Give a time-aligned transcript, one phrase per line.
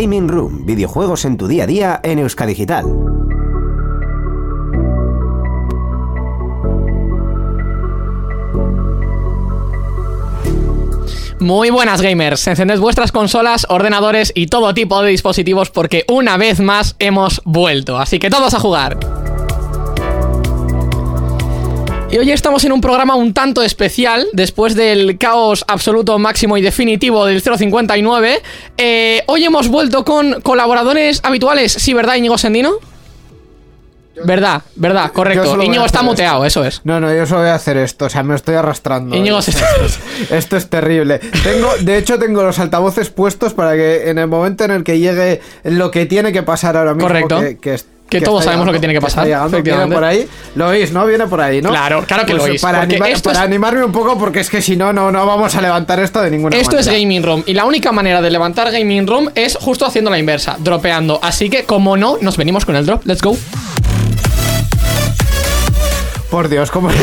[0.00, 2.84] Gaming Room, videojuegos en tu día a día en Euskadigital.
[11.40, 16.60] Muy buenas gamers, encended vuestras consolas, ordenadores y todo tipo de dispositivos porque una vez
[16.60, 19.17] más hemos vuelto, así que todos a jugar.
[22.10, 26.62] Y hoy estamos en un programa un tanto especial, después del caos absoluto máximo y
[26.62, 28.40] definitivo del 059.
[28.78, 32.76] Eh, hoy hemos vuelto con colaboradores habituales, ¿sí, verdad, Íñigo Sendino?
[34.24, 35.62] Verdad, verdad, correcto.
[35.62, 36.80] Íñigo está muteado, eso es.
[36.82, 39.14] No, no, yo solo voy a hacer esto, o sea, me estoy arrastrando.
[39.14, 39.64] Íñigo se esto,
[40.30, 41.18] esto es terrible.
[41.18, 44.98] Tengo, de hecho, tengo los altavoces puestos para que en el momento en el que
[44.98, 47.38] llegue lo que tiene que pasar ahora mismo, Correcto.
[47.38, 47.78] que, que
[48.08, 50.92] Que todos sabemos lo que tiene que pasar, está llegando, viene por ahí, lo oís,
[50.92, 51.04] ¿no?
[51.06, 51.68] Viene por ahí, ¿no?
[51.68, 54.48] Pues Claro, claro que lo oís, Para, esto para es- animarme un poco, porque es
[54.48, 57.02] que si no, no, no vamos a levantar esto de ninguna Esto es manera.
[57.02, 60.56] Gaming Room y la única manera de levantar Gaming Room es justo haciendo la inversa,
[60.58, 61.20] dropeando.
[61.22, 63.04] Así que, como no, nos venimos con el drop.
[63.06, 63.36] Let's go.
[66.30, 66.90] Por Dios, ¿cómo?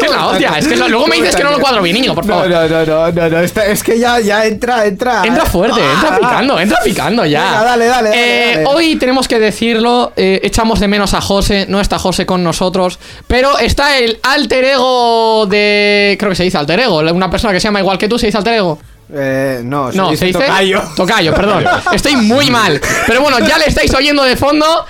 [0.00, 2.26] Que la hostia, es que luego me dices que no lo cuadro bien, niño, por
[2.26, 2.48] favor.
[2.48, 5.22] no, no, no, no, no, está- es que ya, ya entra, entra.
[5.24, 7.44] Entra fuerte, entra Ah, picando, entra picando ya.
[7.44, 8.66] Venga, dale, dale, dale, Eh, dale.
[8.68, 12.98] Hoy tenemos que decirlo, eh, echamos de menos a José, no está José con nosotros,
[13.26, 16.16] pero está el alter ego de...
[16.18, 18.26] Creo que se dice alter ego, una persona que se llama igual que tú, se
[18.26, 18.78] dice alter ego.
[19.12, 20.82] Eh, no, No, se dice tocayo.
[20.96, 21.64] Tocayo, perdón.
[21.92, 22.80] Estoy muy mal.
[23.06, 24.84] Pero bueno, ya le estáis oyendo de fondo.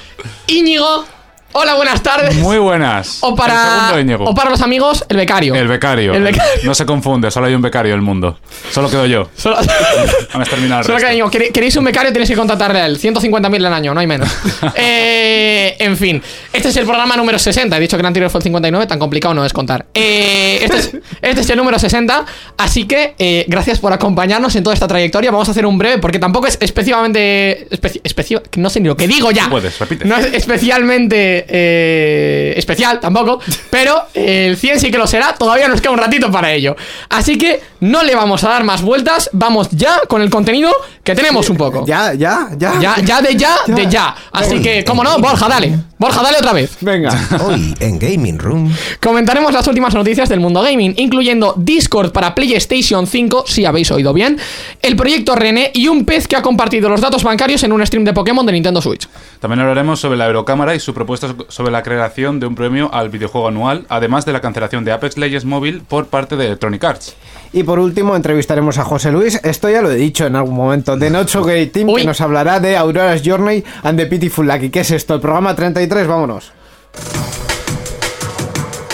[0.47, 1.05] Íñigo,
[1.59, 2.35] hola, buenas tardes.
[2.37, 3.19] Muy buenas.
[3.23, 3.91] O para,
[4.21, 5.55] o para los amigos, el becario.
[5.55, 6.15] El becario.
[6.15, 6.53] El becario.
[6.65, 8.39] No se confunde, solo hay un becario en el mundo.
[8.71, 9.29] Solo quedo yo.
[9.37, 9.57] Solo,
[10.33, 11.13] Han exterminado el solo que resto.
[11.13, 12.13] Íñigo, ¿quere- ¿queréis un becario?
[12.13, 12.99] Tenéis que contratarle a él.
[13.01, 14.29] 150.000 al año, no hay menos.
[14.79, 16.23] Eh, en fin,
[16.53, 17.77] este es el programa número 60.
[17.77, 19.87] He dicho que el anterior fue el 59, tan complicado no es contar.
[19.95, 22.25] Eh, este, es, este es el número 60.
[22.59, 25.31] Así que, eh, gracias por acompañarnos en toda esta trayectoria.
[25.31, 27.69] Vamos a hacer un breve, porque tampoco es específicamente.
[27.71, 29.49] especi- especi- no sé ni lo que digo ya.
[29.49, 30.05] Puedes, repite.
[30.05, 33.41] No es especialmente eh, especial tampoco,
[33.71, 35.35] pero el 100 sí que lo será.
[35.35, 36.77] Todavía nos queda un ratito para ello.
[37.09, 39.31] Así que no le vamos a dar más vueltas.
[39.33, 40.71] Vamos ya con el contenido
[41.03, 41.85] que tenemos un poco.
[41.87, 42.81] Ya, ya, ya.
[42.81, 44.15] Ya, ya de ya, de ya.
[44.33, 45.73] Así que, como no, Borja, dale.
[45.99, 46.77] Borja, dale otra vez.
[46.81, 47.11] Venga.
[47.45, 48.75] Hoy en Gaming Room.
[49.03, 54.13] Comentaremos las últimas noticias del mundo gaming, incluyendo Discord para PlayStation 5, si habéis oído
[54.13, 54.39] bien,
[54.83, 58.05] el proyecto René y un pez que ha compartido los datos bancarios en un stream
[58.05, 59.09] de Pokémon de Nintendo Switch.
[59.41, 63.09] También hablaremos sobre la Eurocámara y su propuesta sobre la creación de un premio al
[63.09, 67.17] videojuego anual, además de la cancelación de Apex Legends Mobile por parte de Electronic Arts.
[67.53, 70.97] Y por último entrevistaremos a José Luis, esto ya lo he dicho en algún momento,
[70.97, 72.03] de Nocho Gate Team, Uy.
[72.03, 74.71] que nos hablará de Aurora's Journey and the Pitiful Lucky.
[74.71, 75.15] ¿Qué es esto?
[75.15, 76.53] El programa 33, vámonos.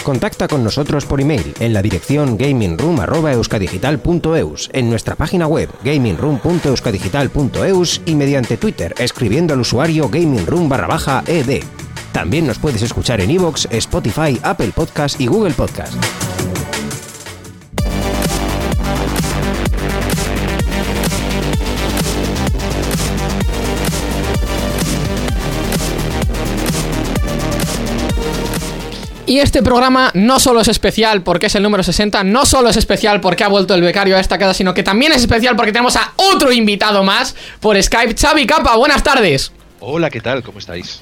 [0.03, 8.17] Contacta con nosotros por email en la dirección gamingroom.euskadigital.eus, en nuestra página web gamingroom.euskadigital.eus y
[8.17, 11.63] mediante Twitter escribiendo al usuario gamingroom barra baja ed.
[12.13, 15.95] También nos puedes escuchar en iVoox, Spotify, Apple Podcast y Google Podcast.
[29.25, 32.77] Y este programa no solo es especial porque es el número 60, no solo es
[32.77, 35.73] especial porque ha vuelto el becario a esta casa, sino que también es especial porque
[35.73, 39.51] tenemos a otro invitado más por Skype, Xavi Capa, buenas tardes.
[39.81, 40.43] Hola, ¿qué tal?
[40.43, 41.01] ¿Cómo estáis?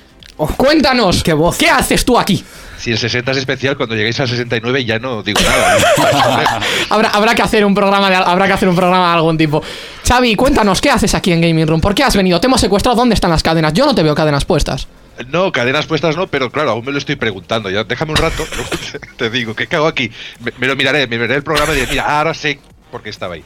[0.49, 1.59] Cuéntanos, Qué voz.
[1.62, 2.45] haces tú aquí?
[2.78, 6.61] Si el 60 es especial, cuando lleguéis al 69 ya no digo nada.
[6.91, 9.62] Habrá, habrá que hacer un programa de, habrá que hacer un programa de algún tipo.
[10.09, 11.81] Xavi, cuéntanos, ¿qué haces aquí en Gaming Room?
[11.81, 12.41] ¿Por qué has venido?
[12.41, 13.75] Te hemos secuestrado, ¿dónde están las cadenas?
[13.75, 14.89] Yo no te veo cadenas puestas.
[15.28, 17.69] No, cadenas puestas no, pero claro, aún me lo estoy preguntando.
[17.69, 18.45] Ya déjame un rato,
[19.19, 20.10] te digo, ¿qué cago aquí?
[20.43, 22.59] Me, me lo miraré, me miraré el programa y diré, mira, ahora sé
[22.91, 23.45] por qué estaba ahí.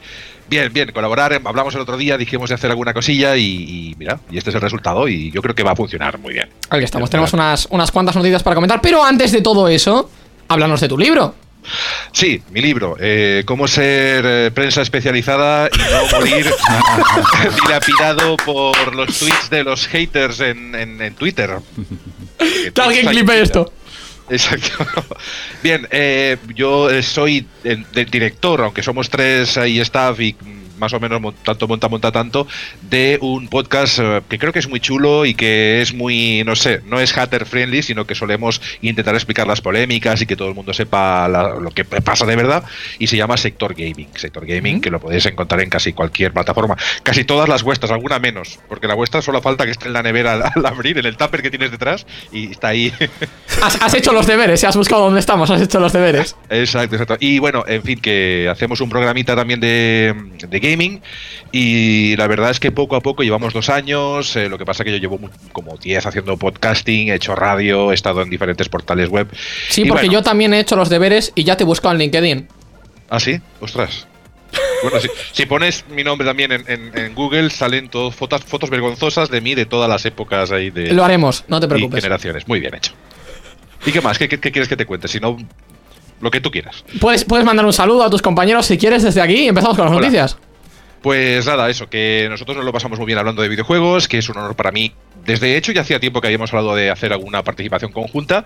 [0.49, 3.44] Bien, bien, colaborar, em, hablamos el otro día, dijimos de hacer alguna cosilla y,
[3.91, 6.32] y mira, y este es el resultado y yo creo que va a funcionar muy
[6.35, 6.49] bien.
[6.70, 10.11] Aquí estamos, tenemos unas, unas cuantas noticias para comentar, pero antes de todo eso,
[10.49, 11.35] háblanos de tu libro.
[12.12, 16.47] Sí, mi libro, eh, Cómo ser eh, prensa especializada y no morir
[17.64, 21.56] dilapidado por los tweets de los haters en, en- en Twitter.
[22.75, 23.73] Que alguien clipe esto.
[24.29, 24.87] Exacto.
[25.62, 30.37] Bien, eh, yo soy el, director, aunque somos tres ahí staff y
[30.79, 32.47] más o menos tanto monta, monta tanto,
[32.82, 36.56] de un podcast eh, que creo que es muy chulo y que es muy, no
[36.56, 40.49] sé, no es hater friendly, sino que solemos intentar explicar las polémicas y que todo
[40.49, 42.65] el mundo sepa la- lo que pasa de verdad.
[42.99, 44.09] Y se llama Sector Gaming.
[44.15, 46.76] Sector Gaming, que lo podéis encontrar en casi cualquier plataforma.
[47.03, 50.03] Casi todas las vuestras, alguna menos, porque la vuestra solo falta que esté en la
[50.03, 52.93] nevera al, al abrir, en el tupper que tienes detrás, y está ahí.
[53.62, 54.67] Has, has hecho los deberes, ¿eh?
[54.67, 56.37] has buscado dónde estamos, has hecho los deberes.
[56.50, 57.17] Exacto, exacto.
[57.21, 60.15] Y bueno, en fin, que hacemos un programita también de,
[60.49, 61.00] de gaming
[61.52, 64.82] y la verdad es que poco a poco llevamos dos años, eh, lo que pasa
[64.84, 65.19] que yo llevo
[65.52, 69.28] como 10 haciendo podcasting, he hecho radio, he estado en diferentes portales web.
[69.69, 71.93] Sí, Y porque bueno, yo también he hecho los deberes y ya te he buscado
[71.94, 72.49] en LinkedIn.
[73.11, 73.38] ¿Ah, sí?
[73.61, 74.06] Ostras.
[74.82, 78.70] Bueno, si, si pones mi nombre también en, en- en Google, salen todas fotos, fotos
[78.70, 82.02] vergonzosas de mí de todas las épocas ahí de Lo haremos, no te y preocupes.
[82.02, 82.46] generaciones.
[82.46, 82.93] Muy bien hecho.
[83.87, 84.19] ¿Y qué más?
[84.19, 85.08] ¿Qué, qué- qué quieres que te cuente?
[85.08, 85.37] Si no,
[86.20, 86.84] lo que tú quieras.
[87.00, 89.87] Puedes, puedes mandar un saludo a tus compañeros si quieres desde aquí y empezamos con
[89.87, 90.06] las Hola.
[90.06, 90.38] noticias.
[91.04, 94.28] Pues nada, eso, que nosotros nos lo pasamos muy bien hablando de videojuegos, que es
[94.30, 94.90] un honor para mí.
[95.26, 98.42] Desde hecho, ya hacía tiempo que habíamos hablado de hacer alguna participación conjunta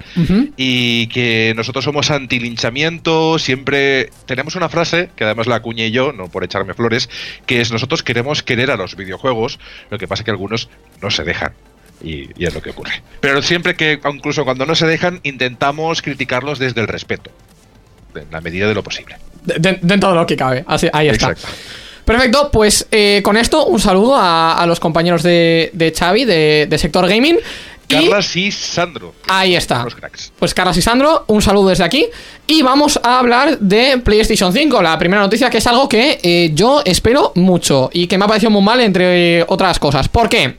[0.56, 6.26] y que nosotros somos antilinchamiento, siempre tenemos una frase, que además la acuñé yo, no
[6.26, 7.08] por echarme flores,
[7.46, 9.60] que es nosotros queremos querer a los videojuegos,
[9.90, 10.68] lo que pasa que algunos
[11.00, 11.52] no se dejan.
[12.02, 13.02] Y, y es lo que ocurre.
[13.20, 17.30] Pero siempre que, incluso cuando no se dejan, intentamos criticarlos desde el respeto,
[18.16, 19.16] en la medida de lo posible.
[19.44, 20.64] De- de- dentro de lo que cabe.
[20.66, 21.30] Así, ahí está.
[21.30, 21.48] Exacto.
[22.08, 26.66] Perfecto, pues eh, con esto un saludo a, a los compañeros de, de Xavi, de,
[26.66, 27.36] de Sector Gaming.
[27.86, 29.14] Carlas y Sandro.
[29.28, 29.84] ahí está.
[29.84, 30.32] Los cracks.
[30.38, 32.06] Pues Carlos y Sandro, un saludo desde aquí.
[32.46, 36.50] Y vamos a hablar de PlayStation 5, la primera noticia que es algo que eh,
[36.54, 40.08] yo espero mucho y que me ha parecido muy mal entre otras cosas.
[40.08, 40.56] ¿Por qué?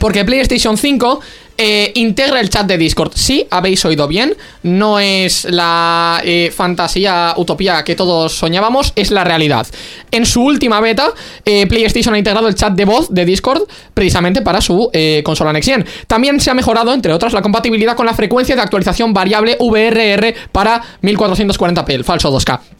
[0.00, 1.20] Porque PlayStation 5
[1.58, 3.12] eh, integra el chat de Discord.
[3.14, 4.34] Sí, habéis oído bien.
[4.62, 9.66] No es la eh, fantasía, utopía que todos soñábamos, es la realidad.
[10.10, 11.12] En su última beta,
[11.44, 13.62] eh, PlayStation ha integrado el chat de voz de Discord
[13.92, 15.84] precisamente para su eh, consola Next Gen.
[16.06, 20.34] También se ha mejorado, entre otras, la compatibilidad con la frecuencia de actualización variable VRR
[20.52, 22.77] para 1440p, el falso 2K.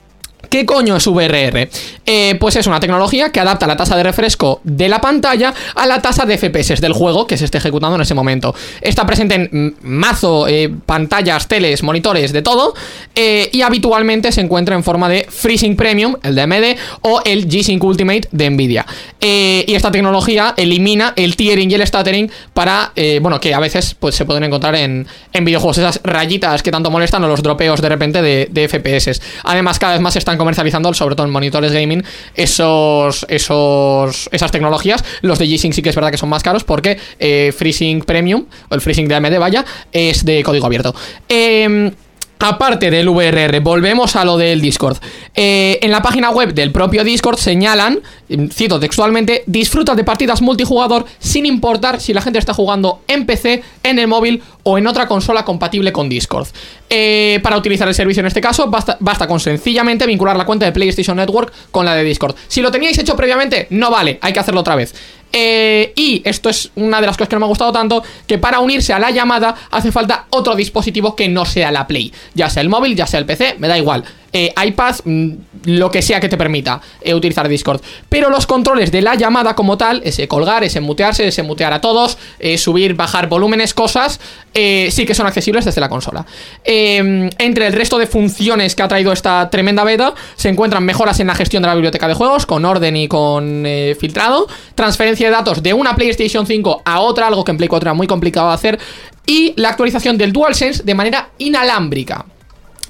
[0.49, 1.69] ¿Qué coño es VRR?
[2.07, 5.87] Eh, pues es una tecnología que adapta la tasa de refresco de la pantalla a
[5.87, 8.55] la tasa de FPS del juego que se esté ejecutando en ese momento.
[8.81, 12.75] Está presente en mazo, eh, pantallas, teles, monitores, de todo.
[13.15, 17.49] eh, y habitualmente se encuentra en forma de FreeSync Premium, el de AMD, o el
[17.49, 18.87] G-Sync Ultimate de Nvidia.
[19.21, 24.15] Y esta tecnología elimina el tiering y el stuttering para, bueno, que a veces pues,
[24.15, 25.79] se pueden encontrar en, en videojuegos.
[25.79, 29.21] Esas rayitas que tanto molestan o los dropeos de repente de, de FPS.
[29.45, 32.03] Además, cada vez más se comercializando, sobre todo en monitores gaming,
[32.35, 35.05] esos, esos, esas tecnologías.
[35.23, 38.47] Los de G-Sync sí que es verdad que son más caros porque eh, FreeSync Premium,
[38.69, 40.95] o el FreeSync de AMD, vaya, es de código abierto.
[41.29, 41.93] Eh,
[42.41, 44.99] Aparte del VRR, volvemos a lo del Discord.
[45.35, 47.99] Eh, en la página web del propio Discord señalan,
[48.29, 53.27] mm, cito textualmente, disfruta de partidas multijugador sin importar si la gente está jugando en
[53.27, 56.47] PC, en el móvil o en otra consola compatible con Discord.
[56.89, 60.65] Eh, para utilizar el servicio en este caso, basta, basta con sencillamente vincular la cuenta
[60.65, 62.37] de PlayStation Network con la de Discord.
[62.47, 64.95] Si lo teníais hecho previamente, no vale, hay que hacerlo otra vez.
[65.33, 68.39] Eh, y esto es una de las cosas que no me ha gustado tanto, que
[68.39, 72.49] para unirse a la llamada hace falta otro dispositivo que no sea la Play, ya
[72.49, 74.05] sea el móvil, ya sea el PC, me da igual.
[74.33, 75.31] Eh, iPad, mm,
[75.65, 77.81] lo que sea que te permita eh, utilizar Discord.
[78.11, 81.81] Pero los controles de la llamada como tal, ese colgar, ese mutearse, ese mutear a
[81.81, 84.21] todos, eh, subir, bajar volúmenes, cosas,
[84.53, 86.27] sí que son accesibles desde la consola.
[86.65, 91.29] Entre el resto de funciones que ha traído esta tremenda beta, se encuentran mejoras en
[91.29, 93.65] la gestión de la biblioteca de juegos, con orden y con
[93.99, 97.89] filtrado, transferencia de datos de una PlayStation 5 a otra, algo que en Play 4
[97.89, 98.79] era muy complicado de hacer,
[99.27, 102.25] y la actualización del DualSense de manera inalámbrica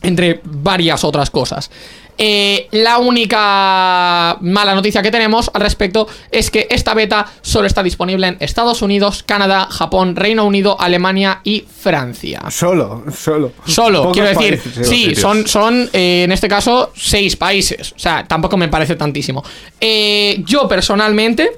[0.02, 1.70] entre varias otras cosas.
[2.20, 7.84] Eh, la única mala noticia que tenemos al respecto es que esta beta solo está
[7.84, 12.42] disponible en Estados Unidos, Canadá, Japón, Reino Unido, Alemania y Francia.
[12.50, 13.52] Solo, solo.
[13.64, 15.20] Solo, Pocos quiero decir, países, sí, sitios.
[15.20, 17.92] son, son eh, en este caso seis países.
[17.92, 19.44] O sea, tampoco me parece tantísimo.
[19.80, 21.52] Eh, yo personalmente,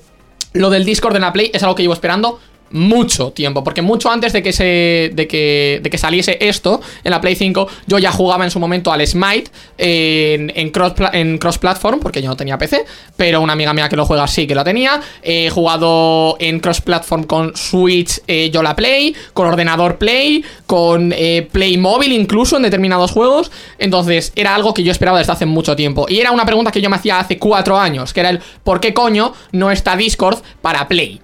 [0.53, 2.39] lo del Discord en la Play es algo que llevo esperando
[2.71, 7.11] mucho tiempo, porque mucho antes de que se de que, de que saliese esto en
[7.11, 11.39] la Play 5, yo ya jugaba en su momento al Smite en, en cross en
[11.39, 12.85] cross platform, porque yo no tenía PC,
[13.17, 15.01] pero una amiga mía que lo juega sí que lo tenía.
[15.23, 21.13] He jugado en cross platform con Switch, eh, yo la Play, con ordenador Play, con
[21.17, 23.51] eh, Play móvil incluso en determinados juegos.
[23.79, 26.07] Entonces era algo que yo esperaba desde hace mucho tiempo.
[26.09, 28.81] Y era una pregunta que yo me hacía hace cuatro años, que era el ¿por
[28.81, 31.21] qué coño no está Discord para Play?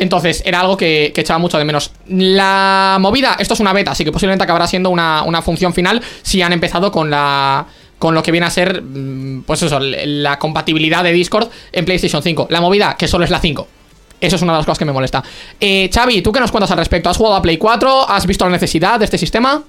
[0.00, 1.92] Entonces, era algo que, echaba mucho de menos.
[2.08, 6.02] La movida, esto es una beta, así que posiblemente acabará siendo una, una función final
[6.22, 7.66] si han empezado con la.
[7.98, 12.22] Con lo que viene a ser, mm, pues eso, la compatibilidad de Discord en PlayStation
[12.22, 12.46] 5.
[12.48, 13.68] La movida, que solo es la 5.
[14.22, 15.22] Eso es una de las cosas que me molesta.
[15.60, 17.10] Eh, Xavi, ¿tú qué nos cuentas al respecto?
[17.10, 18.08] ¿Has jugado a Play 4?
[18.08, 19.62] ¿Has visto la necesidad de este sistema?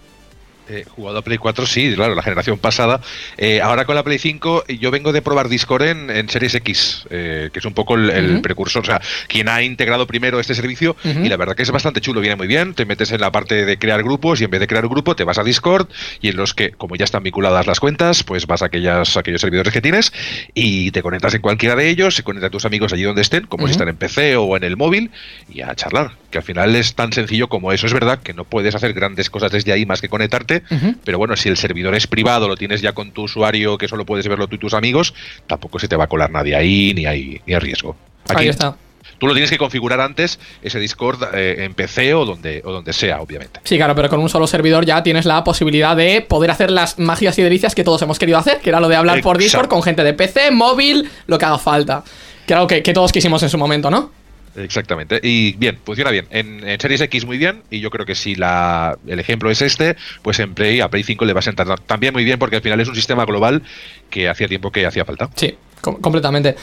[0.70, 3.02] Eh, jugado a Play 4, sí, claro, la generación pasada.
[3.38, 7.06] Eh, ahora con la Play 5, yo vengo de probar Discord en, en Series X,
[7.10, 10.96] eh, que es un poco el, precursor, o sea, quien ha integrado primero este servicio.
[11.04, 12.74] Y la verdad que es bastante chulo, viene muy bien.
[12.74, 15.16] Te metes en la parte de crear grupos y en vez de crear un grupo,
[15.16, 15.88] te vas a Discord
[16.22, 19.42] y en los que, como ya están vinculadas las cuentas, pues vas a aquellas, aquellos
[19.42, 20.14] servidores que tienes
[20.54, 23.46] y te conectas en cualquiera de ellos, se conecta a tus amigos allí donde estén,
[23.48, 25.12] como si están en PC o en el móvil,
[25.50, 26.21] y a charlar.
[26.32, 27.86] Que al final es tan sencillo como eso.
[27.86, 30.64] Es verdad que no puedes hacer grandes cosas desde ahí más que conectarte,
[31.04, 34.06] pero bueno, si el servidor es privado, lo tienes ya con tu usuario, que solo
[34.06, 35.14] puedes verlo tú y tus amigos,
[35.46, 37.96] tampoco se te va a colar nadie ahí, ni hay, ni hay riesgo.
[38.30, 38.76] Ahí está.
[39.18, 42.92] Tú lo tienes que configurar antes, ese Discord eh, en PC o donde, o donde
[42.92, 43.60] sea, obviamente.
[43.64, 46.98] Sí, claro, pero con un solo servidor ya tienes la posibilidad de poder hacer las
[46.98, 49.68] magias y delicias que todos hemos querido hacer, que era lo de hablar por Discord
[49.68, 52.04] con gente de PC, móvil, lo que haga falta.
[52.48, 54.21] Que era lo que, que todos quisimos en su momento, ¿no?
[54.56, 55.20] Exactamente.
[55.24, 56.28] Y bien, funciona bien.
[56.30, 57.64] En, en Series X muy bien.
[57.70, 61.04] Y yo creo que si la, el ejemplo es este, pues en Play, a Play
[61.04, 63.62] 5 le va a sentar también muy bien porque al final es un sistema global
[64.10, 65.30] que hacía tiempo que hacía falta.
[65.36, 66.56] Sí, com- completamente.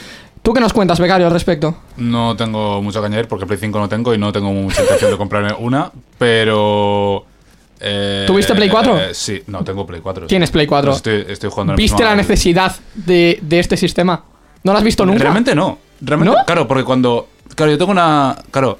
[0.43, 1.77] ¿Tú qué nos cuentas, becario, al respecto?
[1.97, 5.11] No tengo mucho que añadir porque Play 5 no tengo y no tengo mucha intención
[5.11, 7.25] de comprarme una, pero...
[7.81, 8.99] eh, ¿Tuviste Play 4?
[9.01, 10.25] eh, sí, no, tengo Play 4.
[10.25, 10.29] sí.
[10.29, 10.91] Tienes Play 4.
[10.91, 14.23] Pues estoy, estoy jugando ¿Viste la necesidad de, de este sistema?
[14.63, 15.21] ¿No lo has visto nunca?
[15.23, 15.79] Realmente no.
[16.01, 16.45] Realmente, ¿No?
[16.45, 17.29] Claro, porque cuando.
[17.55, 18.37] Claro, yo tengo una.
[18.51, 18.79] Claro,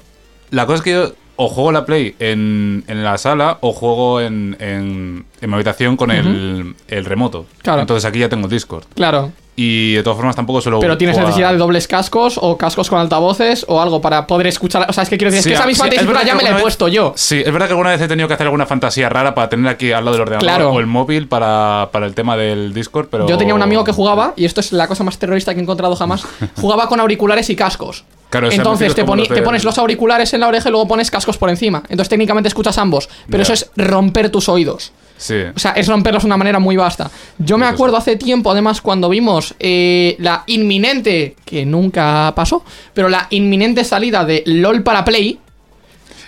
[0.51, 4.19] la cosa es que yo o juego la Play en, en la sala o juego
[4.19, 7.45] en, en, en mi habitación con el, el remoto.
[7.61, 7.79] Claro.
[7.81, 8.83] Entonces aquí ya tengo Discord.
[8.93, 9.31] Claro.
[9.61, 10.79] Y de todas formas tampoco suelo.
[10.79, 14.47] Pero tienes jugar- necesidad de dobles cascos o cascos con altavoces o algo para poder
[14.47, 14.85] escuchar.
[14.89, 16.35] O sea, es que quiero decir, Sí, es que esa sí, misma tesitura verdad ya
[16.35, 17.11] me la he vez- puesto yo.
[17.17, 19.67] Sí, es verdad que alguna vez he tenido que hacer alguna fantasía rara para tener
[19.67, 20.71] aquí al lado del ordenador Claro.
[20.71, 23.27] o el móvil para, para el tema del Discord, pero...
[23.27, 25.63] Yo tenía un amigo que jugaba, y esto es la cosa más terrorista que he
[25.63, 26.23] encontrado jamás,
[26.61, 28.05] jugaba con auriculares y cascos.
[28.29, 30.87] Claro, o sea, Entonces te, poni- te pones los auriculares en la oreja y luego
[30.87, 31.81] pones cascos por encima.
[31.89, 34.91] Entonces técnicamente escuchas ambos, pero eso es romper tus oídos.
[35.17, 35.35] Sí.
[35.53, 37.09] O sea, es romperlos de una manera muy vasta.
[37.39, 42.63] Yo me acuerdo hace tiempo, además, cuando vimos eh, la inminente, que nunca pasó,
[42.93, 45.39] pero la inminente salida de LOL para Play,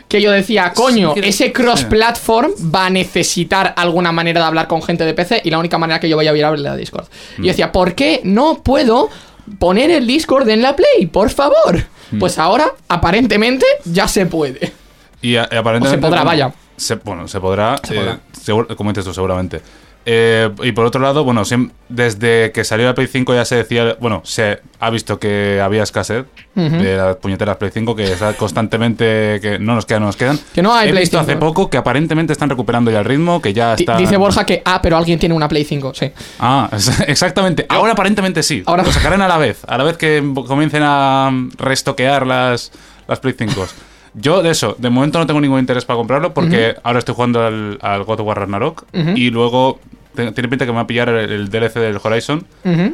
[0.07, 4.81] que yo decía, coño, Sí, ese cross-platform va a necesitar alguna manera de hablar con
[4.83, 7.05] gente de PC y la única manera que yo vaya a ver era la Discord.
[7.37, 9.09] Y yo decía, ¿por qué no puedo
[9.57, 11.05] poner el Discord en la Play?
[11.07, 11.83] Por favor.
[12.19, 14.73] Pues ahora, aparentemente, ya se puede.
[15.21, 16.05] Y, a- y aparentemente.
[16.05, 16.53] O se podrá, vaya.
[16.75, 17.77] se- bueno, se podrá.
[17.81, 18.19] Se eh, podrá.
[18.33, 19.61] seguro- como dices tú, seguramente.
[20.05, 21.43] Eh, y por otro lado, bueno,
[21.89, 23.97] desde que salió la Play 5 ya se decía.
[23.99, 29.39] Bueno, se ha visto que había escasez de las puñeteras Play 5, que está constantemente.
[29.41, 30.39] que no nos quedan, no nos quedan.
[30.53, 31.29] Que no hay He Play visto 5.
[31.31, 33.97] hace poco que aparentemente están recuperando ya el ritmo, que ya está.
[33.97, 36.11] Dice Borja que, ah, pero alguien tiene una Play 5, sí.
[36.39, 36.69] Ah,
[37.07, 37.65] exactamente.
[37.69, 38.63] Ahora aparentemente sí.
[38.65, 39.59] Ahora- Lo sacarán a la vez.
[39.67, 42.71] A la vez que comiencen a restoquear las,
[43.07, 43.67] las Play 5.
[44.13, 47.45] Yo de eso, de momento no tengo ningún interés para comprarlo porque ahora estoy jugando
[47.45, 48.83] al, al God of War Ragnarok
[49.15, 49.79] y luego
[50.15, 52.45] tiene pinta que me va a pillar el, el DLC del Horizon.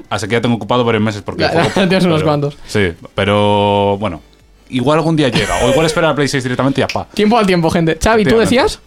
[0.10, 2.58] Así que ya tengo ocupado varios meses porque Ya, juego tienes unos pero- cuantos.
[2.68, 4.22] Sí, pero bueno.
[4.70, 5.64] Igual algún día llega.
[5.64, 7.06] O igual espera la Play 6 directamente y ya pa.
[7.14, 7.98] Tiempo al tiempo, gente.
[8.04, 8.82] Xavi, ¿tú decías?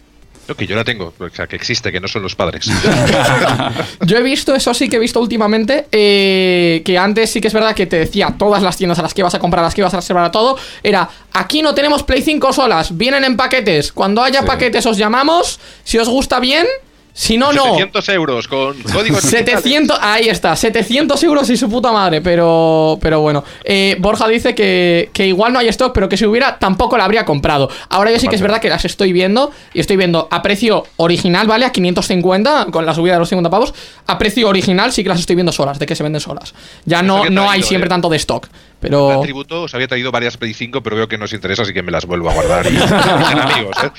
[0.51, 2.65] Lo que yo la tengo, o sea, que existe, que no son los padres.
[4.05, 7.53] Yo he visto, eso sí que he visto últimamente, eh, que antes sí que es
[7.53, 9.73] verdad que te decía todas las tiendas a las que ibas a comprar, a las
[9.75, 13.37] que ibas a reservar a todo, era, aquí no tenemos Play 5 solas, vienen en
[13.37, 14.45] paquetes, cuando haya Sí.
[14.45, 16.67] paquetes os llamamos, si os gusta bien,
[17.13, 17.63] si no, no.
[17.63, 23.19] 700 euros con códigos 700, ahí está, 700 euros y su puta madre, pero, pero
[23.19, 23.43] bueno.
[23.63, 27.05] Eh, Borja dice que, que igual no hay stock, pero que si hubiera tampoco la
[27.05, 27.69] habría comprado.
[27.89, 30.85] Ahora yo sí que es verdad que las estoy viendo y estoy viendo a precio
[30.97, 31.65] original, ¿vale?
[31.65, 33.73] A 550 con la subida de los 50 pavos.
[34.07, 36.53] A precio original sí que las estoy viendo solas, de que se venden solas.
[36.85, 37.89] Ya no, no hay siempre eh.
[37.89, 39.19] tanto de stock, El pero...
[39.21, 41.83] tributo os había traído varias Play 5, pero veo que no os interesa, así que
[41.83, 42.71] me las vuelvo a guardar.
[42.71, 43.91] Y amigos, ¿eh?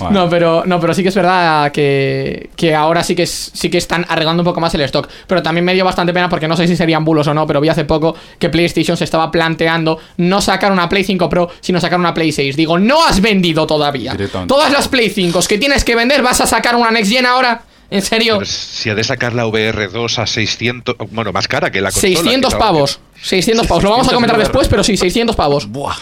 [0.00, 0.24] Bueno.
[0.24, 3.70] No, pero, no, pero sí que es verdad que, que ahora sí que, es- sí
[3.70, 5.08] que están arreglando un poco más el stock.
[5.26, 7.60] Pero también me dio bastante pena porque no sé si serían bulos o no, pero
[7.60, 11.80] vi hace poco que PlayStation se estaba planteando no sacar una Play 5 Pro, sino
[11.80, 12.56] sacar una Play 6.
[12.56, 14.14] Digo, no has vendido todavía.
[14.46, 17.62] Todas las Play 5 que tienes que vender, ¿vas a sacar una Next Gen ahora?
[17.88, 18.34] ¿En serio?
[18.34, 22.14] Pero si ha de sacar la VR2 a 600, bueno, más cara que la consola.
[22.14, 22.98] 600 que- pavos.
[23.22, 23.84] 600 pavos.
[23.84, 25.66] Lo vamos a 600 comentar después, pero sí, 600 pavos.
[25.70, 25.94] Buah.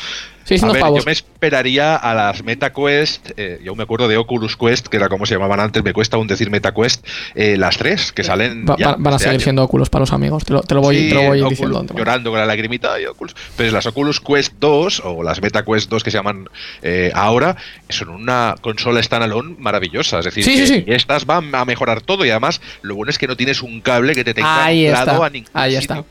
[0.45, 1.01] 600 a ver, pavos.
[1.01, 5.09] yo me esperaría a las MetaQuest, eh, yo me acuerdo de Oculus Quest, que era
[5.09, 8.77] como se llamaban antes, me cuesta aún decir MetaQuest, eh, las tres que salen Va-
[8.79, 9.45] ya va- van a este seguir año.
[9.45, 10.45] siendo óculos para los amigos.
[10.45, 11.87] Te lo, te lo voy, Sí, te lo voy Oculus- diciendo.
[11.97, 13.35] llorando con la lagrimita y Oculus.
[13.57, 16.49] Pero las Oculus Quest 2 o las Meta Quest 2 que se llaman
[16.83, 17.57] eh, ahora
[17.89, 20.19] son una consola standalone maravillosa.
[20.19, 20.85] Es decir, Sí, que sí, sí.
[20.89, 24.15] estas van a mejorar todo y además lo bueno es que no tienes un cable
[24.15, 25.97] que te tenga Ahí está, a ningún ahí sitio.
[25.97, 26.05] está.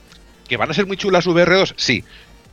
[0.47, 1.73] ¿Que van a ser muy chulas VR2?
[1.77, 2.03] Sí.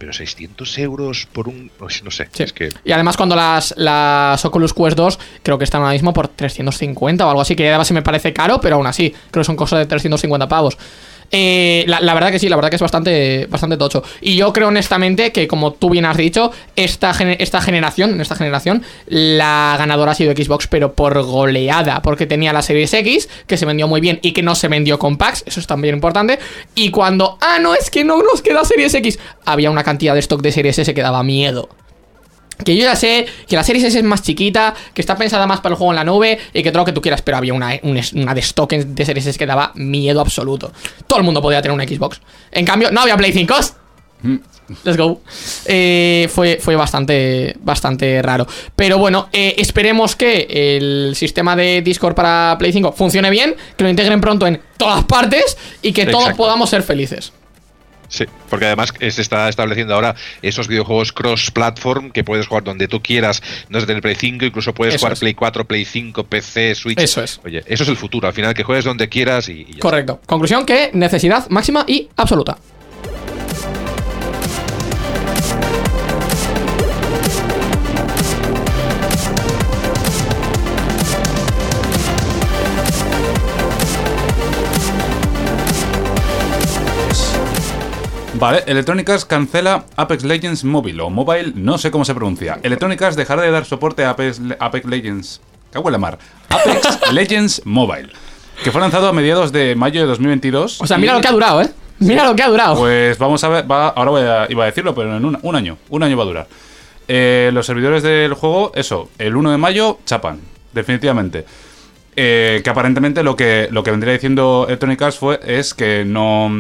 [0.01, 1.71] Pero 600 euros por un.
[1.79, 2.43] No sé, Sí.
[2.43, 2.71] es que.
[2.85, 7.27] Y además cuando las, las Oculus Quest 2 creo que están ahora mismo por 350
[7.27, 9.45] o algo así, que ya de base me parece caro, pero aún así, creo que
[9.45, 10.79] son cosas de 350 pavos.
[11.33, 14.03] Eh, la, verdad que sí, la verdad que es bastante, bastante tocho.
[14.21, 18.35] Y yo creo honestamente que, como tú bien has dicho, esta, esta generación, en esta
[18.35, 23.57] generación, la ganadora ha sido Xbox, pero por goleada, porque tenía la Series X, que
[23.57, 26.39] se vendió muy bien y que no se vendió con packs, eso es también importante.
[26.75, 30.21] Y cuando, ah, no, es que no nos queda Series X, había una cantidad de
[30.21, 31.69] stock de Series S que daba miedo.
[32.65, 35.61] Que yo ya sé que la Series S es más chiquita, que está pensada más
[35.61, 37.55] para el juego en la nube y que todo lo que tú quieras, pero había
[37.55, 40.73] una, un- una de stock de Series S que daba miedo absoluto.
[41.07, 42.21] Todo el mundo podía tener una Xbox.
[42.53, 43.55] En cambio, no había Play 5.
[44.85, 45.21] Let's go.
[45.67, 48.47] Eh, fue, fue bastante, bastante raro.
[48.77, 53.83] Pero bueno, eh, esperemos que el sistema de Discord para Play 5 funcione bien, que
[53.85, 57.33] lo integren pronto en todas partes y que todos podamos ser felices.
[58.11, 63.01] Sí, porque además se está estableciendo ahora esos videojuegos cross-platform que puedes jugar donde tú
[63.01, 65.21] quieras, no desde el Play 5, incluso puedes Eso jugar es.
[65.21, 66.99] Play 4, Play 5, PC, Switch.
[66.99, 67.41] Eso es.
[67.45, 69.81] Oye, eso es el futuro, al final que juegues donde quieras y, y ya está.
[69.81, 70.21] Correcto.
[70.27, 72.59] Conclusión que necesidad máxima y absoluta.
[88.41, 92.59] Vale, Electronic Arts cancela Apex Legends Mobile o Mobile, no sé cómo se pronuncia.
[92.63, 95.41] Electronic Arts dejará de dar soporte a Apex, Apex Legends.
[95.71, 96.19] Cago en la mar.
[96.49, 98.09] Apex Legends Mobile,
[98.65, 100.81] que fue lanzado a mediados de mayo de 2022.
[100.81, 101.69] O sea, mira y- lo que ha durado, ¿eh?
[101.99, 102.77] Mira lo que ha durado.
[102.77, 105.57] Pues vamos a ver, va- ahora voy a, iba a decirlo, pero en un, un
[105.57, 106.47] año, un año va a durar.
[107.09, 110.41] Eh, los servidores del juego, eso, el 1 de mayo chapan,
[110.73, 111.45] definitivamente.
[112.17, 116.51] Eh, que aparentemente lo que, lo que vendría diciendo Electronic Arts fue, es que no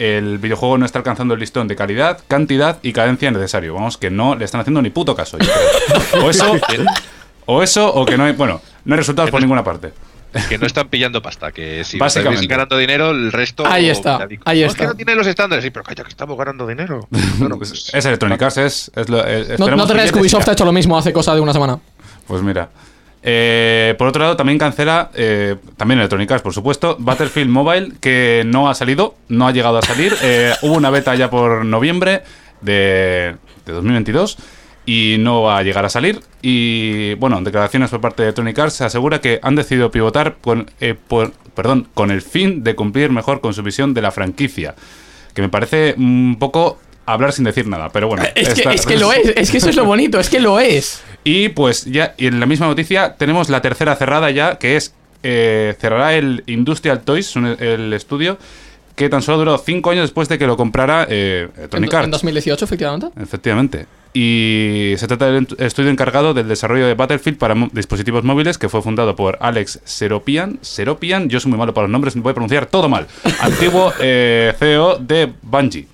[0.00, 3.74] el videojuego no está alcanzando el listón de calidad, cantidad y cadencia necesario.
[3.74, 5.36] Vamos, que no le están haciendo ni puto caso.
[5.38, 6.24] yo creo.
[6.24, 6.52] O eso,
[7.46, 9.92] o eso, o que no hay, bueno, no hay resultados por ninguna parte.
[10.48, 12.36] Que no están pillando pasta, que si Básicamente.
[12.36, 13.66] estáis ganando dinero, el resto.
[13.66, 14.66] Ahí está, ahí "No, está.
[14.66, 17.06] Es que no tiene los estándares, sí, pero calla que estamos ganando dinero.
[17.10, 20.10] Bueno, Pues pues, es Electronic Arts, es, es lo, eh, no, no te que creas
[20.12, 21.78] que llegue Ubisoft ha hecho lo mismo hace cosa de una semana.
[22.28, 22.68] Pues mira.
[23.22, 28.42] Eh, por otro lado, también cancela, eh, también Electronic Arts, por supuesto, Battlefield Mobile, que
[28.46, 30.14] no ha salido, no ha llegado a salir.
[30.22, 32.22] Eh, hubo una beta ya por noviembre
[32.62, 34.38] de, de 2022
[34.86, 36.20] y no va a llegar a salir.
[36.40, 40.36] Y bueno, en declaraciones por parte de Electronic Arts se asegura que han decidido pivotar
[40.40, 44.10] con, eh, por- perdón, con el fin de cumplir mejor con su visión de la
[44.12, 44.74] franquicia.
[45.34, 46.78] Que me parece un poco
[47.12, 48.22] hablar sin decir nada, pero bueno.
[48.34, 50.58] Es que, es que lo es, es que eso es lo bonito, es que lo
[50.60, 51.02] es.
[51.24, 54.94] y pues ya y en la misma noticia tenemos la tercera cerrada ya, que es
[55.22, 58.38] eh, cerrará el Industrial Toys, un- el estudio,
[58.96, 61.98] que tan solo duró cinco años después de que lo comprara eh, En, Electronic en
[61.98, 62.10] Arts.
[62.12, 63.06] 2018, efectivamente.
[63.22, 63.86] Efectivamente.
[64.12, 68.82] Y se trata del estudio encargado del desarrollo de Battlefield para dispositivos móviles que fue
[68.82, 70.58] fundado por Alex Seropian.
[70.62, 73.06] Seropian, yo soy muy malo para los nombres, me voy a pronunciar todo mal.
[73.40, 75.86] Antiguo eh, CEO de Bungie.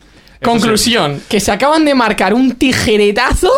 [0.42, 3.50] Conclusión, que se acaban de marcar un tijeretazo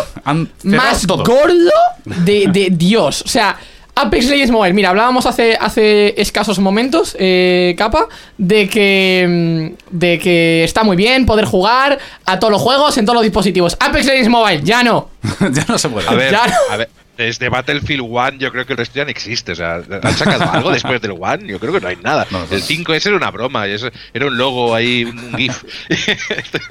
[0.65, 1.25] más todo.
[1.25, 1.71] gordo
[2.05, 3.23] de, de Dios.
[3.25, 3.57] O sea,
[3.99, 4.75] Apex Legends Mobile.
[4.75, 10.97] Mira, hablábamos hace, hace escasos momentos, eh, capa, de que, mm, de que está muy
[10.97, 13.77] bien poder jugar a todos los juegos en todos los dispositivos.
[13.81, 15.09] Apex Legends Mobile, ya no.
[15.53, 16.09] ya no se puede.
[16.09, 16.55] a ver, Ya no.
[16.71, 19.53] a ver, desde Battlefield 1 yo creo que el resto ya no existe.
[19.53, 21.47] O sea, ¿han sacado algo después del 1?
[21.47, 22.27] Yo creo que no hay nada.
[22.31, 22.67] No, no, el no.
[22.67, 25.65] 5S era una broma, era un logo ahí, un, GIF.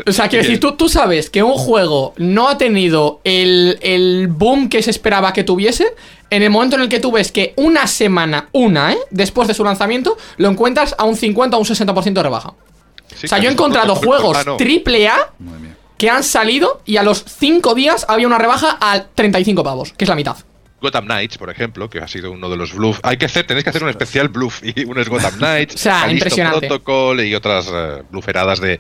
[0.06, 4.28] O sea, quiero decir, tú, tú sabes que un juego no ha tenido el, el
[4.30, 5.86] boom que se esperaba que tuviese
[6.30, 8.98] en el momento en el que tú ves que una semana, una, ¿eh?
[9.12, 12.54] Después de su lanzamiento, lo encuentras a un 50 o un 60% de rebaja.
[13.16, 15.77] Sí, o sea, yo he encontrado juegos triple A Madre mía.
[15.98, 20.06] Que han salido y a los 5 días había una rebaja a 35 pavos, que
[20.06, 20.38] es la mitad.
[20.80, 23.00] Gotham Knights, por ejemplo, que ha sido uno de los bluff.
[23.02, 24.62] Hay que hacer, tenéis que hacer un especial bluff.
[24.64, 26.68] Y uno es Gotham Knights, O sea, impresionante.
[26.68, 28.80] Protocol y otras eh, bluferadas de,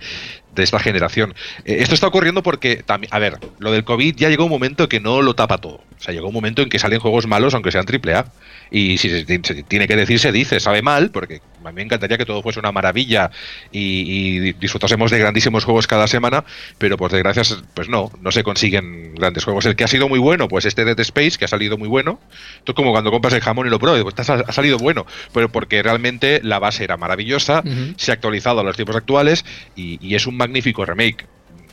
[0.55, 1.36] de esta generación.
[1.65, 4.99] Eh, esto está ocurriendo porque, a ver, lo del COVID ya llegó un momento que
[4.99, 5.81] no lo tapa todo.
[5.99, 8.25] O sea, llegó un momento en que salen juegos malos, aunque sean AAA.
[8.69, 11.81] Y si se, se tiene que decir, se dice, sabe mal, porque a mí me
[11.83, 13.31] encantaría que todo fuese una maravilla
[13.71, 16.43] y, y disfrutásemos de grandísimos juegos cada semana,
[16.77, 19.65] pero por desgracia, pues no, no se consiguen grandes juegos.
[19.65, 22.19] El que ha sido muy bueno, pues este Dead Space, que ha salido muy bueno.
[22.57, 25.49] Esto es como cuando compras el jamón y lo pruebas, pues ha, salido bueno, pero
[25.49, 27.63] porque realmente la base era maravillosa,
[27.97, 31.26] se ha actualizado a los tiempos actuales y, y es un magnífico remake.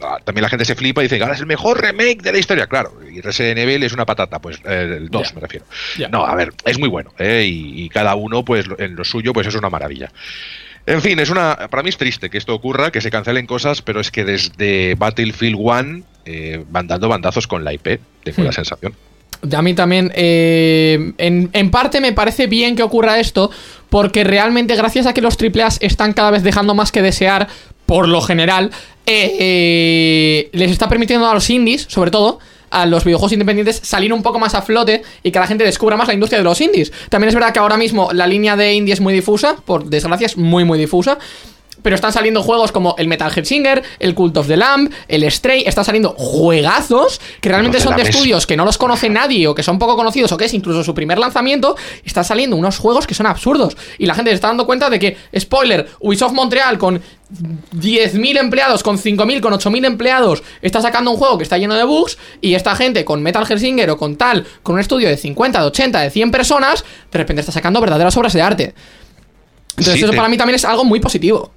[0.02, 2.38] Ah, También la gente se flipa y dice, ahora es el mejor remake de la
[2.38, 2.92] historia, claro.
[3.10, 5.34] Y Resident Evil es una patata, pues eh, el 2 Ya.
[5.34, 5.66] me refiero.
[6.10, 7.44] No, a ver, es muy bueno, ¿eh?
[7.48, 10.10] y, y cada uno, pues en lo suyo, pues es una maravilla.
[10.86, 13.80] En fin, es una, para mí es triste que esto ocurra, que se cancelen cosas,
[13.82, 18.44] pero es que desde Battlefield 1 eh, van dando bandazos con la IP, tengo Hmm.
[18.46, 18.94] la sensación.
[19.54, 23.50] A mí también, eh, en, en parte me parece bien que ocurra esto,
[23.90, 27.48] porque realmente gracias a que los AAA están cada vez dejando más que desear,
[27.94, 28.72] por lo general,
[29.06, 34.12] eh, eh, les está permitiendo a los indies, sobre todo, a los videojuegos independientes salir
[34.12, 36.60] un poco más a flote y que la gente descubra más la industria de los
[36.60, 36.90] indies.
[37.08, 40.26] También es verdad que ahora mismo la línea de indie es muy difusa, por desgracia
[40.26, 41.18] es muy muy difusa.
[41.82, 45.30] Pero están saliendo juegos como el Metal Gear Singer, el Cult of the Lamb, el
[45.30, 49.54] Stray, están saliendo juegazos que realmente son de estudios que no los conoce nadie o
[49.54, 53.06] que son poco conocidos o que es incluso su primer lanzamiento, están saliendo unos juegos
[53.06, 53.76] que son absurdos.
[53.98, 57.02] Y la gente se está dando cuenta de que, spoiler, Ubisoft Montreal con
[57.34, 61.84] 10.000 empleados, con 5.000, con 8.000 empleados, está sacando un juego que está lleno de
[61.84, 65.16] bugs y esta gente con Metal Gear Singer o con tal, con un estudio de
[65.16, 68.74] 50, de 80, de 100 personas, de repente está sacando verdaderas obras de arte.
[69.70, 71.50] Entonces Sí, eso te- para mí también es algo muy positivo.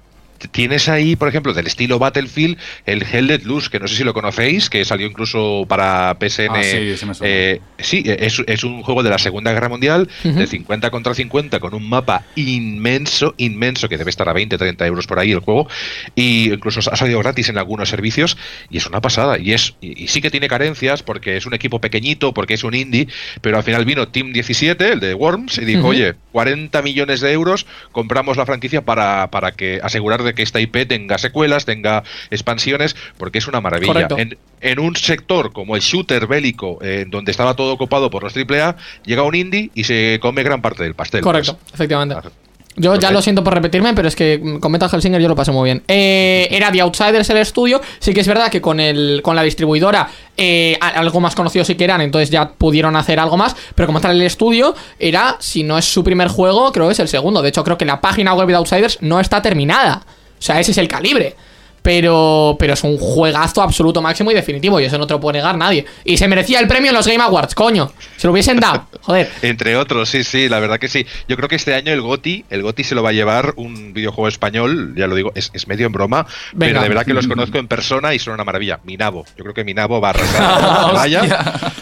[0.52, 4.04] Tienes ahí, por ejemplo, del estilo Battlefield, el Hell Let Loose, que no sé si
[4.04, 6.50] lo conocéis, que salió incluso para PSN.
[6.50, 10.38] Ah, sí, eh, sí, es, es un juego de la Segunda Guerra Mundial, Ujú.
[10.38, 14.86] de 50 contra 50, con un mapa inmenso, inmenso, que debe estar a 20, 30
[14.86, 15.68] euros por ahí el juego,
[16.14, 18.36] y incluso ha salido gratis en algunos servicios,
[18.70, 19.38] y es una pasada.
[19.38, 22.64] Y, es, y, y sí que tiene carencias, porque es un equipo pequeñito, porque es
[22.64, 23.08] un indie,
[23.40, 25.88] pero al final vino Team 17, el de Worms, y dijo, Ujú.
[25.88, 30.60] oye, 40 millones de euros, compramos la franquicia para, para que asegurar de que esta
[30.60, 34.08] IP tenga secuelas, tenga expansiones, porque es una maravilla.
[34.16, 38.34] En, en un sector como el shooter bélico, eh, donde estaba todo ocupado por los
[38.36, 41.20] AAA, llega un indie y se come gran parte del pastel.
[41.22, 42.14] Correcto, Pues, efectivamente.
[42.16, 42.30] ah,
[42.76, 45.34] Yo ya lo siento por repetirme, pero es que mm, con Metal Hellsinger yo lo
[45.34, 45.82] pasé muy bien.
[45.88, 47.80] Eh, era The Outsiders el estudio.
[47.98, 51.74] Sí que es verdad que con el con la distribuidora eh, algo más conocido sí
[51.74, 53.56] que eran, entonces ya pudieron hacer algo más.
[53.74, 57.00] Pero como tal el estudio era, si no es su primer juego, creo que es
[57.00, 57.42] el segundo.
[57.42, 60.02] De hecho, creo que la página web de Outsiders no está terminada.
[60.38, 61.34] O sea, ese es el calibre.
[61.80, 64.78] Pero, pero es un juegazo absoluto máximo y definitivo.
[64.78, 65.86] Y eso no te lo puede negar nadie.
[66.04, 67.90] Y se merecía el premio en los Game Awards, coño.
[68.16, 68.86] Se lo hubiesen dado.
[69.02, 69.30] Joder.
[69.40, 71.06] Entre otros, sí, sí, la verdad que sí.
[71.28, 73.94] Yo creo que este año el GOTI, el GOTI se lo va a llevar un
[73.94, 76.72] videojuego español, ya lo digo, es, es medio en broma, Venga.
[76.72, 78.80] pero de verdad que los conozco en persona y son una maravilla.
[78.84, 80.92] Minabo, yo creo que Minabo va a arrasar.
[80.94, 81.22] Vaya.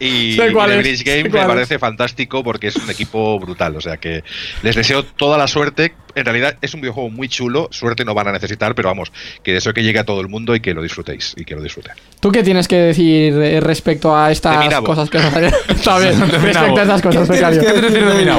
[0.00, 1.46] y Sé cuál y el sé Game me es.
[1.46, 3.76] parece fantástico porque es un equipo brutal.
[3.76, 4.24] O sea que
[4.62, 5.94] les deseo toda la suerte.
[6.16, 9.12] En realidad es un videojuego muy chulo, suerte no van a necesitar, pero vamos,
[9.44, 11.62] que deseo que llegue a todo el mundo y que lo disfrutéis y que lo
[11.62, 11.92] disfruten.
[12.18, 15.32] ¿Tú qué tienes que decir eh, respecto a estas cosas que nos
[15.68, 18.30] Está bien, De respecto a estas cosas, ¿Qué tienes que decir de?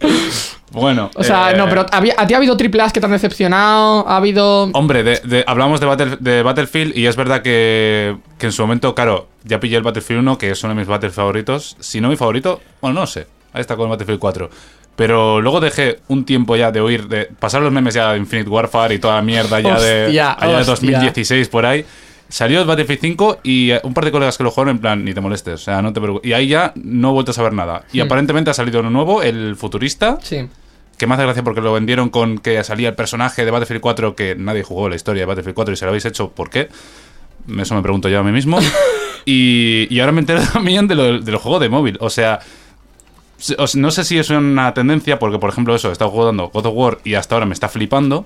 [0.80, 1.10] Bueno.
[1.14, 3.12] O sea, eh, no, pero ¿había- ¿a ti ha habido triple A que te han
[3.12, 4.06] decepcionado?
[4.08, 4.64] ¿Ha habido...?
[4.72, 8.62] Hombre, de, de- hablamos de, Battle- de Battlefield y es verdad que, que en su
[8.62, 11.76] momento, claro, ya pillé el Battlefield 1, que es uno de mis Battlefield favoritos.
[11.80, 13.26] Si no mi favorito, bueno, no sé.
[13.52, 14.50] Ahí está con el Battlefield 4.
[14.96, 18.48] Pero luego dejé un tiempo ya de oír, de pasar los memes ya de Infinite
[18.48, 20.90] Warfare y toda la mierda ya de, allá de hostia.
[20.92, 21.84] 2016 por ahí.
[22.28, 25.04] Salió el Battlefield 5 y eh, un par de colegas que lo jugaron en plan,
[25.04, 26.28] ni te molestes, o sea, no te preocupes.
[26.28, 27.84] Y ahí ya no he vuelto a saber nada.
[27.92, 28.06] Y Hmm.
[28.06, 30.48] aparentemente ha salido uno nuevo, el futurista, Sí.
[30.96, 34.16] Que me hace gracia porque lo vendieron con que salía el personaje de Battlefield 4
[34.16, 36.68] que nadie jugó la historia de Battlefield 4 y se lo habéis hecho, ¿por qué?
[37.58, 38.58] Eso me pregunto yo a mí mismo.
[39.24, 41.98] y, y ahora me entero también de lo, del juego de móvil.
[42.00, 42.40] O sea,
[43.74, 46.74] no sé si es una tendencia, porque por ejemplo eso, he estado jugando God of
[46.74, 48.24] War y hasta ahora me está flipando.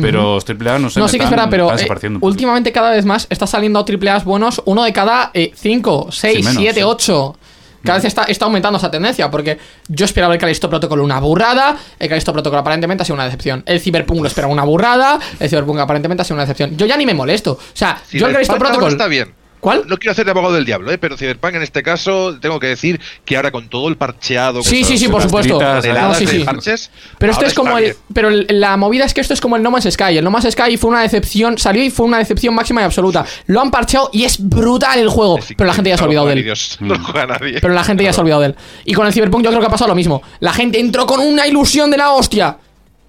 [0.00, 0.98] Pero estoy peleando, no sé.
[0.98, 1.86] no, sí que es verdad, pero eh,
[2.20, 6.54] últimamente cada vez más está saliendo triple A buenos, uno de cada 5, 6, menos,
[6.60, 6.82] 7, sí.
[6.82, 7.36] 8.
[7.84, 11.76] Cada vez está, está aumentando esa tendencia, porque yo esperaba el Callisto Protocol una burrada,
[11.98, 13.62] el Callisto Protocol aparentemente ha sido una decepción.
[13.66, 16.76] El Cyberpunk lo esperaba una burrada, el Cyberpunk aparentemente ha sido una decepción.
[16.76, 17.52] Yo ya ni me molesto.
[17.52, 18.92] O sea, Si yo el Callisto Protocol...
[18.92, 19.43] está bien.
[19.64, 19.84] ¿Cuál?
[19.86, 20.98] No quiero hacer de abogado del diablo, ¿eh?
[20.98, 24.56] pero Cyberpunk en este caso tengo que decir que ahora con todo el parcheado.
[24.56, 25.58] con Sí, sí, sí, por supuesto.
[25.58, 25.80] No,
[26.14, 26.38] sí, de sí.
[26.40, 27.96] parches, Pero esto es como el.
[28.12, 30.18] Pero la movida es que esto es como el No Man's Sky.
[30.18, 33.24] El No Man's Sky fue una decepción, salió y fue una decepción máxima y absoluta.
[33.46, 35.38] Lo han parcheado y es brutal el juego.
[35.38, 36.44] Es Pero la gente ya se ha olvidado de él.
[36.44, 37.58] Dios, no lo juega nadie.
[37.62, 38.56] Pero la gente ya se ha olvidado de él.
[38.84, 40.20] Y con el Cyberpunk yo creo que ha pasado lo mismo.
[40.40, 42.58] La gente entró con una ilusión de la hostia.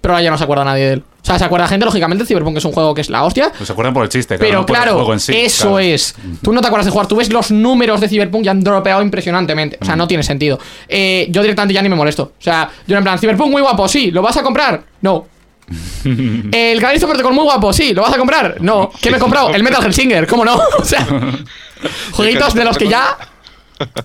[0.00, 1.04] Pero ahora ya no se acuerda nadie de él.
[1.26, 3.50] O sea, se acuerda gente, lógicamente, el Cyberpunk es un juego que es la hostia.
[3.56, 5.78] Pues se acuerdan por el chiste, Pero no el claro, juego en sí, eso claro.
[5.80, 6.14] es.
[6.40, 9.02] Tú no te acuerdas de jugar, tú ves los números de Cyberpunk y han dropeado
[9.02, 9.76] impresionantemente.
[9.80, 9.86] O Mm.
[9.86, 10.60] sea, no tiene sentido.
[10.88, 12.22] Eh, yo directamente ya ni me molesto.
[12.38, 14.84] O sea, yo en plan, Cyberpunk muy guapo, sí, ¿lo vas a comprar?
[15.00, 15.26] No.
[16.04, 18.58] El Callisto Protocol muy guapo, sí, ¿lo vas a comprar?
[18.60, 18.92] No.
[19.02, 19.50] ¿Qué me he comprado?
[19.50, 20.54] El Metal Hellsinger, ¿cómo no?
[20.78, 21.04] O sea,
[22.12, 23.16] jueguitos de los que ya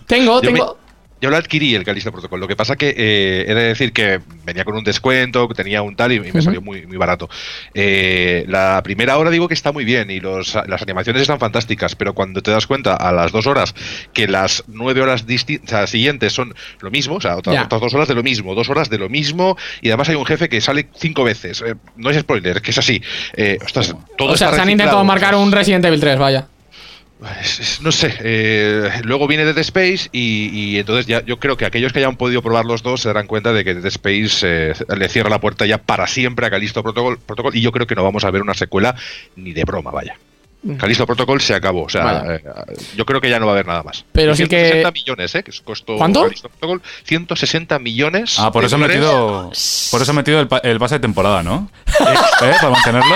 [0.07, 0.77] tengo, tengo.
[1.21, 2.39] Yo lo adquirí el Callisto Protocol.
[2.39, 5.83] Lo que pasa que eh, he de decir que venía con un descuento, que tenía
[5.83, 7.29] un tal y, y me salió muy, muy barato.
[7.75, 11.95] Eh, la primera hora digo que está muy bien y los, las animaciones están fantásticas,
[11.95, 13.75] pero cuando te das cuenta a las dos horas
[14.13, 18.07] que las nueve horas o sea, siguientes son lo mismo, o sea, otras, dos horas
[18.07, 20.89] de lo mismo, dos horas de lo mismo y además hay un jefe que sale
[20.95, 21.61] cinco veces.
[21.61, 23.01] Eh, no es spoiler, es que es así.
[23.37, 26.47] Eh, ostras, todo o sea, está se han intentado marcar un Resident Evil 3, vaya.
[27.81, 31.93] No sé, eh, luego viene Dead Space y, y entonces ya yo creo que aquellos
[31.93, 35.07] que hayan podido probar los dos se darán cuenta de que Dead Space eh, le
[35.07, 38.03] cierra la puerta ya para siempre a Calisto Protocol, Protocol y yo creo que no
[38.03, 38.95] vamos a ver una secuela
[39.35, 40.17] ni de broma, vaya.
[40.77, 42.43] Calisto Protocol se acabó, o sea, eh,
[42.95, 44.05] yo creo que ya no va a haber nada más.
[44.11, 45.43] Pero Y sí que- 160 millones, ¿eh?
[45.43, 46.23] Que costó ¿Cuánto?
[46.23, 48.35] Callisto Protocol, 160 millones.
[48.37, 48.97] Ah, por eso dólares.
[48.97, 49.51] metido,
[49.89, 51.69] por eso han metido el, pa- el pase de temporada, ¿no?
[51.87, 52.53] ¿Eh?
[52.61, 53.15] Para mantenerlo.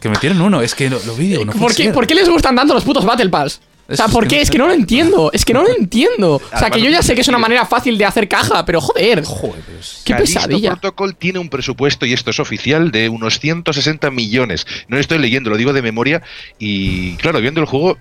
[0.00, 1.90] Que metieron uno, es que lo, lo vi, no ¿Por qué.
[1.92, 3.60] ¿Por qué les gustan tanto los putos Battle Pass?
[3.88, 4.40] O sea, ¿por qué?
[4.40, 5.30] Es que no lo entiendo.
[5.32, 6.36] Es que no lo entiendo.
[6.36, 8.80] O sea, que yo ya sé que es una manera fácil de hacer caja, pero
[8.80, 9.24] joder.
[9.24, 9.62] Joder,
[10.04, 10.70] Qué Callisto pesadilla.
[10.72, 14.66] Protocol tiene un presupuesto, y esto es oficial, de unos 160 millones.
[14.88, 16.22] No lo estoy leyendo, lo digo de memoria.
[16.58, 17.98] Y claro, viendo el juego,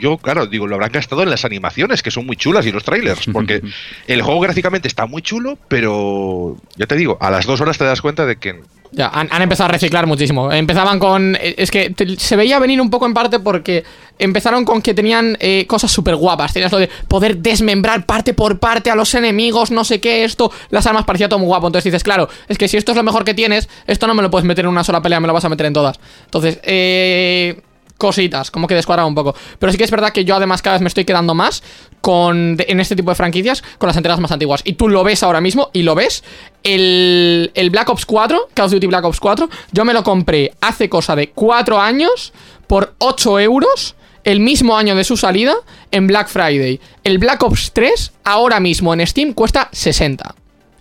[0.00, 2.84] yo, claro, digo, lo habrán gastado en las animaciones, que son muy chulas, y los
[2.84, 3.26] trailers.
[3.32, 3.62] Porque
[4.06, 7.84] el juego gráficamente está muy chulo, pero ya te digo, a las dos horas te
[7.84, 8.60] das cuenta de que.
[8.96, 10.52] Ya, han, empezado a reciclar muchísimo.
[10.52, 11.36] Empezaban con.
[11.36, 13.84] eh, Es que se veía venir un poco en parte porque
[14.18, 16.52] empezaron con que tenían eh, cosas súper guapas.
[16.52, 20.52] Tenías lo de poder desmembrar parte por parte a los enemigos, no sé qué, esto.
[20.70, 21.66] Las armas parecía todo muy guapo.
[21.66, 24.22] Entonces dices, claro, es que si esto es lo mejor que tienes, esto no me
[24.22, 25.98] lo puedes meter en una sola pelea, me lo vas a meter en todas.
[26.26, 27.60] Entonces, eh.
[27.98, 29.34] Cositas, como que descuadraba un poco.
[29.58, 31.62] Pero sí que es verdad que yo además cada vez me estoy quedando más
[32.00, 34.62] con en este tipo de franquicias con las entregas más antiguas.
[34.64, 36.24] Y tú lo ves ahora mismo, y lo ves.
[36.62, 40.52] El, el Black Ops 4, Call of Duty Black Ops 4, yo me lo compré
[40.60, 42.32] hace cosa de 4 años
[42.66, 43.94] por 8 euros.
[44.24, 45.54] El mismo año de su salida
[45.90, 46.80] en Black Friday.
[47.04, 50.34] El Black Ops 3, ahora mismo en Steam, cuesta 60.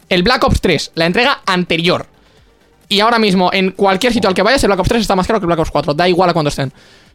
[0.07, 2.07] El Black Ops 3, la entrega anterior.
[2.87, 5.27] Y ahora mismo, en cualquier sitio al que vayas, el Black Ops 3 está más
[5.27, 5.93] caro que el Black Ops 4.
[5.93, 6.71] Da igual a cuando estén.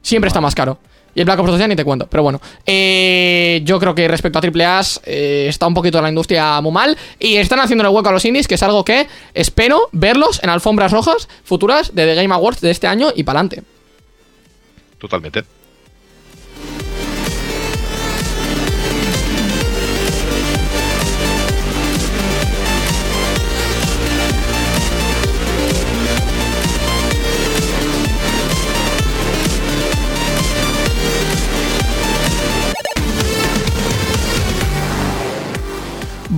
[0.08, 0.78] Siempre está más caro.
[1.14, 2.06] Y el Black Ops 2 ya ni te cuento.
[2.06, 6.58] Pero bueno, eh, yo creo que respecto a AAA eh, está un poquito la industria
[6.62, 6.96] muy mal.
[7.18, 10.92] Y están haciéndole hueco a los indies, que es algo que espero verlos en alfombras
[10.92, 13.62] rojas futuras de The Game Awards de este año y para adelante.
[14.98, 15.44] Totalmente.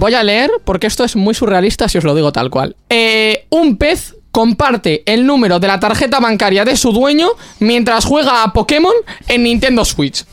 [0.01, 2.75] Voy a leer porque esto es muy surrealista si os lo digo tal cual.
[2.89, 8.43] Eh, un pez comparte el número de la tarjeta bancaria de su dueño mientras juega
[8.43, 8.95] a Pokémon
[9.29, 10.25] en Nintendo Switch.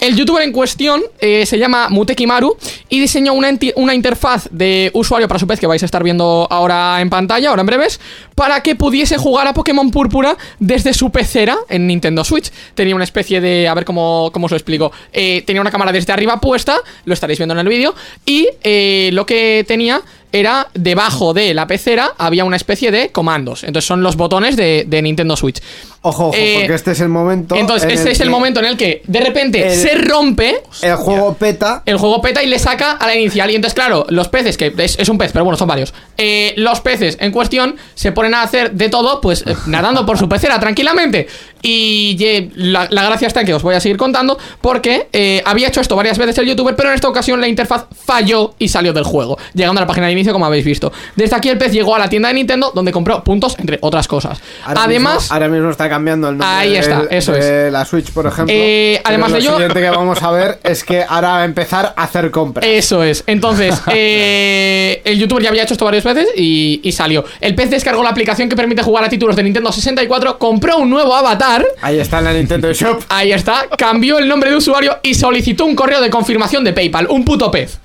[0.00, 2.56] El youtuber en cuestión eh, se llama Mutekimaru
[2.88, 6.46] y diseñó una, una interfaz de usuario para su pez que vais a estar viendo
[6.48, 8.00] ahora en pantalla, ahora en breves,
[8.34, 12.50] para que pudiese jugar a Pokémon Púrpura desde su pecera en Nintendo Switch.
[12.74, 13.68] Tenía una especie de...
[13.68, 14.90] A ver cómo, cómo os lo explico.
[15.12, 19.10] Eh, tenía una cámara desde arriba puesta, lo estaréis viendo en el vídeo, y eh,
[19.12, 20.00] lo que tenía
[20.32, 23.64] era debajo de la pecera había una especie de comandos.
[23.64, 25.60] Entonces son los botones de, de Nintendo Switch.
[26.02, 27.54] Ojo, ojo, Eh, porque este es el momento.
[27.56, 30.94] Entonces, en este es el momento en el que de repente el- se rompe El
[30.96, 31.82] juego peta.
[31.84, 33.50] el juego peta y le saca a la inicial.
[33.50, 35.92] Y entonces, claro, los peces, que es, es un pez, pero bueno, son varios.
[36.16, 40.18] eh, los peces en cuestión se ponen a hacer de todo, pues eh, nadando por
[40.18, 41.26] su pecera tranquilamente.
[41.62, 42.16] Y
[42.56, 45.80] la, la gracia está en que os voy a seguir contando, porque eh, había hecho
[45.82, 49.04] esto varias veces el youtuber, pero en esta ocasión la interfaz falló y salió del
[49.04, 50.90] juego, llegando a la página de inicio, como habéis visto.
[51.16, 54.08] Desde aquí el pez llegó a la tienda de Nintendo, donde compró puntos, entre otras
[54.08, 54.40] cosas.
[54.64, 55.14] Ahora Además.
[55.22, 56.48] mismo, ahora mismo está cambiando el nombre.
[56.58, 58.54] Ahí está, del- eso de la Switch, por ejemplo.
[58.56, 61.44] Eh, además lo de ello- siguiente que vamos a ver es que ahora va a
[61.44, 62.64] empezar a hacer compras.
[62.66, 63.22] Eso es.
[63.26, 67.24] Entonces, eh, el youtuber ya había hecho esto varias veces y, y salió.
[67.40, 70.88] El pez descargó la aplicación que permite jugar a títulos de Nintendo 64, compró un
[70.88, 71.66] nuevo avatar.
[71.82, 73.02] Ahí está en la Nintendo Shop.
[73.08, 77.06] Ahí está, cambió el nombre de usuario y solicitó un correo de confirmación de PayPal.
[77.10, 77.78] Un puto pez.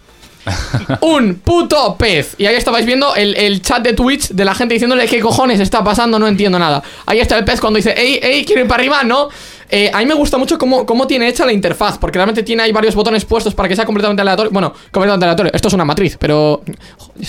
[1.01, 2.35] un puto pez.
[2.37, 5.59] Y ahí estabais viendo el, el chat de Twitch de la gente diciéndole qué cojones
[5.59, 6.81] está pasando, no entiendo nada.
[7.05, 9.29] Ahí está el pez cuando dice, ey, ey, quiero ir para arriba, no.
[9.67, 12.61] Eh, a mí me gusta mucho cómo, cómo tiene hecha la interfaz, porque realmente tiene
[12.61, 14.51] ahí varios botones puestos para que sea completamente aleatorio.
[14.51, 15.51] Bueno, completamente aleatorio.
[15.55, 16.61] Esto es una matriz, pero.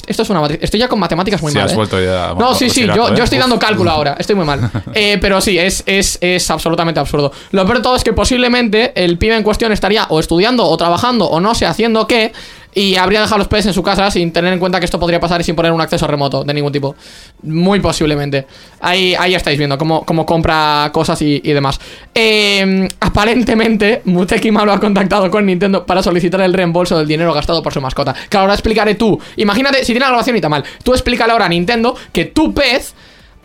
[0.06, 0.58] Esto es una matriz.
[0.60, 1.66] Estoy ya con matemáticas muy Sí, mal.
[1.66, 1.76] has ¿eh?
[1.76, 3.14] vuelto ya No, sí, sí, yo, ¿eh?
[3.16, 4.16] yo estoy dando cálculo ahora.
[4.18, 4.70] Estoy muy mal.
[4.94, 7.32] Eh, pero sí, es, es, es absolutamente absurdo.
[7.52, 10.76] Lo peor de todo es que posiblemente el pibe en cuestión estaría o estudiando o
[10.76, 12.32] trabajando o no sé haciendo qué.
[12.76, 15.18] Y habría dejado los PES en su casa sin tener en cuenta que esto podría
[15.18, 16.94] pasar y sin poner un acceso remoto de ningún tipo.
[17.42, 18.46] Muy posiblemente.
[18.80, 21.80] Ahí, ahí estáis viendo cómo, cómo compra cosas y, y demás.
[22.14, 27.62] Eh, aparentemente, Muteki Malo ha contactado con Nintendo para solicitar el reembolso del dinero gastado
[27.62, 28.14] por su mascota.
[28.28, 29.18] Claro, ahora explicaré tú.
[29.36, 32.52] Imagínate, si tiene la grabación y está mal, tú explícale ahora a Nintendo que tu
[32.52, 32.92] pez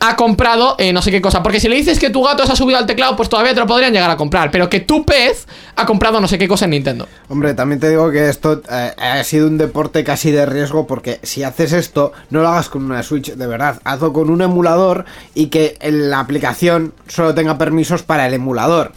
[0.02, 1.42] ha comprado eh, no sé qué cosa.
[1.42, 3.60] Porque si le dices que tu gato se ha subido al teclado, pues todavía te
[3.60, 4.52] lo podrían llegar a comprar.
[4.52, 7.08] Pero que tu pez ha comprado no sé qué cosa en Nintendo.
[7.30, 11.20] Hombre, también te digo que esto eh, ha sido un deporte casi de riesgo porque
[11.24, 15.06] si haces esto, no lo hagas con una Switch, de verdad, hazlo con un emulador
[15.36, 18.92] y que la aplicación solo tenga permisos para el emulador.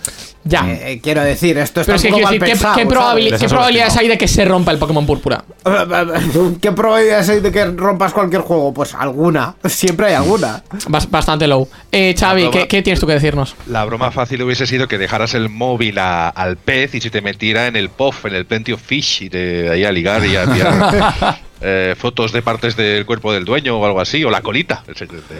[0.44, 0.70] Ya.
[0.70, 4.08] Eh, eh, quiero decir, esto es Pero es que quiero decir, ¿qué, qué probabilidades hay
[4.08, 5.42] de que se rompa el Pokémon Púrpura?
[6.60, 8.74] ¿Qué probabilidades hay de que rompas cualquier juego?
[8.74, 10.62] Pues alguna, siempre hay alguna.
[10.94, 11.68] Bas- bastante low.
[11.90, 13.56] Eh, Xavi, ¿qué, tienes tú que decirnos?
[13.66, 17.20] La broma fácil hubiese sido que dejaras el móvil a- al pez y se te
[17.20, 20.36] metiera en el POF, en el Plenty of Fish, y te ahí a ligar y
[20.36, 24.42] a tirar eh, fotos de partes del cuerpo del dueño o algo así, o la
[24.42, 24.94] colita del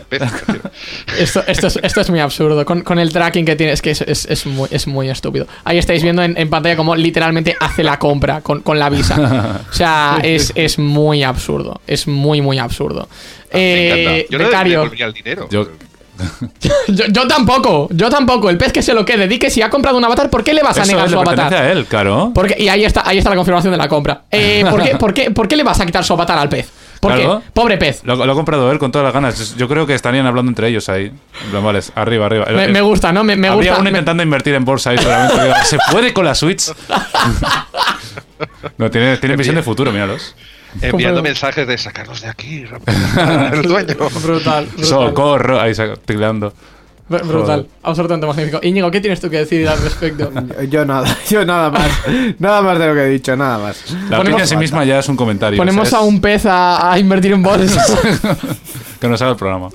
[0.09, 0.23] pez.
[0.23, 0.61] me.
[1.21, 2.65] Esto, esto, es, esto es muy absurdo.
[2.65, 5.47] Con, con el tracking que tiene, es que es, es- es muy, es muy estúpido.
[5.65, 9.61] Ahí estáis viendo en, en pantalla cómo literalmente hace la compra con, con la visa.
[9.71, 11.81] O sea, es, es muy absurdo.
[11.87, 13.09] Es muy, muy absurdo.
[13.53, 13.89] Me Eh,
[14.21, 14.31] encanta.
[14.31, 15.49] Yo no le becario, el dinero.
[15.51, 15.69] Yo-
[16.88, 18.48] yo, yo tampoco, yo tampoco.
[18.50, 20.55] El pez que se lo quede, di que si ha comprado un avatar, ¿por qué
[20.55, 21.62] le vas a Eso negar le su pertenece avatar?
[21.66, 22.31] a él, claro.
[22.35, 24.22] Porque, y ahí está, ahí está la confirmación de la compra.
[24.31, 26.70] Eh, ¿por, qué, por, qué, por qué le vas a quitar su avatar al pez?
[27.00, 27.40] ¿Por Claro.
[27.44, 27.50] qué?
[27.53, 28.00] Pobre pez.
[28.05, 29.57] Lo, lo ha comprado él con todas las ganas.
[29.57, 31.12] Yo creo que estarían hablando entre ellos ahí.
[31.53, 32.46] Vale, arriba, arriba.
[32.46, 33.22] Me, me gusta, ¿no?
[33.24, 33.81] Me, me Habría gusta.
[33.83, 35.37] uno me- intentando invertir en bolsa ahí solamente.
[35.64, 36.72] ¿Se puede con la Switch?
[38.79, 40.35] no, tiene, tiene visión de futuro, míralos.
[40.75, 41.23] Enviando Comprado.
[41.23, 42.97] mensajes de sacarnos de aquí, rápido,
[43.53, 43.95] el dueño.
[44.23, 44.67] Brutal.
[44.67, 44.85] brutal.
[44.85, 45.73] Socorro, ahí.
[45.73, 48.61] Br- Brutal, absolutamente magnífico.
[48.63, 50.33] Íñigo, ¿qué tienes tú que decir al respecto?
[50.71, 51.91] Yo nada, yo nada más.
[52.39, 53.95] Nada más de lo que he dicho, nada más.
[54.09, 55.59] La Ponemos- en sí misma ya es un comentario.
[55.59, 57.93] Ponemos o sea, a un pez a, a invertir en bolsas.
[59.01, 59.69] Que nos haga el programa.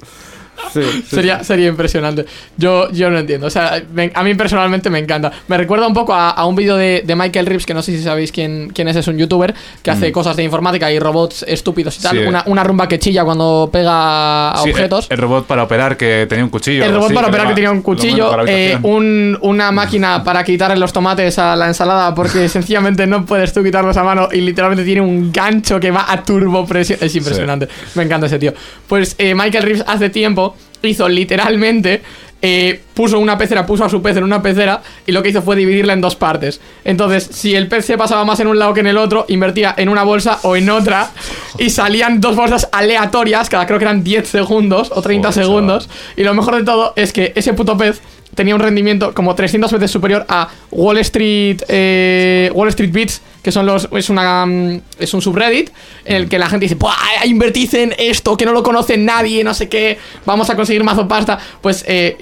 [0.74, 1.04] Sí, sí.
[1.08, 2.26] sería, sería impresionante.
[2.58, 3.48] Yo, yo no entiendo.
[3.48, 5.32] O sea, me- a mí personalmente me encanta.
[5.48, 7.92] Me recuerda un poco a, a un vídeo de, de Michael Reeves, que no sé
[7.98, 11.44] si sabéis quién, quién es, es un youtuber que hace cosas de informática y robots
[11.48, 12.24] estúpidos y tal.
[12.24, 12.28] Mm.
[12.28, 15.08] Una, una rumba que chilla cuando pega a objetos.
[15.10, 16.84] El, el robot para operar que tenía un cuchillo.
[16.86, 20.94] El robot para operar que tenía un cuchillo, eh, un- una máquina para quitarle los
[20.94, 25.02] tomates a la ensalada porque sencillamente no puedes tú quitarlos a mano y literalmente tiene
[25.02, 27.00] un gancho que va a turbo presión.
[27.02, 28.54] Es impresionante, me encanta ese tío.
[28.88, 30.49] Pues eh, Michael Reeves hace tiempo
[30.84, 32.02] hizo literalmente,
[32.42, 35.42] eh, puso una pecera, puso a su pez en una pecera y lo que hizo
[35.42, 36.62] fue dividirla en dos partes.
[36.86, 39.74] Entonces, si el pez se pasaba más en un lado que en el otro, invertía
[39.78, 41.10] en una bolsa o en otra
[41.58, 45.90] y salían dos bolsas aleatorias, cada creo que eran 10 segundos o 30 Joder, segundos.
[46.16, 48.02] Y lo mejor de todo es que ese puto pez
[48.36, 53.52] tenía un rendimiento como 300 veces superior a Wall Street eh, Wall Street Beats, que
[53.52, 55.70] son los es una mm, es un subreddit
[56.06, 59.44] en el que la gente dice, "Buah, invertid en esto que no lo conoce nadie,
[59.44, 62.18] no sé qué, vamos a conseguir mazo pasta." Pues eh,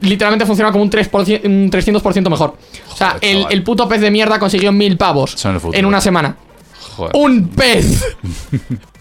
[0.00, 2.56] literalmente funciona como un 3%, un 300% mejor.
[2.90, 5.36] o sea, el, el puto pez de mierda consiguió mil pavos
[5.72, 6.36] en una semana.
[6.96, 7.12] Joder.
[7.14, 8.04] ¡Un pez!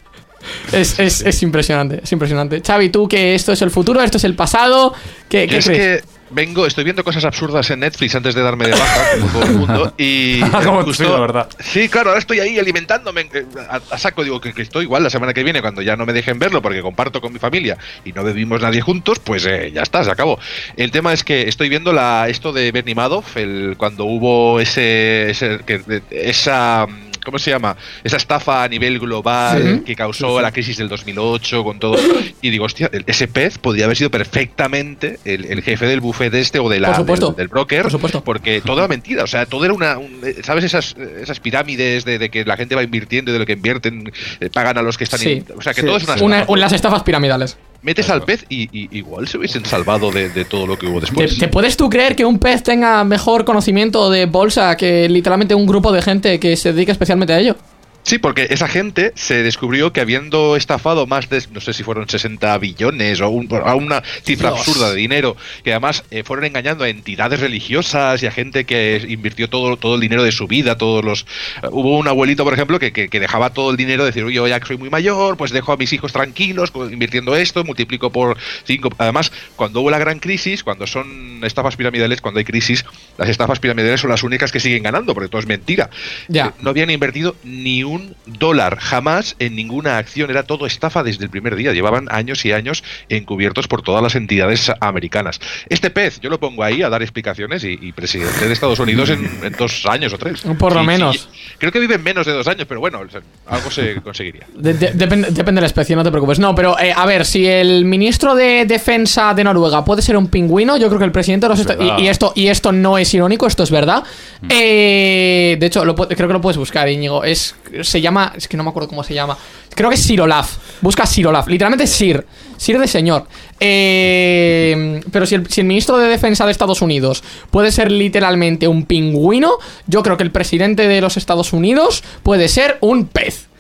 [0.72, 2.62] Es, es, es impresionante, es impresionante.
[2.66, 4.94] Xavi, tú que esto es el futuro, esto es el pasado,
[5.30, 6.02] ¿qué, qué es crees?
[6.02, 9.44] que vengo, estoy viendo cosas absurdas en Netflix antes de darme de baja, como todo
[9.44, 11.50] el mundo, y como justo- tú, la verdad.
[11.60, 15.04] Sí, claro, ahora estoy ahí alimentándome eh, a, a saco, digo que, que estoy igual
[15.04, 17.78] la semana que viene cuando ya no me dejen verlo porque comparto con mi familia
[18.06, 20.40] y no bebimos nadie juntos, pues eh, ya está, se acabó.
[20.78, 25.30] El tema es que estoy viendo la esto de Bernie Madoff, el cuando hubo ese,
[25.32, 26.88] ese- que- esa
[27.24, 27.78] ¿Cómo se llama?
[28.04, 29.84] Esa estafa a nivel global Sí.
[29.86, 31.98] que causó la crisis del 2008 con todo.
[32.42, 36.60] Y digo, hostia, ese pez podría haber sido perfectamente el, el jefe del buffet este
[36.60, 37.28] o de la, Por supuesto.
[37.28, 37.84] del, del broker.
[37.84, 38.24] Por supuesto.
[38.24, 39.24] Porque todo era mentira.
[39.24, 39.98] O sea, todo era una.
[39.98, 43.46] un- ¿Sabes esas, esas pirámides de, de que la gente va invirtiendo y de lo
[43.46, 45.20] que invierten eh, pagan a los que están.
[45.20, 45.30] Sí.
[45.34, 46.18] in- o sea, que Sí, todo es una.
[46.18, 46.24] sí.
[46.24, 46.58] Una- estafa.
[46.58, 47.58] las estafas piramidales.
[47.84, 51.00] Metes al pez y, y igual se hubiesen salvado de, de todo lo que hubo
[51.00, 51.38] ¿Te, después.
[51.38, 55.66] te puedes tú creer que un pez tenga mejor conocimiento de bolsa que literalmente un
[55.66, 57.56] grupo de gente que se dedica especialmente a ello?
[58.04, 62.10] Sí, porque esa gente se descubrió que habiendo estafado más de, no sé si fueron
[62.10, 64.60] 60 billones o un- a una cifra Dios.
[64.60, 69.06] absurda de dinero, que además eh, fueron engañando a entidades religiosas y a gente que
[69.08, 71.22] invirtió todo, todo el dinero de su vida, todos los...
[71.62, 74.48] eh, hubo un abuelito, por ejemplo, que, que- que dejaba todo el dinero, decir, yo
[74.48, 78.36] ya que soy muy mayor, pues dejo a mis hijos tranquilos invirtiendo esto, multiplico por
[78.66, 78.90] 5.
[78.98, 82.84] Además, cuando hubo la gran crisis, cuando son estafas piramidales, cuando hay crisis,
[83.20, 85.90] las estafas piramidales son las únicas que siguen ganando, porque todo es mentira.
[86.28, 86.48] Ya.
[86.48, 87.91] Eh, No habían invertido ni un
[88.26, 92.52] dólar, jamás en ninguna acción, era todo estafa desde el primer día, llevaban años y
[92.52, 95.40] años encubiertos por todas las entidades americanas.
[95.70, 99.10] Este pez, yo lo pongo ahí a dar explicaciones y, y presidente de Estados Unidos
[99.10, 100.42] en, en dos años o tres.
[100.60, 101.16] Por lo Sí, menos.
[101.20, 103.02] sí, creo que viven menos de dos años, pero bueno,
[103.48, 104.46] algo se conseguiría.
[104.56, 106.40] De- de- depende, depende de la especie, no te preocupes.
[106.40, 110.28] No, pero eh, a ver, si el ministro de Defensa de Noruega puede ser un
[110.28, 111.62] pingüino, yo creo que el presidente de los
[112.00, 114.04] y, y esto y esto no es irónico, esto es verdad.
[114.50, 117.24] Eh, de hecho, lo creo que lo puedes buscar, Íñigo.
[117.24, 117.56] Es
[117.86, 119.38] se llama, es que no me acuerdo cómo se llama.
[119.76, 120.58] Creo que es Sirolaf.
[120.82, 122.26] Busca Sirolaf, literalmente Sir,
[122.58, 123.28] Sir de señor.
[123.60, 128.68] Eh, pero si el, si el ministro de Defensa de Estados Unidos puede ser literalmente
[128.68, 129.58] un pingüino,
[129.88, 133.51] yo creo que el presidente de los Estados Unidos puede ser un pez.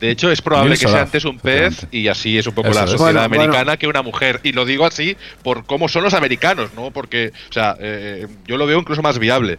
[0.00, 2.78] De hecho, es probable que sea antes un pez y así es un poco Eso
[2.78, 2.90] la es.
[2.90, 3.78] sociedad Bueno, americana bueno.
[3.78, 4.40] que una mujer.
[4.42, 6.90] Y lo digo así por cómo son los americanos, ¿no?
[6.90, 9.58] Porque, o sea, eh, yo lo veo incluso más viable.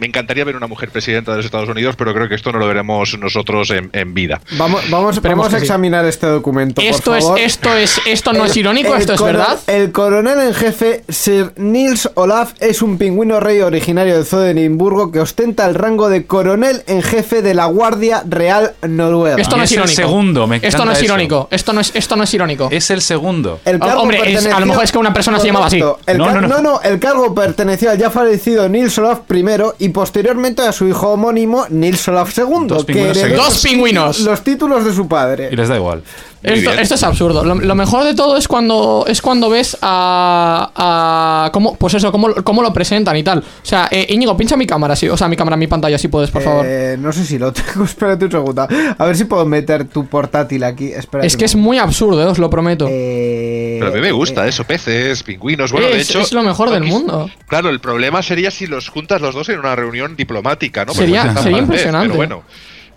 [0.00, 2.58] Me encantaría ver una mujer presidenta de los Estados Unidos, pero creo que esto no
[2.58, 4.40] lo veremos nosotros en, en vida.
[4.58, 5.64] Vamos, vamos, Esperemos vamos a sí.
[5.64, 6.76] examinar este documento.
[6.76, 7.38] por Esto es, favor.
[7.40, 9.58] esto es, esto no El- es irónico, esto es verdad.
[9.66, 14.50] El coronel en jefe, Sir Nils Olaf, es un pingüino rey originario de Zoo de
[14.52, 19.36] Edimburgo que ostenta el rango de coronel en jefe de la Guardia Real Noruega.
[19.40, 19.96] Esto Y no es es el irónico.
[20.02, 21.04] segundo, me esto no es eso.
[21.04, 21.48] irónico.
[21.50, 22.68] Esto no es, esto no es irónico.
[22.70, 23.60] Es el segundo.
[23.64, 25.80] El Oh, hombre, es- a lo mejor es que una persona se llamaba así.
[25.80, 26.00] Correcto.
[26.06, 26.48] El No, no, no.
[26.48, 29.44] no, no, el cargo perteneció al ya fallecido Nils Olaf I
[29.78, 33.36] y posteriormente a su hijo homónimo Nils Olaf II, Dos que pingüinos.
[33.36, 34.18] Dos pingüinos.
[34.20, 35.48] los títulos de su padre.
[35.52, 36.02] Y les da igual.
[36.42, 37.44] Esto, es absurdo.
[37.44, 42.10] Lo, lo mejor de todo es cuando es cuando ves a, a cómo, pues eso,
[42.10, 43.38] cómo, cómo lo presentan y tal.
[43.38, 46.08] O sea, eh, Íñigo, pincha mi cámara, sí, o sea, mi cámara, mi pantalla, si
[46.08, 46.64] puedes, por favor.
[46.68, 48.66] Eh, no sé si lo tengo, espérate un segundo.
[48.98, 50.86] A ver si puedo meter tu portátil aquí.
[50.92, 52.86] Espérate es que es muy absurdo, eh, os lo prometo.
[52.88, 55.70] Eh, Pero a mí me gusta eh, eso, peces, pingüinos.
[55.72, 56.20] Bueno, de Es- hecho.
[56.20, 57.30] es lo mejor del mundo.
[57.46, 60.92] Claro, el problema sería si los juntas los dos en una reunión diplomática, ¿no?
[60.94, 62.08] Sería- sería impresionante.
[62.08, 62.42] Pero bueno.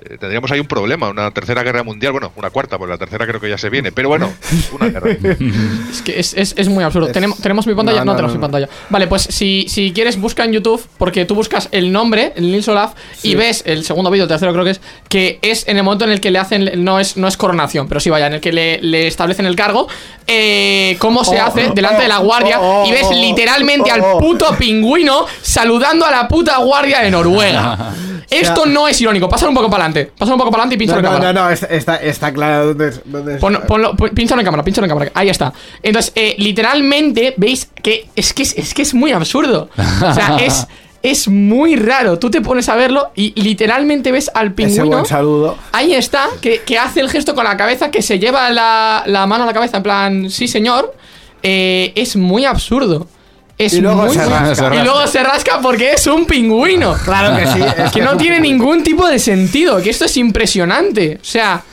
[0.10, 3.26] Eh, Tendríamos ahí un problema, una tercera guerra mundial, bueno, una cuarta, porque la tercera
[3.28, 4.32] creo que ya se viene, pero bueno,
[4.72, 5.12] una guerra.
[5.92, 7.08] Es que es, es- es muy absurdo.
[7.08, 8.00] Es- ¿Tenemos, ¿Tenemos mi pantalla?
[8.00, 8.70] No, No, no, tenemos no, mi pantalla.
[8.90, 12.68] Vale, pues si, si quieres, busca en YouTube, porque tú buscas el nombre, el Nils
[12.68, 12.94] Olaf,
[13.24, 16.06] y ves el segundo vídeo, el tercero creo que es, que es en el momento
[16.06, 18.42] en el que le hacen, no es, no es coronación, pero sí vaya, en el
[18.42, 19.88] que le, le establecen el cargo,
[20.28, 23.14] eh, cómo se Oh, hace delante de la oh, guardia, oh, oh, y ves oh,
[23.14, 24.20] literalmente oh, al oh.
[24.20, 27.94] puto pingüino saludando a la puta guardia de Noruega.
[28.30, 29.30] Esto no es irónico.
[29.30, 29.95] Pásalo un poco para adelante.
[30.04, 31.34] Pásalo un poco para adelante y pincha No, la no, cámara.
[31.34, 33.02] no, no, está, está, está claro dónde es.
[33.06, 33.40] Dónde es.
[33.40, 35.12] Ponlo, ponlo, pon- pínchalo en cámara, pínchalo en cámara.
[35.14, 35.54] Ahí está.
[35.82, 39.70] Entonces, eh, literalmente, veis que es, que es, es que es muy absurdo.
[39.78, 40.68] O sea, es,
[41.02, 42.18] es muy raro.
[42.20, 44.88] Tú te pones a verlo y literalmente ves al pingüino.
[44.88, 45.56] buen saludo.
[45.72, 49.26] Ahí está, que, que hace el gesto con la cabeza, que se lleva la, la
[49.28, 50.94] mano a la cabeza en plan, sí señor.
[51.44, 53.08] Eh, es muy absurdo.
[53.58, 54.76] Es Y luego muy, se rasca.
[54.76, 56.94] Y luego se rasca porque es un pingüino.
[57.06, 57.60] Claro que sí.
[57.78, 61.20] es Que no tiene ningún tipo de sentido, que esto es impresionante.
[61.22, 61.64] O sea,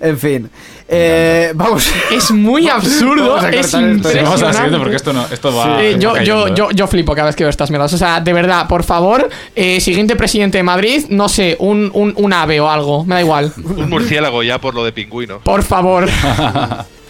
[0.00, 0.50] En fin.
[0.94, 1.88] Eh, vamos.
[2.10, 4.52] es muy absurdo, Vamos a es impresionante.
[4.52, 5.82] siguiente porque esto no, esto va.
[5.82, 6.54] Eh, yo, cayendo, yo, ¿eh?
[6.54, 7.92] yo, yo flipo cada vez que veo estas mierdas.
[7.94, 12.12] O sea, de verdad, por favor, eh, siguiente presidente de Madrid, no sé, un, un,
[12.16, 13.52] un ave o algo, me da igual.
[13.56, 15.38] Un murciélago ya por lo de pingüino.
[15.38, 16.08] Por favor.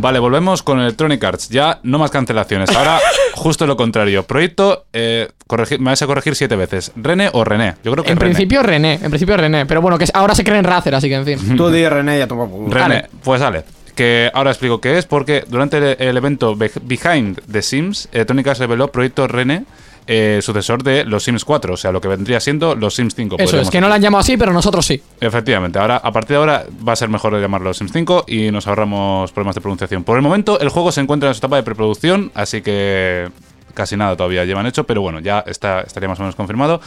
[0.00, 1.48] Vale, volvemos con Electronic Arts.
[1.48, 2.70] Ya no más cancelaciones.
[2.74, 3.00] Ahora,
[3.34, 4.22] justo lo contrario.
[4.22, 6.92] Proyecto, eh, corregir- me vais a corregir siete veces.
[6.96, 7.74] ¿René o René?
[7.82, 8.30] Yo creo que En René.
[8.34, 9.66] principio René, en principio René.
[9.66, 11.56] Pero bueno, que ahora se creen Razer, así que en fin.
[11.56, 12.72] Tú di René, ya toma por.
[12.72, 13.64] René, pues dale.
[13.96, 18.46] Que ahora explico qué es, porque durante el, el evento Be- Behind the Sims, Electronic
[18.46, 19.64] Arts reveló Proyecto René,
[20.10, 23.36] eh, sucesor de los Sims 4, o sea, lo que vendría siendo los Sims 5.
[23.38, 25.00] Eso es, que no lo han llamado así, pero nosotros sí.
[25.20, 28.66] Efectivamente, ahora a partir de ahora va a ser mejor llamarlo Sims 5 y nos
[28.66, 30.04] ahorramos problemas de pronunciación.
[30.04, 33.28] Por el momento, el juego se encuentra en su etapa de preproducción, así que
[33.74, 36.80] casi nada todavía llevan hecho, pero bueno, ya está, estaría más o menos confirmado.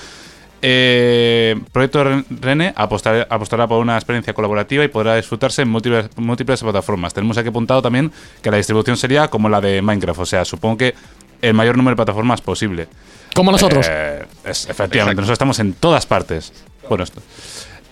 [0.63, 6.09] Eh, Proyecto Ren- Rene apostar- apostará por una experiencia colaborativa y podrá disfrutarse en múltiples,
[6.17, 7.13] múltiples plataformas.
[7.13, 8.11] Tenemos aquí apuntado también
[8.43, 10.93] que la distribución sería como la de Minecraft, o sea, supongo que
[11.41, 12.88] el mayor número de plataformas posible.
[13.36, 13.88] Como nosotros.
[13.89, 15.15] Eh, es- efectivamente, Exacto.
[15.21, 16.51] nosotros estamos en todas partes.
[16.89, 17.21] Bueno, esto.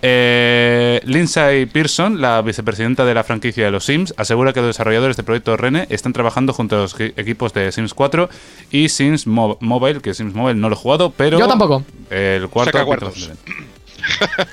[0.02, 5.18] Eh, Lindsay Pearson, la vicepresidenta de la franquicia de los Sims, asegura que los desarrolladores
[5.18, 8.30] de Proyecto Rene están trabajando junto a los equi- equipos de Sims 4
[8.72, 11.38] y Sims Mo- Mobile, que Sims Mobile no lo he jugado, pero...
[11.38, 11.84] Yo tampoco.
[12.10, 12.72] El cuarto...
[12.72, 13.30] Saca cuartos.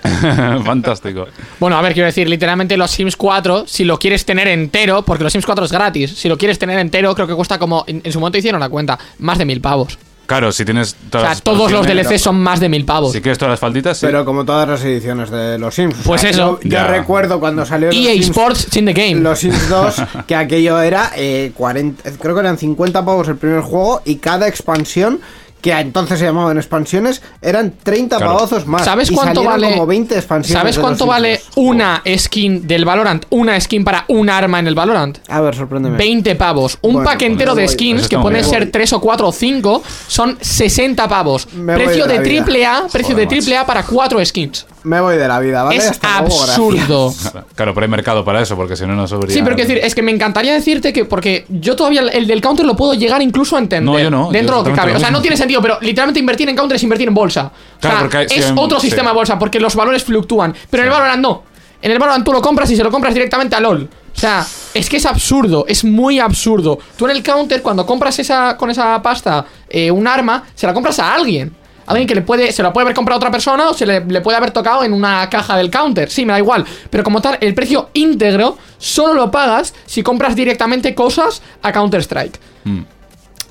[0.65, 1.27] Fantástico.
[1.61, 5.25] Bueno, a ver, quiero decir, literalmente los Sims 4, si lo quieres tener entero, porque
[5.25, 8.01] los Sims 4 es gratis, si lo quieres tener entero, creo que cuesta como, en,
[8.05, 9.97] en su momento hicieron la cuenta, más de mil pavos.
[10.27, 13.13] Claro, si tienes O todas sea, las todos los DLC son más de mil pavos.
[13.13, 14.07] Si quieres todas las falditas, sí.
[14.07, 15.95] Pero como todas las ediciones de los Sims.
[16.01, 16.59] O Pues sea, eso.
[16.63, 16.87] Yo, yo Ya.
[16.89, 19.21] recuerdo cuando salió los EA Sims, Sports in the game.
[19.21, 19.95] los Sims 2,
[20.27, 24.49] que aquello era eh, 40, creo que eran 50 pavos el primer juego y cada
[24.49, 25.21] expansión,
[25.67, 28.37] que entonces se llamaban expansiones, eran 30 Claro.
[28.39, 28.85] pavos más.
[28.85, 29.71] ¿Sabes y cuánto vale?
[29.71, 30.61] como 20 expansiones.
[30.61, 31.51] ¿Sabes cuánto vale 2.
[31.57, 33.25] una skin del Valorant?
[33.31, 35.19] Una skin para un arma en el Valorant.
[35.29, 35.97] A ver, sorpréndeme.
[35.97, 36.79] 20 pavos.
[36.83, 38.49] Un Bueno, pack pues entero de skins, que pueden bien.
[38.51, 41.49] ser 3 o 4 o 5, son 60 pavos.
[41.55, 44.67] Me precio de de triple A, precio Joder, de triple A para 4 skins.
[44.85, 45.79] Me voy de la vida, ¿vale?
[45.79, 47.15] es Hasta luego, absurdo.
[47.57, 49.35] Claro, pero hay mercado para eso, porque si no, no subiría.
[49.35, 52.27] Sí, pero quiero decir, es que me encantaría decirte que, porque yo todavía el- el
[52.29, 53.93] del counter lo puedo llegar incluso a entender.
[53.93, 54.95] No, yo no, Dentro yo de lo que cabe.
[54.95, 57.51] O sea, no tiene sentido, pero literalmente invertir en counter es invertir en bolsa.
[57.77, 58.87] O Claro, sea, porque hay- es sí, otro sí.
[58.89, 60.55] sistema de bolsa, porque los valores fluctúan.
[60.71, 61.43] Pero en el Valorant no.
[61.83, 63.89] En el Valorant tú lo compras y se lo compras directamente a LOL.
[64.15, 66.79] O sea, es que es absurdo, es muy absurdo.
[66.97, 70.73] Tú en el counter, cuando compras esa con esa pasta eh, un arma, se la
[70.73, 71.55] compras a alguien.
[71.87, 74.05] Alguien que le puede, se la puede haber comprado a otra persona o se le,
[74.07, 76.11] le puede haber tocado en una caja del counter.
[76.11, 76.65] Sí, me da igual.
[76.91, 82.41] Pero como tal, el precio íntegro solo lo pagas si compras directamente cosas a Counter-Strike.
[82.65, 82.81] Mm.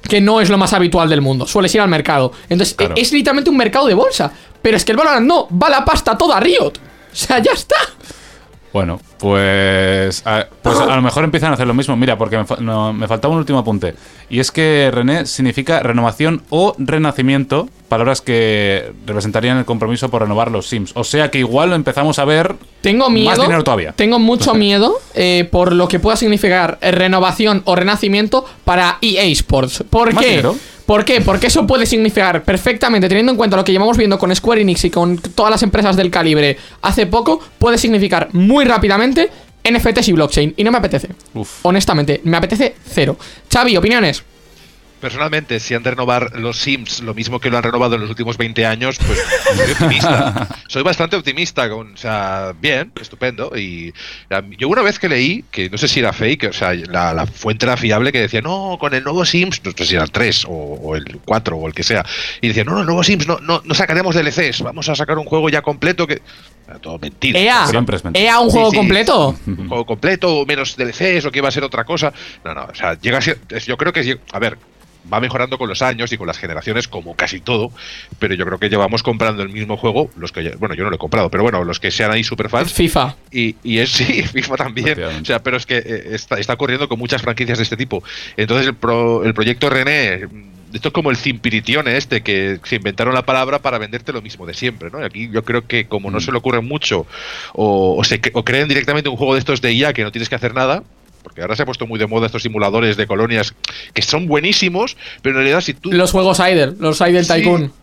[0.07, 1.47] Que no es lo más habitual del mundo.
[1.47, 2.31] Sueles ir al mercado.
[2.49, 2.93] Entonces, Claro.
[2.95, 4.31] e- es literalmente un mercado de bolsa.
[4.61, 6.73] Pero es que el Valorant no, va la pasta toda a Riot.
[6.77, 7.75] O sea, ya está.
[8.75, 11.95] Bueno, pues a, pues a lo mejor empiezan a hacer lo mismo.
[11.95, 13.95] Mira, porque me, fa- no, me faltaba un último apunte.
[14.29, 20.51] Y es que René significa renovación o renacimiento, palabras que representarían el compromiso por renovar
[20.51, 20.91] los Sims.
[20.95, 23.29] O sea que igual lo empezamos a ver Tengo miedo.
[23.29, 23.93] más dinero todavía.
[23.93, 29.85] Tengo mucho miedo eh, por lo que pueda significar renovación o renacimiento para EA Sports.
[29.89, 30.29] ¿Por ¿Más qué?
[30.31, 30.55] dinero?
[30.85, 31.21] ¿Por qué?
[31.21, 34.85] Porque eso puede significar perfectamente, teniendo en cuenta lo que llevamos viendo con Square Enix
[34.85, 39.31] y con todas las empresas del calibre hace poco, puede significar muy rápidamente
[39.67, 40.53] NFTs y blockchain.
[40.57, 41.09] Y no me apetece.
[41.33, 41.65] Uf.
[41.65, 43.17] Honestamente, me apetece cero.
[43.51, 44.23] Xavi, opiniones.
[45.05, 48.09] Personalmente, si han de renovar los Sims lo mismo que lo han renovado en los
[48.09, 49.19] últimos 20 años, pues
[49.55, 50.47] soy optimista.
[50.67, 51.69] Soy bastante optimista.
[51.69, 53.51] Con, o sea, bien, estupendo.
[53.55, 53.93] Y
[54.57, 57.27] yo una vez que leí, que no sé si era fake, o sea, la, la
[57.27, 60.11] fuente era fiable, que decía, no, con el nuevo Sims, no sé si era el
[60.11, 62.03] 3 o, o el 4 o el que sea,
[62.41, 65.19] y decía, no, no, el nuevo Sims, no, no, no sacaremos DLCs, vamos a sacar
[65.19, 66.19] un juego ya completo que...
[66.67, 67.39] Era todo mentira.
[67.39, 67.67] EA.
[67.67, 68.25] Siempre es mentira.
[68.25, 68.77] EA un Sí, juego sí.
[68.77, 69.35] completo.
[69.45, 72.11] un juego completo o menos DLCs o que va a ser otra cosa.
[72.43, 74.57] No, no, o sea, llega a ser, es- yo creo que a ver,
[75.11, 77.71] va mejorando con los años y con las generaciones como casi todo,
[78.19, 80.95] pero yo creo que llevamos comprando el mismo juego, los que bueno, yo no lo
[80.95, 83.15] he comprado, pero bueno, los que sean ahí superfans FIFA.
[83.31, 84.97] y, y es sí, FIFA también.
[85.21, 88.03] O sea, pero es que eh, está, está ocurriendo con muchas franquicias de este tipo.
[88.37, 92.75] Entonces el, pro- el proyecto René, mm, esto es como el Cimpiritione este, que se
[92.75, 94.99] inventaron la palabra para venderte lo mismo de siempre, ¿no?
[94.99, 97.05] Y aquí yo creo que como no se le ocurre mucho,
[97.53, 100.27] o, o se, o creen directamente un juego de estos de IA que no tienes
[100.27, 100.83] que hacer nada,
[101.25, 103.55] porque ahora se ha puesto muy de moda estos simuladores de colonias
[103.95, 107.25] que son buenísimos, pero en realidad si tú Los juegos Idle, los Idle.
[107.25, 107.73] Tycoon.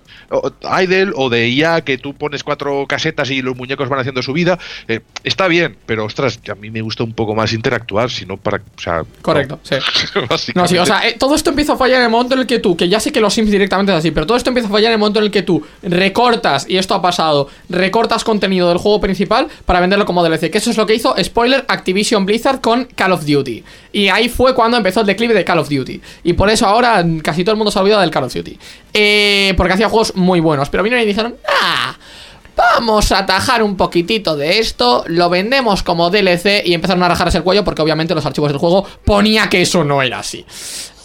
[0.82, 4.32] Idle o de IA que tú pones cuatro casetas y los muñecos van haciendo su
[4.32, 4.58] vida,
[4.88, 8.58] eh, está bien, pero ostras, a mí me gusta un poco más interactuar, sino para.
[8.58, 9.76] O sea, Correcto, sí.
[10.54, 12.46] no, sí, o sea, eh, todo esto empieza a fallar en el momento en el
[12.46, 14.68] que tú, que ya sé que los Sims directamente es así, pero todo esto empieza
[14.68, 18.24] a fallar en el momento en el que tú recortas, y esto ha pasado, recortas
[18.24, 21.64] contenido del juego principal para venderlo como DLC, que eso es lo que hizo, spoiler,
[21.68, 23.62] Activision Blizzard con Call of Duty.
[23.92, 26.00] Y ahí fue cuando empezó el declive de Call of Duty.
[26.24, 28.58] Y por eso ahora casi todo el mundo se ha olvidado del Call of Duty.
[28.94, 31.96] Eh, porque hacía juegos muy buenos, pero vinieron y dijeron, ¡ah!
[32.54, 37.38] Vamos a atajar un poquitito de esto, lo vendemos como DLC y empezaron a rajarse
[37.38, 40.44] el cuello porque obviamente los archivos del juego ponía que eso no era así.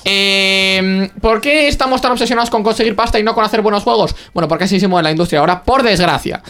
[0.03, 4.15] Eh, ¿Por qué estamos tan obsesionados con conseguir pasta y no con hacer buenos juegos?
[4.33, 6.41] Bueno, porque así se mueve la industria ahora, por desgracia.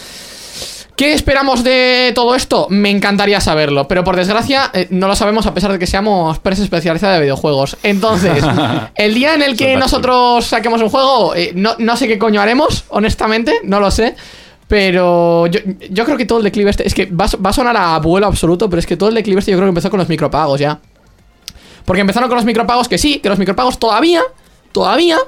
[0.97, 2.65] ¿Qué esperamos de todo esto?
[2.71, 6.39] Me encantaría saberlo, pero por desgracia eh, no lo sabemos a pesar de que seamos
[6.39, 7.77] prensa especializada de videojuegos.
[7.83, 8.43] Entonces,
[8.95, 12.41] el día en el que nosotros saquemos un juego, eh, no, no sé qué coño
[12.41, 14.15] haremos, honestamente, no lo sé.
[14.67, 16.85] Pero yo, yo creo que todo el declive este.
[16.85, 19.15] Es que va, a- va a sonar a abuelo absoluto, pero es que todo el
[19.15, 20.79] declive este yo creo que empezó con los micropagos ya.
[21.85, 24.23] Porque empezaron con los micropagos que sí, que los micropagos todavía,
[24.73, 25.19] todavía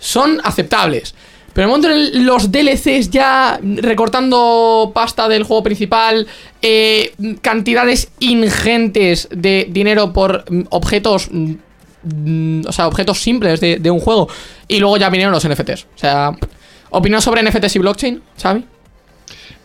[0.00, 1.14] son aceptables.
[1.52, 6.26] Pero en el momento en los DLCs ya recortando pasta del juego principal,
[6.62, 13.90] eh, cantidades ingentes de dinero por mm, objetos, mm, o sea, objetos simples de, de
[13.90, 14.28] un juego.
[14.68, 15.86] Y luego ya vinieron los NFTs.
[15.94, 16.32] O sea,
[16.90, 18.64] opinión sobre NFTs y blockchain, Xavi.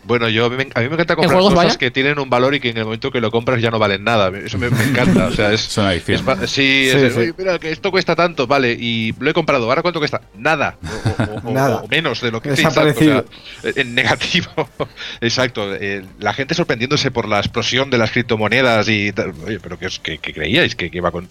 [0.06, 1.76] Bueno, yo a mí, me, a mí me encanta comprar cosas vaya?
[1.78, 4.03] que tienen un valor y que en el momento que lo compras ya no valen
[4.03, 4.32] nada.
[4.38, 5.28] Eso me, me encanta.
[5.28, 6.43] O sea, es, Es una adicción.
[6.43, 7.20] es sí, Sí, es- sí.
[7.20, 9.66] oye, mira, que esto cuesta tanto, vale, y lo he comprado.
[9.68, 10.22] ¿Ahora cuánto cuesta?
[10.38, 10.78] Nada.
[10.84, 11.78] O, o- o- Nada.
[11.78, 13.20] o menos de lo que Desaparecido.
[13.20, 13.32] exacto,
[13.68, 14.70] o sea, en negativo.
[15.22, 15.74] Exacto.
[15.76, 19.34] eh, la gente sorprendiéndose por la explosión de las criptomonedas y tal.
[19.45, 21.30] Oye, pero que, os- que- que creíais que, que iba con-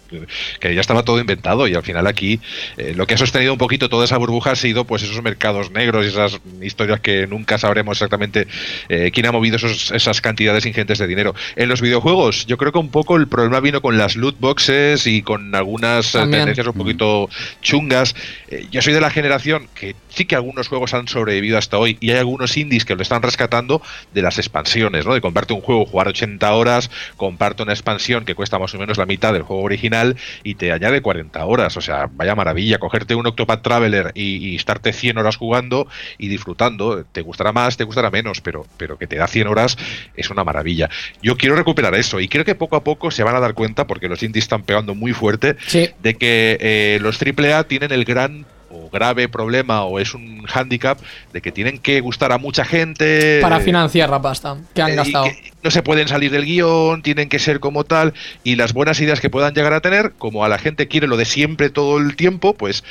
[0.60, 2.40] que ya estaba todo inventado y al final aquí
[2.76, 5.70] eh, lo que ha sostenido un poquito toda esa burbuja ha sido pues esos mercados
[5.70, 8.46] negros y esas historias que nunca sabremos exactamente
[8.88, 11.34] eh, quién ha movido esos- esas cantidades ingentes de dinero.
[11.56, 15.06] En los videojuegos, yo creo que un poco el problema vino con las loot boxes
[15.06, 16.40] y con algunas eh, También.
[16.42, 17.28] tendencias un poquito
[17.62, 18.14] chungas.
[18.48, 21.96] Eh, yo soy de la generación que sí que algunos juegos han sobrevivido hasta hoy
[22.00, 25.14] y hay algunos indies que lo están rescatando de las expansiones, ¿no?
[25.14, 28.98] De comprarte un juego, jugar 80 horas, comparte una expansión que cuesta más o menos
[28.98, 31.76] la mitad del juego original y te añade 40 horas.
[31.76, 35.88] O sea, vaya maravilla, cogerte un Octopath Traveler y, y estarte 100 horas jugando
[36.18, 37.04] y disfrutando.
[37.10, 39.76] Te gustará más, te gustará menos, pero, pero que te da 100 horas
[40.16, 40.88] es una maravilla.
[41.22, 43.86] Yo quiero recuperar eso y creo que poco a poco se van a dar cuenta,
[43.86, 45.90] porque los indies están pegando muy fuerte, Sí.
[46.02, 48.46] de que eh, los AAA tienen el gran
[48.76, 50.98] o grave problema o es un hándicap
[51.32, 54.90] de que tienen que gustar a mucha gente Para eh, financiar la pasta que han
[54.90, 55.24] eh, gastado.
[55.26, 59.00] que no se pueden salir del guion, tienen que ser como tal, y las buenas
[59.00, 61.98] ideas que puedan llegar a tener, como a la gente quiere lo de siempre todo
[61.98, 62.82] el tiempo, pues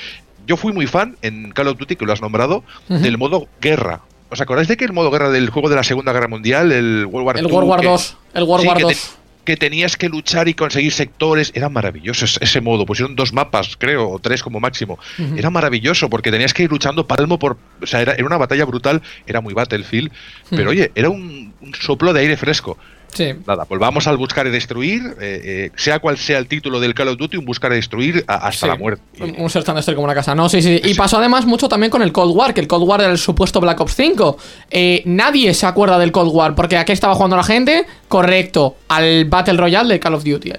[0.47, 4.01] yo fui muy fan en Call of Duty, que lo has nombrado, del modo guerra.
[4.33, 7.05] ¿Os acordáis de que el modo guerra del juego de la Segunda Guerra Mundial, el
[7.05, 8.17] World War El II, World War que- 2.
[8.33, 8.93] El World sí, War que, 2.
[8.93, 12.85] te- que tenías que luchar y conseguir sectores, era maravilloso ese, ese modo.
[12.85, 14.97] Pusieron dos mapas, creo, o tres como máximo.
[15.35, 17.57] Era maravilloso porque tenías que ir luchando palmo por.
[17.81, 20.11] O sea, era, era una batalla brutal, era muy Battlefield,
[20.49, 20.69] pero Ujú.
[20.71, 22.77] oye, era un, un soplo de aire fresco.
[23.13, 23.33] Sí.
[23.45, 27.09] Nada, volvamos al buscar y destruir, eh, eh, sea cual sea el título del Call
[27.09, 28.67] of Duty, un buscar y destruir a- hasta Sí.
[28.67, 29.03] la muerte.
[29.21, 30.33] Un- and destroy como una casa.
[30.35, 30.81] No, sí, sí.
[30.83, 33.17] Y pasó además mucho también con el Cold War, que el Cold War era el
[33.17, 34.37] supuesto Black Ops 5.
[34.71, 37.85] Eh, nadie se acuerda del Cold War, porque ¿a qué estaba jugando la gente?
[38.07, 40.51] Correcto, al Battle Royale de Call of Duty.
[40.51, 40.55] O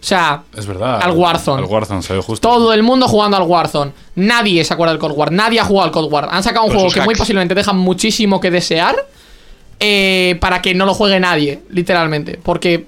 [0.00, 1.00] sea, Es verdad.
[1.02, 1.60] Al Warzone.
[1.62, 2.48] Al Warzone, se ve justo.
[2.48, 3.90] todo el mundo jugando al Warzone.
[4.14, 5.32] Nadie se acuerda del Cold War.
[5.32, 6.28] Nadie ha jugado al Cold War.
[6.30, 8.94] Han sacado un Con juego que muy posiblemente deja muchísimo que desear.
[9.80, 12.38] Eh, para que no lo juegue nadie, literalmente.
[12.42, 12.86] Porque,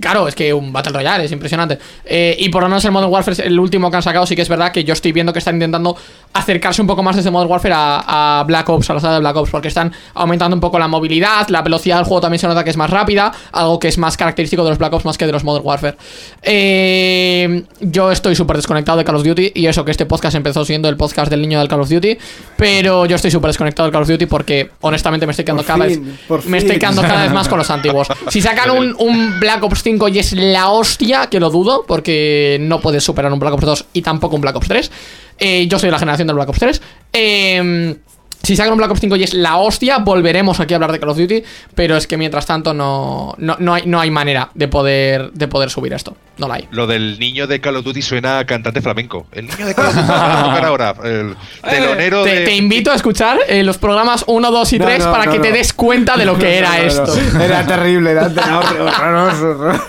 [0.00, 1.78] claro, es que un Battle Royale es impresionante.
[2.04, 4.42] Eh, y por lo menos el Modern Warfare, el último que han sacado, sí que
[4.42, 5.96] es verdad que yo estoy viendo que están intentando
[6.32, 9.20] acercarse un poco más desde Modern Warfare a, a Black Ops, a la saga de
[9.20, 12.46] Black Ops, porque están aumentando un poco la movilidad, la velocidad del juego también se
[12.46, 15.18] nota que es más rápida, algo que es más característico de los Black Ops más
[15.18, 15.96] que de los Modern Warfare.
[16.42, 20.64] Eh, yo estoy súper desconectado de Call of Duty y eso que este podcast empezó
[20.64, 22.18] siendo el podcast del niño del Call of Duty,
[22.56, 25.66] pero yo estoy súper desconectado del Call of Duty porque honestamente me estoy quedando Por
[25.66, 28.08] cada fin, vez me estoy quedando cada vez más con los antiguos.
[28.28, 32.58] Si sacan un, un Black Ops 5 y es la hostia, que lo dudo, porque
[32.60, 34.90] no puedes superar un Black Ops 2 y tampoco un Black Ops 3.
[35.38, 36.82] eh, yo soy de la generación del Black Ops 3.
[37.12, 37.96] eh,
[38.42, 40.98] si sacan un Black Ops 5 y es la hostia, volveremos aquí a hablar de
[40.98, 41.42] Call of Duty.
[41.74, 45.46] Pero es que mientras tanto no, no, no hay, no hay manera de poder, de
[45.48, 46.16] poder subir esto.
[46.38, 46.68] No la hay.
[46.70, 49.26] Lo del niño de Call of Duty suena a cantante flamenco.
[49.32, 50.94] El niño de Call of Duty va a tocar ahora.
[51.04, 51.36] El
[51.68, 52.44] telonero Te, de.
[52.46, 55.32] te invito a escuchar eh, los programas 1, 2 y No, 3 no, para no,
[55.32, 56.88] que te des cuenta de lo que era No, no, no.
[57.14, 57.38] esto.
[57.40, 59.80] Era terrible, era horroroso,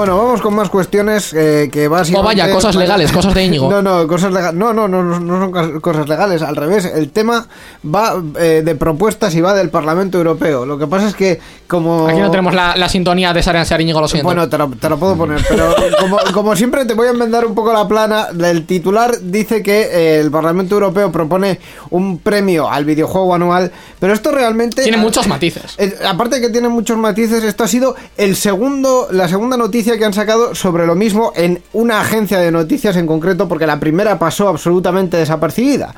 [0.00, 2.40] Bueno, vamos con más cuestiones eh, que O básicamente...
[2.40, 3.68] vaya, cosas legales, cosas de Íñigo.
[3.70, 4.58] No, no, cosas legales.
[4.58, 6.40] No, no, no, no, no son cos- cosas legales.
[6.40, 7.46] Al revés, el tema
[7.84, 10.64] va eh, de propuestas y va del Parlamento Europeo.
[10.64, 11.38] Lo que pasa es que
[11.68, 12.08] como...
[12.08, 14.24] Aquí no tenemos la, la sintonía de Ser Íñigo, lo siento.
[14.24, 17.54] Bueno, te lo, te puedo poner, pero como, como siempre te voy a enmendar un
[17.54, 18.28] poco la plana.
[18.42, 24.14] El titular dice que eh, el Parlamento Europeo propone un premio al videojuego anual, pero
[24.14, 24.82] esto realmente...
[24.82, 25.76] Tiene muchos matices.
[26.08, 30.04] Aparte de que tiene muchos matices, esto ha sido el segundo, la segunda noticia que
[30.04, 34.18] han sacado sobre lo mismo en una agencia de noticias en concreto, porque la primera
[34.18, 35.94] pasó absolutamente desapercibida.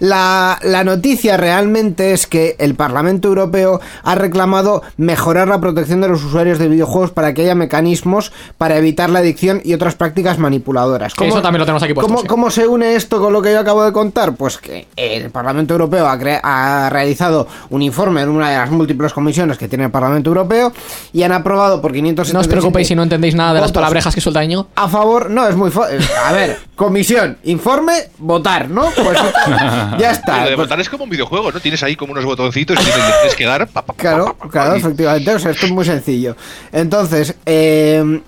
[0.00, 6.08] La, la noticia realmente es que el Parlamento Europeo ha reclamado mejorar la protección de
[6.08, 10.38] los usuarios de videojuegos para que haya mecanismos para evitar la adicción y otras prácticas
[10.38, 11.14] manipuladoras.
[11.14, 12.26] Que eso también lo tenemos aquí puesto, ¿cómo, sí.
[12.26, 14.34] ¿Cómo se une esto con lo que yo acabo de contar?
[14.34, 18.70] Pues que el Parlamento Europeo ha, cre- ha realizado un informe en una de las
[18.70, 20.72] múltiples comisiones que tiene el Parlamento Europeo
[21.12, 24.14] y han aprobado por 500 No os preocupéis si no entendéis nada de las palabrejas
[24.14, 24.68] que suelta Íñigo.
[24.76, 25.98] a favor, no, es muy fácil.
[26.24, 28.90] A ver, comisión, informe, votar, ¿no?
[28.90, 29.18] Pues
[29.98, 30.44] ya está.
[30.44, 31.60] Lo de votar es como un videojuego, ¿no?
[31.60, 33.66] Tienes ahí como unos botoncitos y tienes tienes que dar.
[33.68, 35.84] pa, pa, pa, Claro, pa, pa, pa, claro, y- efectivamente, o sea, esto es muy
[35.84, 36.36] sencillo.
[36.72, 38.20] Entonces, eh, eh,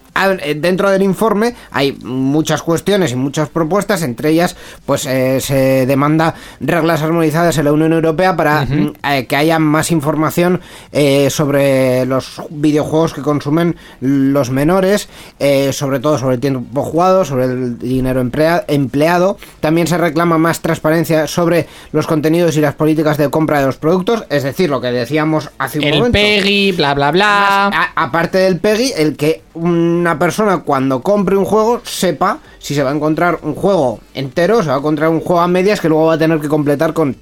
[0.56, 6.34] dentro del informe hay muchas cuestiones y muchas propuestas, entre ellas pues eh, se demanda
[6.60, 10.60] reglas armonizadas en la Unión Europea para mm, eh, que haya más información
[10.92, 15.08] eh, sobre los videojuegos que consumen los menores,
[15.38, 19.38] eh, sobre todo sobre el tiempo jugado, sobre el dinero emplea- empleado.
[19.60, 23.76] También se reclama más transparencia sobre los contenidos y las políticas de compra de los
[23.76, 26.12] productos, es decir, lo que decíamos hace un El momento.
[26.12, 27.66] PEGI, bla, bla, bla.
[27.68, 32.82] A- aparte del PEGI, el que una persona cuando compre un juego sepa si se
[32.82, 35.88] va a encontrar un juego entero, se va a encontrar un juego a medias que
[35.88, 37.16] luego va a tener que completar con,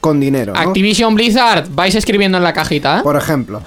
[0.00, 0.52] con dinero.
[0.54, 0.60] ¿no?
[0.60, 3.02] Activision Blizzard, vais escribiendo en la cajita, ¿eh?
[3.02, 3.62] Por ejemplo.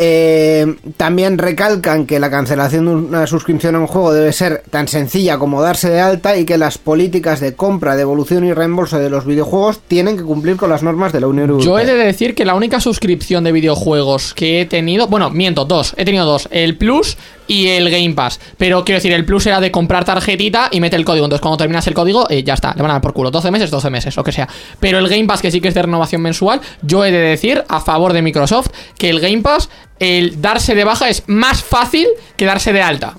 [0.00, 4.86] Eh, también recalcan que la cancelación de una suscripción a un juego debe ser tan
[4.86, 9.10] sencilla como darse de alta y que las políticas de compra, devolución y reembolso de
[9.10, 11.66] los videojuegos tienen que cumplir con las normas de la Unión Europea.
[11.66, 15.64] Yo he de decir que la única suscripción de videojuegos que he tenido, bueno, miento,
[15.64, 17.16] dos, he tenido dos, el Plus
[17.48, 18.38] y el Game Pass.
[18.56, 21.24] Pero quiero decir, el Plus era de comprar tarjetita y mete el código.
[21.24, 23.30] Entonces, cuando terminas el código, eh, ya está, le van a dar por culo.
[23.30, 24.46] 12 meses, 12 meses, lo que sea.
[24.78, 27.64] Pero el Game Pass, que sí que es de renovación mensual, yo he de decir,
[27.68, 29.68] a favor de Microsoft, que el Game Pass,
[29.98, 33.14] el darse de baja es más fácil que darse de alta.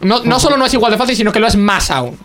[0.00, 2.18] No, no solo no es igual de fácil, sino que lo es más aún.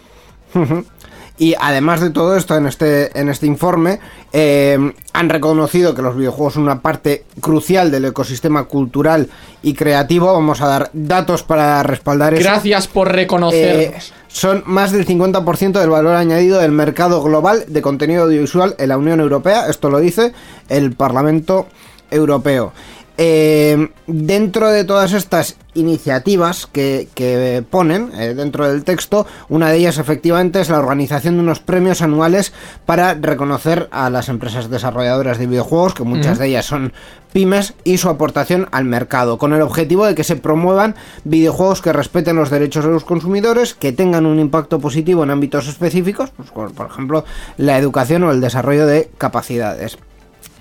[1.39, 3.99] Y además de todo esto, en este, en este informe,
[4.33, 9.29] eh, han reconocido que los videojuegos son una parte crucial del ecosistema cultural
[9.61, 10.33] y creativo.
[10.33, 12.43] Vamos a dar datos para respaldar eso.
[12.43, 14.13] Gracias por Eh, reconocernos.
[14.29, 18.97] son más del 50% del valor añadido del mercado global de contenido audiovisual en la
[18.97, 19.67] Unión Europea.
[19.69, 20.33] Esto lo dice
[20.69, 21.67] el Parlamento
[22.09, 22.73] Europeo.
[23.20, 29.78] Eh, dentro de todas estas iniciativas que, que ponen eh, dentro del texto, una de
[29.78, 32.53] ellas efectivamente es la organización de unos premios anuales
[32.86, 36.93] para reconocer a las empresas desarrolladoras de videojuegos, que muchas de ellas son
[37.34, 41.93] pymes, y su aportación al mercado, con el objetivo de que se promuevan videojuegos que
[41.93, 46.51] respeten los derechos de los consumidores, que tengan un impacto positivo en ámbitos específicos, pues,
[46.51, 47.26] como por ejemplo
[47.57, 49.97] la educación o el desarrollo de capacidades.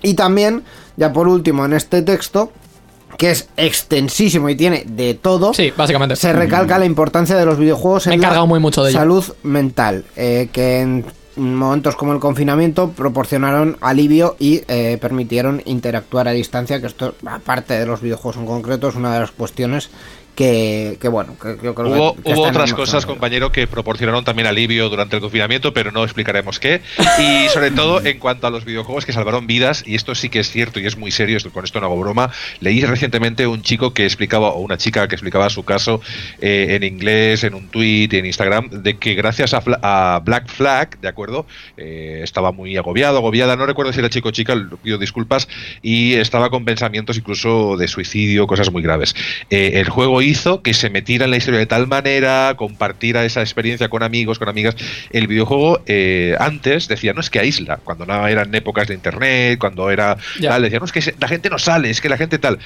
[0.07, 0.63] Y también,
[0.97, 2.53] ya por último, en este texto,
[3.19, 6.15] que es extensísimo y tiene de todo, Sí, básicamente.
[6.17, 8.91] se recalca la importancia de los videojuegos Me he en la encargado muy mucho de
[8.91, 8.99] ello.
[9.01, 11.05] salud mental, eh, que en
[11.37, 17.75] momentos como el confinamiento proporcionaron alivio y eh, permitieron interactuar a distancia, que esto, aparte
[17.75, 19.91] de los videojuegos en concreto, es una de las cuestiones
[20.37, 23.67] que, que bueno, que, que yo creo Hubo, que, hubo otras cosas, nuestro- compañero, que
[23.67, 26.83] proporcionaron también alivio durante el confinamiento, pero no explicaremos qué.
[27.19, 30.39] Y sobre todo en cuanto a los videojuegos que salvaron vidas, y esto sí que
[30.41, 32.31] es cierto y es muy serio, esto- con esto no hago broma,
[32.61, 36.01] leí recientemente un chico que explicaba, o una chica que explicaba su caso
[36.41, 41.01] eh, en inglés, en un tweet en Instagram, de que gracias a, a Black Flag,
[41.01, 41.47] ¿de acuerdo?
[41.79, 45.49] Eh, estaba muy agobiado, agobiada, no recuerdo si era chico o chica, pido disculpas,
[45.83, 49.15] y estaba con pensamientos incluso de suicidio, cosas muy graves.
[49.49, 53.41] Eh, el juego hizo que se metiera en la historia de tal manera, compartiera esa
[53.41, 54.77] experiencia con amigos, con amigas.
[55.11, 59.59] El videojuego eh, antes decía, no es que aísla, cuando no eran épocas de internet,
[59.59, 60.51] cuando era Ya.
[60.51, 62.59] tal, decía, no es que la gente no sale, es que la gente tal.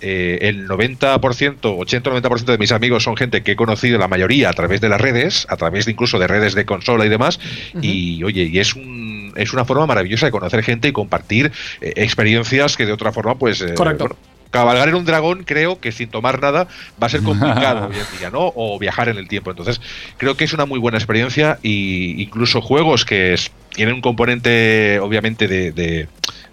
[0.00, 4.52] Eh, el 90%, 80-90% de mis amigos son gente que he conocido, la mayoría a
[4.52, 7.40] través de las redes, a través de incluso de redes de consola y demás.
[7.82, 11.92] Y oye, y es un es una forma maravillosa de conocer gente y compartir eh,
[11.96, 13.60] experiencias que de otra forma, pues.
[13.60, 14.04] eh, Correcto.
[14.04, 14.16] bueno,
[14.50, 16.68] cabalgar en un dragón creo que sin tomar nada
[17.02, 18.52] va a ser complicado hoy en día, ¿no?
[18.56, 19.50] O viajar en el tiempo.
[19.50, 19.80] Entonces,
[20.16, 24.98] creo que es una muy buena experiencia y incluso juegos que es- tienen un componente,
[25.00, 25.72] obviamente, de...
[25.72, 26.08] de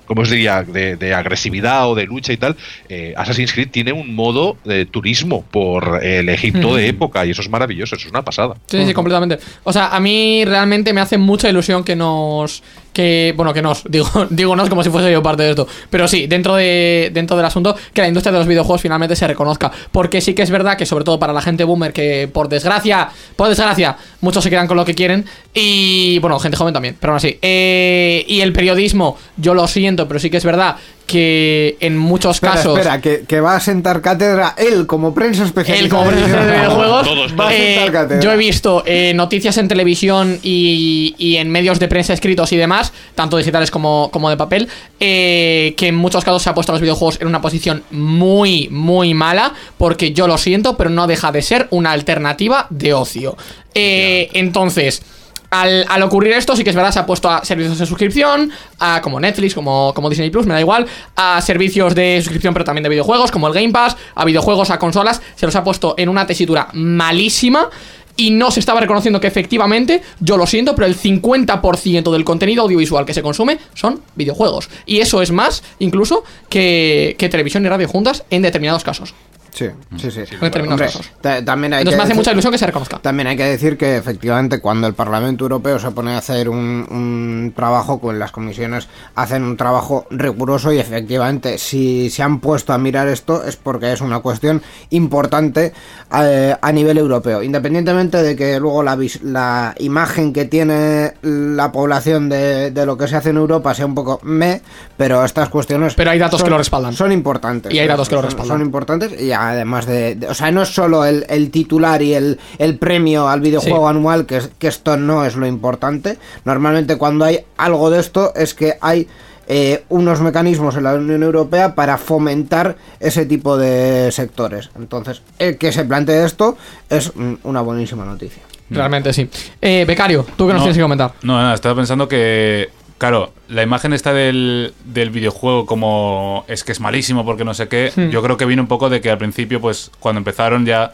[0.06, 0.62] ¿Cómo os diría?
[0.62, 2.56] De, de agresividad o de lucha y tal.
[2.90, 7.42] eh, Assassin's Creed tiene un modo de turismo por el Egipto de época y eso
[7.42, 8.54] es maravilloso, eso es una pasada.
[8.68, 9.40] Sí, sí, completamente.
[9.64, 12.62] O sea, a mí realmente me hace mucha ilusión que nos.
[12.96, 13.84] Que, bueno, que nos.
[13.90, 15.68] Digo, digo nos como si fuese yo parte de esto.
[15.90, 19.28] Pero sí, dentro, de, dentro del asunto, que la industria de los videojuegos finalmente se
[19.28, 19.70] reconozca.
[19.92, 23.10] Porque sí que es verdad que, sobre todo para la gente boomer, que por desgracia,
[23.36, 25.26] por desgracia, muchos se quedan con lo que quieren.
[25.54, 27.38] Y, bueno, gente joven también, pero aún así.
[27.42, 32.38] Eh, y el periodismo, yo lo siento, pero sí que es verdad que en muchos
[32.38, 32.78] Espera, casos.
[32.78, 35.84] espera, que, que va a sentar cátedra él como prensa especializada.
[35.86, 37.08] El como profesor de videojuegos.
[37.08, 38.22] Todos, Va a eh, sentar cátedra.
[38.24, 42.58] yo he visto eh, noticias en televisión y, y en medios de prensa escritos y
[42.58, 44.68] demás, tanto digitales como, como de papel,
[45.00, 48.68] eh, que en muchos casos se ha puesto a los videojuegos en una posición muy,
[48.70, 53.38] muy mala, porque yo lo siento, pero no deja de ser una alternativa de ocio.
[53.74, 55.02] Eh, entonces.
[55.50, 58.52] Al, al ocurrir esto, sí que es verdad, se ha puesto a servicios de suscripción,
[58.80, 60.86] a como Netflix, como, como Disney Plus, me da igual,
[61.16, 64.80] a servicios de suscripción, pero también de videojuegos, como el Game Pass, a videojuegos, a
[64.80, 67.70] consolas, se los ha puesto en una tesitura malísima
[68.18, 72.64] y no se estaba reconociendo que efectivamente, yo lo siento, pero el 50% del contenido
[72.64, 74.70] audiovisual que se consume son videojuegos.
[74.86, 79.14] Y eso es más, incluso, que, que televisión y radio juntas en determinados casos.
[79.56, 80.20] Sí, sí, sí.
[80.34, 83.00] En determinados Hombre, también hay Entonces que me hace decir- mucha ilusión que se reconozca.
[83.00, 86.86] También hay que decir que efectivamente cuando el Parlamento Europeo se pone a hacer un,
[86.90, 92.74] un trabajo, con las comisiones hacen un trabajo riguroso y efectivamente si se han puesto
[92.74, 95.72] a mirar esto es porque es una cuestión importante
[96.20, 101.72] eh, a nivel europeo, independientemente de que luego la, vis- la imagen que tiene la
[101.72, 104.62] población de, de lo que se hace en Europa sea un poco me,
[104.98, 105.94] pero estas cuestiones...
[105.96, 106.94] Pero hay datos son- que lo respaldan.
[106.94, 107.74] Son importantes.
[107.74, 108.58] Y hay datos que lo respaldan.
[108.58, 112.14] Son importantes y además de, de- o sea, no es solo el, el titular y
[112.14, 113.96] el, el premio al videojuego Sí.
[113.98, 116.18] anual, que, es- que esto no es lo importante.
[116.46, 119.08] Normalmente cuando hay algo de esto es que hay
[119.48, 124.72] eh, unos mecanismos en la Unión Europea para fomentar ese tipo de sectores.
[124.76, 126.58] Entonces, el que se plantee esto
[126.90, 128.42] es mm, una buenísima noticia.
[128.72, 129.30] Realmente sí.
[129.62, 131.14] Eh, Becario, tú que nos No, tienes que comentar.
[131.22, 132.70] No, nada, estaba pensando que,
[133.10, 137.68] claro, la imagen esta del, del videojuego como es que es malísimo porque no sé
[137.68, 138.10] qué, Hmm.
[138.10, 140.92] yo creo que vino un poco de que al principio, pues cuando empezaron ya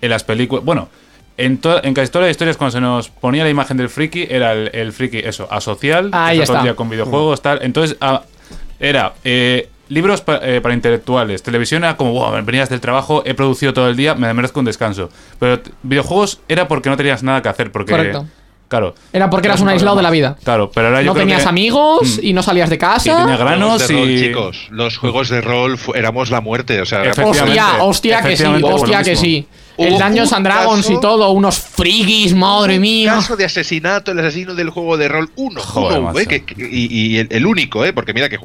[0.00, 0.88] en las películas, bueno,
[1.36, 4.52] en, en casi todas las historias cuando se nos ponía la imagen del friki, era
[4.52, 6.74] el, el friki, eso, asocial, Ahí que está.
[6.74, 8.22] con videojuegos, tal, entonces ah,
[8.78, 9.14] era...
[9.24, 13.74] eh, Libros pa- eh, para intelectuales, televisión era como, wow, venías del trabajo, he producido
[13.74, 15.10] todo el día, me merezco un descanso.
[15.40, 17.90] Pero videojuegos era porque no tenías nada que hacer, porque...
[17.90, 18.26] Correcto.
[18.70, 18.94] Claro.
[19.12, 20.36] Era porque eras un aislado de la vida.
[20.44, 22.26] Claro, pero ahora yo No creo tenías que- amigos Mm.
[22.26, 23.16] y no salías de Y casa.
[23.18, 24.20] tenía granos Juegos de rol, y...
[24.22, 27.58] chicos, los juegos de rol fu- éramos la muerte, o sea, Efectivamente.
[27.60, 29.24] Hostia, hostia que sí, Efectivamente, por lo hostia que mismo.
[29.24, 29.48] sí.
[29.86, 33.14] El Dungeons un and Dragons caso- y todo, unos frikis, madre Un mía.
[33.14, 36.20] caso de asesinato, el asesino del juego de rol, uno, Joder, uno, macho.
[36.20, 37.92] eh, que- que- y, y el, el único, ¿eh?
[37.92, 38.38] porque mira que,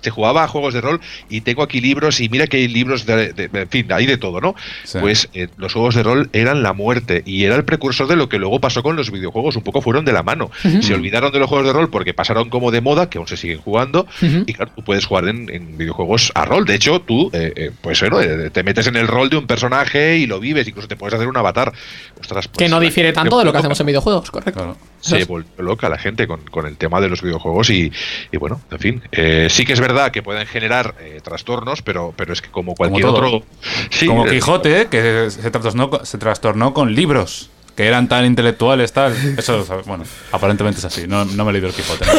[0.00, 3.06] se jugaba a juegos de rol y tengo aquí libros y mira que hay libros
[3.06, 4.54] de, de- de- en fin, hay de todo, ¿no?
[4.84, 4.98] Sí.
[5.00, 8.28] Pues eh, los juegos de rol eran la muerte y era el precursor de lo
[8.28, 10.50] que luego pasó con los videojuegos, un poco fueron de la mano.
[10.82, 13.36] Se olvidaron de los juegos de rol porque pasaron como de moda, que aún se
[13.36, 16.64] siguen jugando, y claro, tú puedes jugar en, en videojuegos a rol.
[16.64, 19.46] De hecho, tú, eh, eh, pues bueno, eh, te metes en el rol de un
[19.46, 21.72] personaje y lo vives, incluso te puedes hacer un avatar.
[22.20, 24.60] Ostras, pues, Que no la difiere tanto de lo que hacemos en videojuegos, correcto.
[24.60, 24.76] Claro.
[25.00, 27.92] Se volvió loca la gente con, con el tema de los videojuegos y,
[28.32, 32.12] y bueno, en fin, eh, sí que es verdad que pueden generar eh, trastornos, pero,
[32.16, 33.42] pero es que como cualquier otro...
[33.90, 38.24] Sí, Como eh, Quijote, que se trastornó, con- se trastornó con libros que eran tan
[38.24, 39.14] intelectuales, tal.
[39.38, 40.02] Eso, bueno,
[40.32, 41.06] aparentemente es así.
[41.06, 42.04] No, no me he leído el Quijote.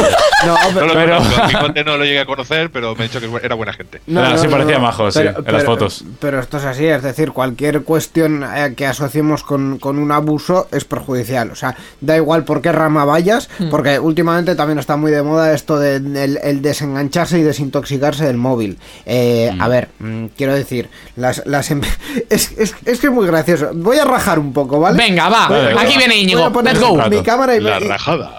[0.45, 3.07] No, No lo Pero- conozco, a Quijote no lo llegué a conocer, pero me he
[3.09, 3.99] dicho que era buena gente.
[4.07, 6.05] Era- sí parecía majo, sí, en las fotos.
[6.21, 10.69] Pero esto es así, es decir, cualquier cuestión eh, que asociemos con, con un abuso
[10.71, 11.51] es perjudicial.
[11.51, 13.69] O sea, da igual por qué rama vayas, Hmm.
[13.69, 18.37] porque últimamente también está muy de moda esto de el, el desengancharse y desintoxicarse del
[18.37, 18.77] móvil.
[19.05, 19.61] Eh, Hmm.
[19.61, 21.81] A ver, mm, quiero decir, las, las em-
[22.29, 23.71] es, es, es que es muy gracioso.
[23.73, 24.95] Voy a rajar un poco, ¿vale?
[24.97, 25.48] Venga, va.
[25.77, 26.49] Aquí viene Íñigo.
[26.61, 26.97] Let's go.
[27.09, 28.37] Mi cámara y La rajada.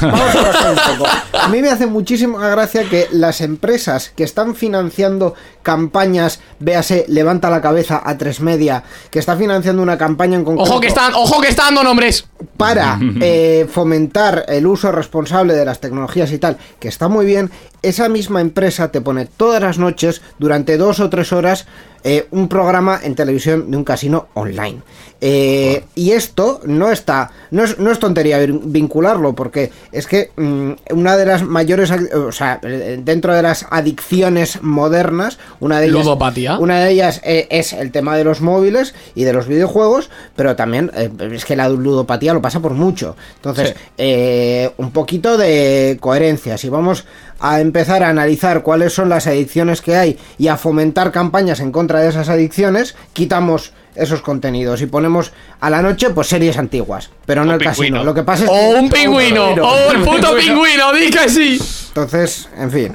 [0.00, 1.10] Vamos a bajar un poco.
[1.32, 7.50] A mí me hace muchísima gracia que las empresas que están financiando campañas, véase, levanta
[7.50, 11.12] la cabeza a tres media, que está financiando una campaña en concreto Ojo que están,
[11.14, 12.26] ojo que están dando nombres.
[12.56, 17.50] para eh, fomentar el uso responsable de las tecnologías y tal, que está muy bien,
[17.82, 21.66] esa misma empresa te pone todas las noches, durante dos o tres horas,
[22.04, 24.80] eh, un programa en televisión de un casino online.
[25.20, 30.30] Eh, y esto no está, no es, no es tontería vin- vincularlo, porque es que
[30.36, 35.86] mm, una de las mayores, o sea, eh, dentro de las adicciones modernas, una de
[35.86, 36.58] ellas, Ludopatía.
[36.58, 40.54] una de ellas eh, es el tema de los móviles y de los videojuegos, pero
[40.54, 40.92] también
[41.32, 43.16] es que la ludopatía lo pasa por mucho.
[43.36, 44.72] Entonces, Sí.
[44.76, 46.58] un poquito de coherencia.
[46.58, 47.04] Si vamos
[47.40, 51.72] a empezar a analizar cuáles son las adicciones que hay y a fomentar campañas en
[51.72, 57.10] contra de esas adicciones, quitamos esos contenidos y ponemos a la noche pues series antiguas,
[57.24, 57.84] pero no Un el casino.
[57.84, 58.04] pingüino.
[58.04, 59.44] Lo que pasa es O que- un pingüino.
[59.62, 61.58] O el puto pingüino, di que sí.
[61.88, 62.92] Entonces, en fin.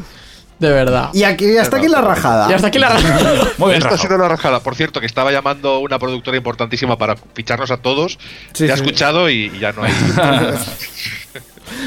[0.60, 1.10] De verdad.
[1.12, 2.48] Y aquí hasta aquí la rajada.
[2.48, 2.90] Y hasta aquí la
[3.58, 4.60] Muy bien, Esta ha sido la rajada.
[4.60, 8.20] Por cierto, que estaba llamando una productora importantísima para ficharnos a todos.
[8.54, 8.84] Sí, ya ha sí.
[8.84, 9.92] escuchado y, y ya no hay.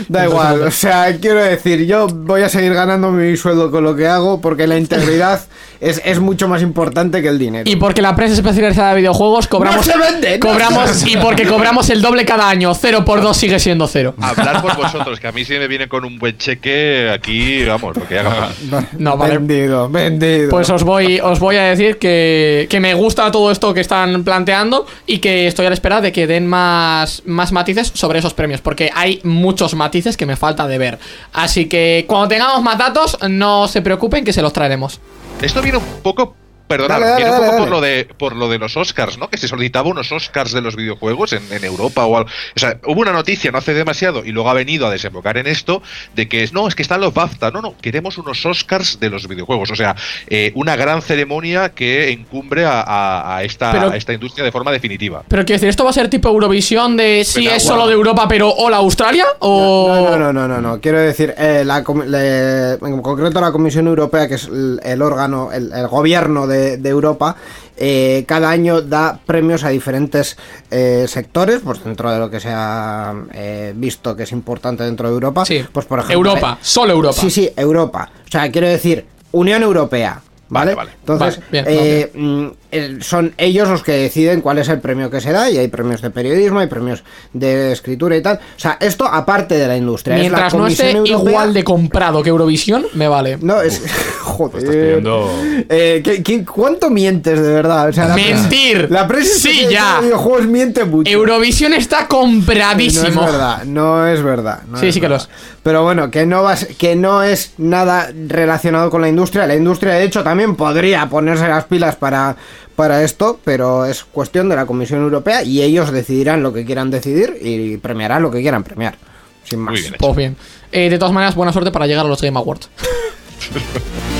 [0.08, 3.94] Da igual, o sea, quiero decir, yo voy a seguir ganando mi sueldo con lo
[3.96, 5.40] que hago porque la integridad
[5.80, 7.68] es, es mucho más importante que el dinero.
[7.68, 9.86] Y porque la prensa especializada de videojuegos cobramos.
[9.86, 10.38] ¡No se vende!
[10.38, 12.74] ¡No cobramos se y porque cobramos el doble cada año.
[12.74, 14.14] Cero por dos sigue siendo cero.
[14.20, 17.96] Hablar por vosotros, que a mí si me viene con un buen cheque aquí, vamos,
[17.96, 18.50] lo que haga.
[18.98, 19.38] No, vale.
[19.38, 20.50] Vendido, vendido.
[20.50, 24.24] Pues os voy, os voy a decir que, que me gusta todo esto que están
[24.24, 28.34] planteando y que estoy a la espera de que den más, más matices sobre esos
[28.34, 30.98] premios, porque hay muchos matices que me falta de ver.
[31.32, 35.00] Así que cuando tengamos más datos, no se preocupen que se los traeremos.
[35.40, 36.34] Esto viene un poco
[36.66, 37.70] Perdonad, Dale, un dale, poco por dale.
[37.70, 39.28] lo de por lo de los Oscars, ¿no?
[39.28, 42.30] Que se solicitaba unos Oscars de los videojuegos en, en Europa o algo.
[42.56, 45.46] O sea, hubo una noticia no hace demasiado y luego ha venido a desembocar en
[45.46, 45.82] esto
[46.14, 47.50] de que es no, es que están los BAFTA.
[47.50, 49.70] No, no, queremos unos Oscars de los videojuegos.
[49.70, 49.94] O sea,
[50.28, 54.50] eh, una gran ceremonia que encumbre a, a- a esta, Pero- a esta industria de
[54.52, 55.22] forma definitiva.
[55.28, 57.92] Pero quiero decir, ¿esto va a ser tipo Eurovisión de si Pero, es solo de
[57.92, 59.26] Europa, pero hola Australia?
[59.40, 59.88] ¿O.?
[59.88, 60.80] No, no, no, no, no, no.
[60.80, 65.70] Quiero decir, eh, la en concreto la Comisión Europea, que es el, el órgano, el,
[65.72, 67.36] el gobierno de, de Europa,
[67.76, 70.36] eh, cada año da premios a diferentes
[70.70, 75.08] eh, sectores, pues dentro de lo que se ha eh, visto que es importante dentro
[75.08, 75.44] de Europa.
[75.44, 75.64] Sí.
[75.72, 76.30] Pues por ejemplo.
[76.30, 77.20] Europa, solo Europa.
[77.20, 78.10] Sí, sí, Europa.
[78.26, 80.20] O sea, quiero decir, Unión Europea.
[80.48, 80.74] ¿Vale?
[80.74, 80.90] Vale, vale.
[81.00, 85.10] Entonces, Vale, bien, eh, mm, eh, son ellos los que deciden cuál es el premio
[85.10, 88.36] que se da y hay premios de periodismo, hay premios de escritura y tal.
[88.36, 90.16] O sea, esto aparte de la industria.
[90.16, 93.38] es la Mientras no esté Europea- igual de comprado que Eurovisión, me vale.
[93.40, 93.82] No, es...
[94.24, 94.58] Joder.
[94.58, 95.30] Estás pidiendo-
[95.68, 97.88] Eh, ¿qué- qué- cuánto mientes de verdad?
[97.88, 98.90] O sea, la prensa- Mentir.
[98.90, 99.96] La prensa Sí, ya.
[100.00, 101.10] de videojuegos miente mucho.
[101.10, 103.06] Eurovisión está No compradísimo.
[103.08, 104.60] es verdad, no es verdad.
[104.68, 105.28] no Sí, es sí que lo verdad.
[105.62, 109.46] Pero bueno, que no, vas, que no es nada relacionado con la industria.
[109.46, 112.36] La industria, de hecho, también podría ponerse las pilas para,
[112.76, 116.90] para esto, pero es cuestión de la Comisión Europea y ellos decidirán lo que quieran
[116.90, 118.96] decidir y premiarán lo que quieran premiar.
[119.44, 119.72] Sin más.
[119.72, 119.94] Muy bien.
[119.98, 120.36] Pues bien.
[120.72, 122.68] Eh, de todas maneras, buena suerte para llegar a los Game Awards.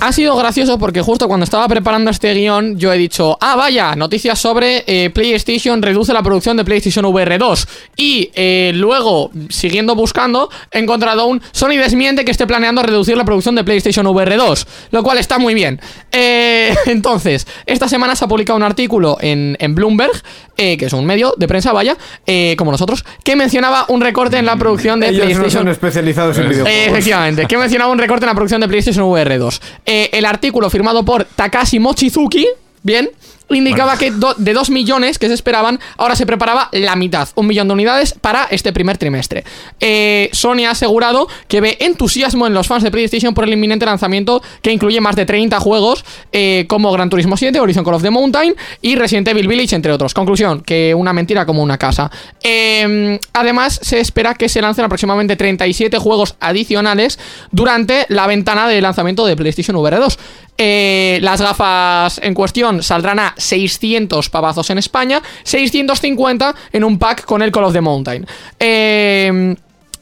[0.00, 3.96] Ha sido gracioso porque justo cuando estaba preparando este guion yo he dicho, ah vaya,
[3.96, 9.94] noticias sobre eh, PlayStation reduce la producción de PlayStation VR 2 y eh, luego, siguiendo
[9.94, 14.36] buscando, he encontrado un Sony desmiente que esté planeando reducir la producción de PlayStation VR
[14.36, 15.80] 2, lo cual está muy bien.
[16.12, 20.12] Eh, entonces, esta semana se ha publicado un artículo en, en Bloomberg,
[20.58, 24.36] eh, que es un medio de prensa, vaya, eh, como nosotros, que mencionaba un recorte
[24.38, 26.70] en la producción de Ellos no PlayStation son especializados en videojuegos.
[26.70, 29.60] eh, efectivamente, que mencionaba un recorte en la producción de PlayStation VR 2.
[29.86, 32.46] Eh, el artículo firmado por Takashi Mochizuki,
[32.82, 33.08] bien,
[33.50, 37.46] indicaba que do- de 2 millones que se esperaban, ahora se preparaba la mitad, un
[37.46, 39.44] millón de unidades para este primer trimestre.
[39.80, 43.86] Eh, Sony ha asegurado que ve entusiasmo en los fans de PlayStation por el inminente
[43.86, 48.02] lanzamiento que incluye más de 30 juegos eh, como Gran Turismo 7, Horizon Call of
[48.02, 50.12] the Mountain y Resident Evil Village, entre otros.
[50.14, 52.10] Conclusión, que una mentira como una casa.
[52.42, 57.18] Eh, además, se espera que se lancen aproximadamente 37 juegos adicionales
[57.52, 60.18] durante la ventana de lanzamiento de PlayStation VR 2.
[60.58, 67.24] Eh, las gafas en cuestión saldrán a 600 pavazos en España, 650 en un pack
[67.24, 68.26] con el Call of the Mountain.
[68.58, 69.56] Eh,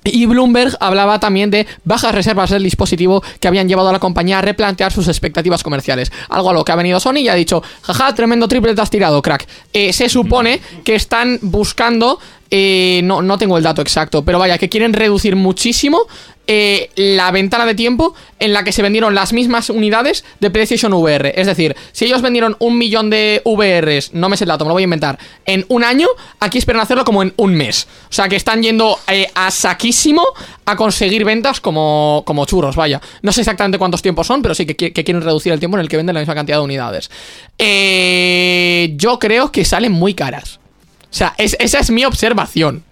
[0.05, 4.39] y Bloomberg hablaba también de bajas reservas del dispositivo que habían llevado a la compañía
[4.39, 6.13] a replantear sus expectativas comerciales.
[6.29, 8.91] Algo a lo que ha venido Sony y ha dicho, jaja, tremendo triple te has
[8.91, 9.49] tirado, crack.
[9.73, 12.19] Eh, se supone que están buscando,
[12.51, 16.03] eh, no, no tengo el dato exacto, pero vaya, que quieren reducir muchísimo
[16.47, 20.93] eh, la ventana de tiempo en la que se vendieron las mismas unidades de PlayStation
[20.93, 21.33] VR.
[21.37, 24.69] Es decir, si ellos vendieron un millón de VRs, no me sé el dato, me
[24.69, 26.07] lo voy a inventar, en un año,
[26.41, 27.87] aquí esperan hacerlo como en un mes.
[28.11, 30.23] O sea que están yendo eh, a saquísimo
[30.67, 33.01] a conseguir ventas como, como churros, vaya.
[33.23, 35.77] No sé exactamente cuántos tiempos son, pero sí que, qui- que quieren reducir el tiempo
[35.77, 37.11] en el que venden la misma cantidad de unidades.
[37.59, 40.59] Eh, yo creo que salen muy caras.
[41.05, 42.83] O sea, es- esa es mi observación.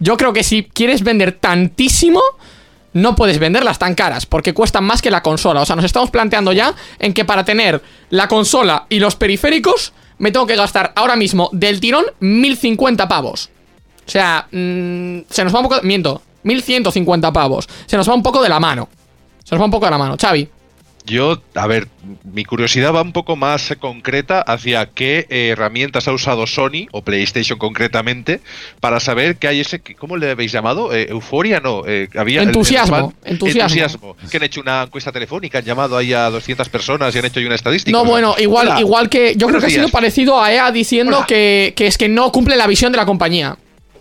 [0.00, 2.22] Yo creo que si quieres vender tantísimo,
[2.92, 5.62] no puedes venderlas tan caras, porque cuestan más que la consola.
[5.62, 9.92] O sea, nos estamos planteando ya en que para tener la consola y los periféricos,
[10.18, 13.50] me tengo que gastar ahora mismo del tirón 1050 pavos.
[14.06, 15.80] O sea, mm, se nos va un poco.
[15.82, 17.68] Miento, 1150 pavos.
[17.86, 18.88] Se nos va un poco de la mano.
[19.44, 20.16] Se nos va un poco de la mano.
[20.18, 20.48] Xavi.
[21.08, 21.88] Yo, a ver,
[22.24, 27.02] mi curiosidad va un poco más concreta hacia qué eh, herramientas ha usado Sony, o
[27.02, 28.40] PlayStation concretamente,
[28.80, 30.94] para saber que hay ese, ¿cómo le habéis llamado?
[30.94, 31.60] Eh, ¿Euforia?
[31.60, 32.40] No, eh, había...
[32.42, 34.16] el- el Entusiasmo, fan- entusiasmo.
[34.30, 37.40] Que han hecho una encuesta telefónica, han llamado ahí a 200 personas y han hecho
[37.40, 37.92] ahí una estadística.
[37.92, 39.34] No, O sea, bueno, igual, hola, igual que.
[39.36, 42.56] Yo creo que ha sido parecido a EA diciendo que, que es que no cumple
[42.56, 43.56] la visión de la compañía.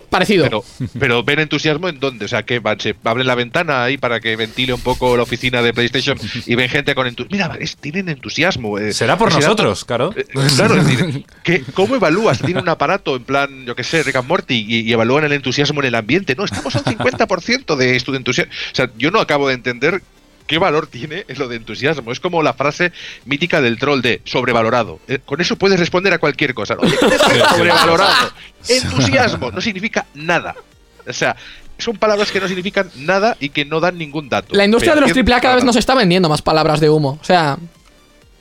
[0.09, 0.43] Parecido.
[0.45, 0.63] Pero,
[0.99, 4.19] pero ven entusiasmo en dónde, o sea, que van, se abren la ventana ahí para
[4.19, 7.53] que ventile un poco la oficina de PlayStation y ven gente con entusiasmo.
[7.53, 8.79] Mira, es- tienen entusiasmo.
[8.79, 8.93] eh.
[8.93, 10.13] Será por nosotros, claro.
[10.15, 12.39] Eh, Claro, es decir, ¿qué- ¿cómo evalúas?
[12.41, 15.33] Tiene un aparato en plan, yo qué sé, Rick and Morty y, y evalúan el
[15.33, 16.35] entusiasmo en el ambiente.
[16.35, 18.53] No, estamos al 50% de esto de entusiasmo.
[18.71, 20.01] O sea, yo no acabo de entender
[20.47, 22.11] qué valor tiene lo de entusiasmo.
[22.11, 22.91] Es como la frase
[23.25, 24.99] mítica del troll de sobrevalorado.
[25.07, 26.75] Eh, con eso puedes responder a cualquier cosa.
[26.75, 26.81] ¿no?
[26.81, 28.31] Oye, ¿qué es sobrevalorado.
[28.67, 30.55] Entusiasmo no significa nada.
[31.05, 31.35] O sea,
[31.77, 34.55] son palabras que no significan nada y que no dan ningún dato.
[34.55, 37.19] la industria de los AAA cada vez nos está vendiendo más palabras de humo.
[37.21, 37.57] O sea.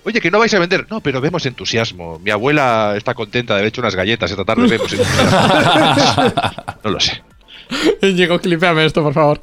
[0.05, 0.87] Oye, que no vais a vender.
[0.89, 2.21] No, pero vemos entusiasmo.
[2.21, 4.69] Mi abuela está contenta de haber hecho unas galletas esta tarde.
[4.69, 6.33] Vemos entusiasmo.
[6.85, 7.23] no lo sé.
[8.03, 9.41] Diego, clipéame esto, por favor.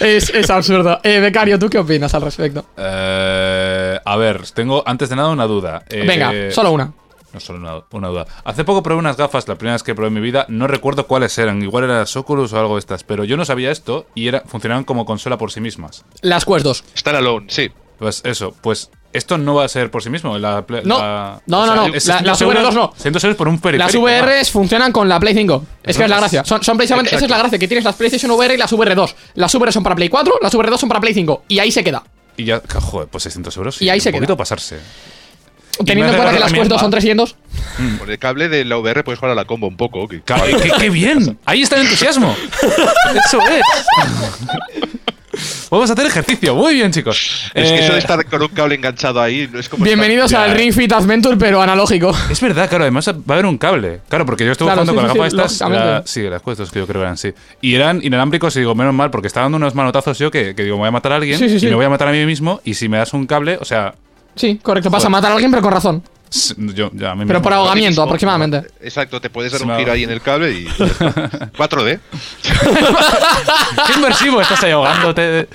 [0.00, 1.00] Es, es absurdo.
[1.02, 2.64] Eh, Becario, ¿tú qué opinas al respecto?
[2.76, 5.82] Eh, a ver, tengo antes de nada una duda.
[5.88, 6.92] Eh, Venga, solo una.
[7.32, 8.26] No, solo una, una duda.
[8.44, 10.44] Hace poco probé unas gafas, la primera vez que probé en mi vida.
[10.48, 11.62] No recuerdo cuáles eran.
[11.62, 13.04] Igual eran las Oculus o algo de estas.
[13.04, 16.04] Pero yo no sabía esto y era, funcionaban como consola por sí mismas.
[16.20, 16.84] Las Quest 2.
[16.94, 17.70] Stand alone, sí.
[18.02, 20.36] Pues eso, pues esto no va a ser por sí mismo.
[20.36, 20.98] La, No.
[20.98, 21.86] la- No, no, no.
[21.94, 22.92] es La- 100 las euros- VR2 no.
[22.96, 24.06] 100 euros por un periférico.
[24.08, 25.64] Las VRs funcionan con la Play 5.
[25.84, 26.44] Es que es la gracia.
[26.44, 29.14] Son, son precisamente, esa es la gracia, que tienes las PlayStation VR y las VR2.
[29.34, 31.44] Las VR son para Play 4, las VR2 son para Play 5.
[31.46, 32.02] Y ahí se queda.
[32.36, 33.76] Y ya, joder, pues 600 euros.
[33.76, 34.18] sí, Y ahí un se queda.
[34.18, 34.80] poquito pasarse.
[35.86, 36.90] Teniendo en cuenta que las Quest 2 son va.
[36.90, 37.36] 300.
[38.00, 40.08] Con el cable de la VR puedes jugar a la combo un poco.
[40.08, 41.38] que- Claro, ¡Qué, qué bien!
[41.44, 42.34] Ahí está el entusiasmo.
[43.26, 43.62] Eso es.
[45.72, 46.54] Vamos a hacer ejercicio.
[46.54, 47.50] Muy bien, chicos.
[47.54, 49.82] Es que Eh, eso de estar con un cable enganchado ahí no es como.
[49.82, 50.54] Bienvenidos al eh.
[50.54, 52.12] Ring Fit Adventure, pero analógico.
[52.30, 54.00] Es verdad, claro, además va a haber un cable.
[54.06, 55.70] Claro, porque yo estuve Claro, jugando sí, con sí, las sí, gafas estas.
[55.70, 57.32] la- sí, las cuestas que yo creo eran, sí.
[57.62, 60.62] Y eran inalámbricos y digo, menos mal, porque estaba dando unos manotazos yo que, que
[60.62, 61.64] digo, me voy a matar a alguien Sí, sí, sí.
[61.66, 62.60] y me voy a matar a mí mismo.
[62.64, 63.94] Y si me das un cable, o sea,
[64.34, 64.90] Sí, correcto.
[64.90, 65.10] Vas a Joder.
[65.12, 66.02] matar a alguien, pero con razón.
[66.34, 68.02] S- yo ya a mí Pero por ahogamiento, mismo.
[68.04, 68.68] aproximadamente.
[68.80, 70.64] Exacto, te puedes dar un giro ahí en el cable y.
[70.66, 72.00] 4D.
[73.86, 74.40] ¡Qué inversivo!
[74.40, 75.48] Estás ahí ahogándote.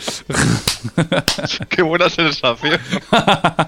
[1.70, 2.80] Qué buena sensación.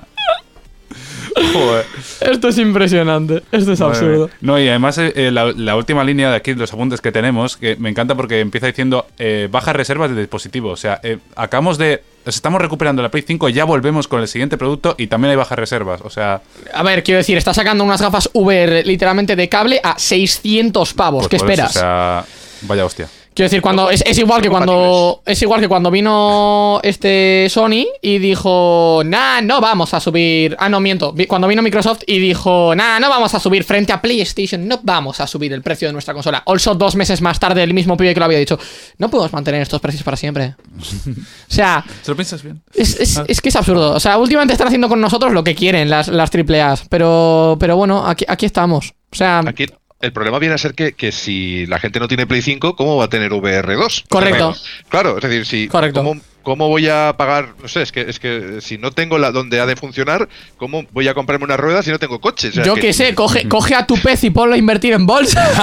[1.53, 1.85] Joder.
[2.21, 3.43] Esto es impresionante.
[3.51, 4.29] Esto es absurdo.
[4.41, 7.55] No, y además eh, eh, la, la última línea de aquí, los apuntes que tenemos,
[7.55, 10.69] que me encanta porque empieza diciendo eh, bajas reservas de dispositivo.
[10.71, 12.03] O sea, eh, acabamos de.
[12.25, 15.57] Estamos recuperando la Play 5, ya volvemos con el siguiente producto y también hay bajas
[15.57, 16.01] reservas.
[16.03, 16.41] O sea,
[16.73, 21.27] A ver, quiero decir, está sacando unas gafas VR literalmente de cable a 600 pavos.
[21.27, 21.75] pues ¿Qué eso, esperas?
[21.75, 22.25] o sea,
[22.63, 23.07] vaya hostia.
[23.33, 27.85] Quiero decir, cuando es, es igual que cuando es igual que cuando vino este Sony
[28.01, 30.57] y dijo, nah, no vamos a subir.
[30.59, 31.13] Ah, no miento.
[31.27, 35.21] Cuando vino Microsoft y dijo, nah, no vamos a subir frente a PlayStation, no vamos
[35.21, 36.43] a subir el precio de nuestra consola.
[36.45, 38.59] Also, dos meses más tarde, el mismo pibe que lo había dicho,
[38.97, 40.55] no podemos mantener estos precios para siempre.
[41.49, 42.61] O sea, ¿Se lo piensas bien?
[42.75, 43.25] es, es- Ah.
[43.27, 43.93] es que es absurdo.
[43.93, 46.85] O sea, últimamente están haciendo con nosotros lo que quieren las, las AAAs.
[46.89, 48.93] Pero, pero bueno, aquí, aquí estamos.
[49.11, 49.65] O sea, Aquí
[50.01, 52.97] el problema viene a ser que, que si la gente no tiene Play 5, ¿cómo
[52.97, 54.05] va a tener VR2?
[54.07, 54.55] Correcto.
[54.87, 56.03] Claro, es decir, si Correcto.
[56.03, 57.53] ¿cómo, cómo voy a pagar?
[57.61, 60.27] No sé, es que es que si no tengo la donde ha de funcionar,
[60.57, 62.49] ¿cómo voy a comprarme una rueda si no tengo coche?
[62.49, 65.05] O sea, yo que sé, coge, coge a tu pez y ponlo a invertir en
[65.05, 65.47] bolsa.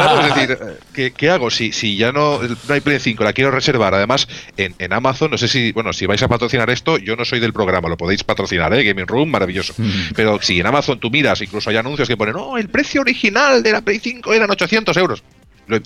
[0.00, 0.58] Claro, es decir,
[0.94, 1.50] ¿qué, qué hago?
[1.50, 3.94] Si, si ya no, no hay Play 5, la quiero reservar.
[3.94, 7.24] Además, en, en Amazon, no sé si, bueno, si vais a patrocinar esto, yo no
[7.24, 8.84] soy del programa, lo podéis patrocinar, ¿eh?
[8.84, 9.74] Gaming Room, maravilloso.
[10.14, 13.62] Pero si en Amazon tú miras, incluso hay anuncios que ponen, no, el precio original
[13.62, 15.22] de la Play 5 eran 800 euros.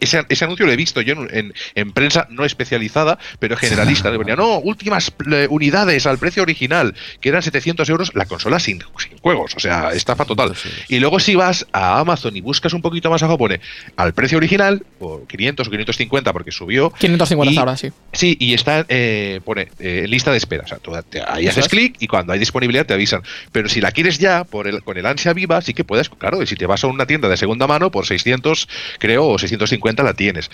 [0.00, 4.10] Ese, ese anuncio lo he visto yo en, en- en prensa no especializada, pero generalista.
[4.14, 8.58] Le ponía, no, últimas eh, unidades al precio original, que eran 700 euros, la consola
[8.58, 10.54] sin, sin juegos, o sea, estafa total.
[10.88, 13.60] Y luego si vas a Amazon y buscas un poquito más abajo, pone
[13.96, 16.90] al precio original, por 500 o 550 porque subió.
[16.90, 17.90] 550 y- ahora, sí.
[18.12, 20.64] Sí, y está, eh, pone eh, lista de espera.
[20.64, 21.68] O sea, tú te- ahí haces es.
[21.70, 23.22] clic y cuando hay disponibilidad te avisan.
[23.52, 26.42] Pero si la quieres ya, por el, con el ansia viva, sí que puedes, claro,
[26.42, 28.68] y si te vas a una tienda de segunda mano, por 600,
[28.98, 30.50] creo, o 650 la tienes.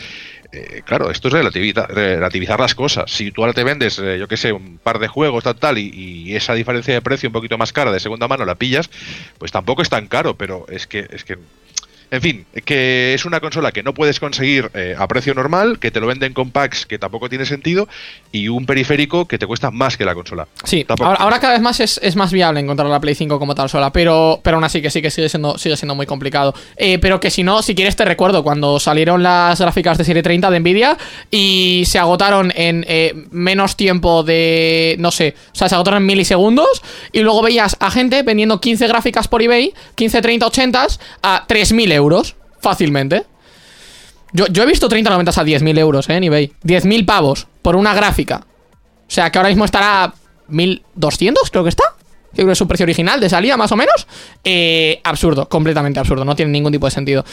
[0.52, 3.10] Eh, claro, esto es relativizar las cosas.
[3.10, 5.78] Si tú ahora te vendes, eh, yo qué sé, un par de juegos, tal, tal,
[5.78, 8.90] y, y esa diferencia de precio un poquito más cara de segunda mano la pillas,
[9.38, 11.38] pues tampoco es tan caro, pero es que, es que
[12.10, 15.90] en fin, que es una consola que no puedes conseguir eh, a precio normal, que
[15.90, 17.88] te lo venden con packs que tampoco tiene sentido,
[18.32, 20.46] y un periférico que te cuesta más que la consola.
[20.64, 23.38] Sí, Tampoco- ahora, ahora cada vez más es, es más viable encontrar la Play 5
[23.38, 26.06] como tal sola, pero, pero aún así que sí que sigue siendo, sigue siendo muy
[26.06, 26.54] complicado.
[26.76, 30.22] Eh, pero que si no, si quieres te recuerdo cuando salieron las gráficas de serie
[30.22, 30.98] 30 de Nvidia
[31.30, 36.06] y se agotaron en eh, menos tiempo de, no sé, o sea, se agotaron en
[36.06, 36.82] milisegundos
[37.12, 40.86] y luego veías a gente vendiendo 15 gráficas por eBay, 15, 30, 80
[41.22, 41.99] a 3.000 euros,
[42.60, 43.24] fácilmente.
[44.32, 46.52] Yo, yo he visto 30, 90 a 10.000 euros eh, en eBay.
[46.64, 48.46] 10.000 pavos por una gráfica.
[48.46, 50.14] O sea, que ahora mismo estará
[50.48, 51.84] 1200, creo que está.
[52.32, 54.06] Creo que es su precio original de salida, más o menos.
[54.44, 56.24] Eh, absurdo, completamente absurdo.
[56.24, 57.24] No tiene ningún tipo de sentido.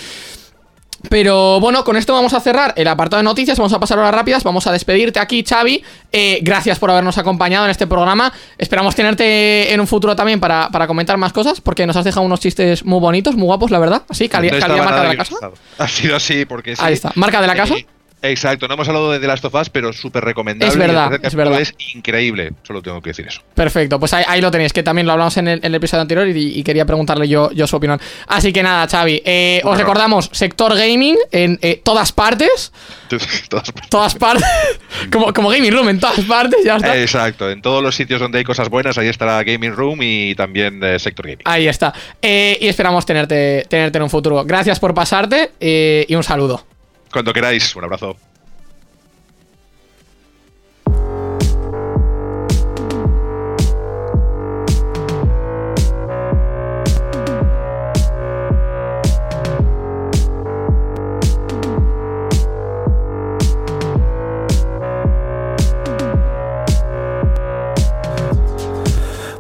[1.10, 4.14] Pero bueno, con esto vamos a cerrar el apartado de noticias, vamos a pasar horas
[4.14, 5.84] rápidas, vamos a despedirte aquí, Xavi.
[6.12, 8.34] Eh, gracias por habernos acompañado en este programa.
[8.58, 12.26] Esperamos tenerte en un futuro también para, para comentar más cosas, porque nos has dejado
[12.26, 14.04] unos chistes muy bonitos, muy guapos, la verdad.
[14.10, 15.36] Así, cali- No calidad marca de la casa.
[15.78, 16.82] Ha sido así porque sí.
[16.84, 17.76] Ahí está, marca de la casa.
[18.22, 20.72] Exacto, no hemos hablado de The Last of Us, pero súper recomendable.
[20.74, 21.62] Es verdad, es verdad.
[21.62, 23.42] Es increíble, solo tengo que decir eso.
[23.54, 26.02] Perfecto, pues ahí, ahí lo tenéis, que también lo hablamos en el, en el episodio
[26.02, 28.02] anterior y, y quería preguntarle yo, yo su opinión.
[28.28, 32.72] Así que nada, Xavi, eh, os recordamos, sector gaming en eh, todas partes,
[33.50, 34.44] Todas- todas partes,
[35.12, 36.98] como, como gaming room en todas partes, ya está.
[36.98, 40.84] Exacto, en todos los sitios donde hay cosas buenas, ahí estará Gaming Room y también
[40.84, 41.44] eh, Sector Gaming.
[41.46, 41.94] Ahí está.
[42.22, 44.44] Eh, y esperamos tenerte, tenerte en un futuro.
[44.44, 45.52] Gracias por pasarte
[46.08, 46.66] y un saludo.
[47.12, 48.18] Cuando queráis, un abrazo.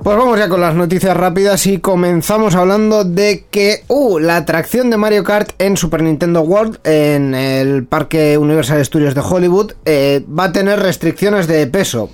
[0.07, 4.89] Pues vamos ya con las noticias rápidas y comenzamos hablando de que, uh, la atracción
[4.89, 10.23] de Mario Kart en Super Nintendo World, en el Parque Universal Studios de Hollywood, eh,
[10.27, 12.09] va a tener restricciones de peso.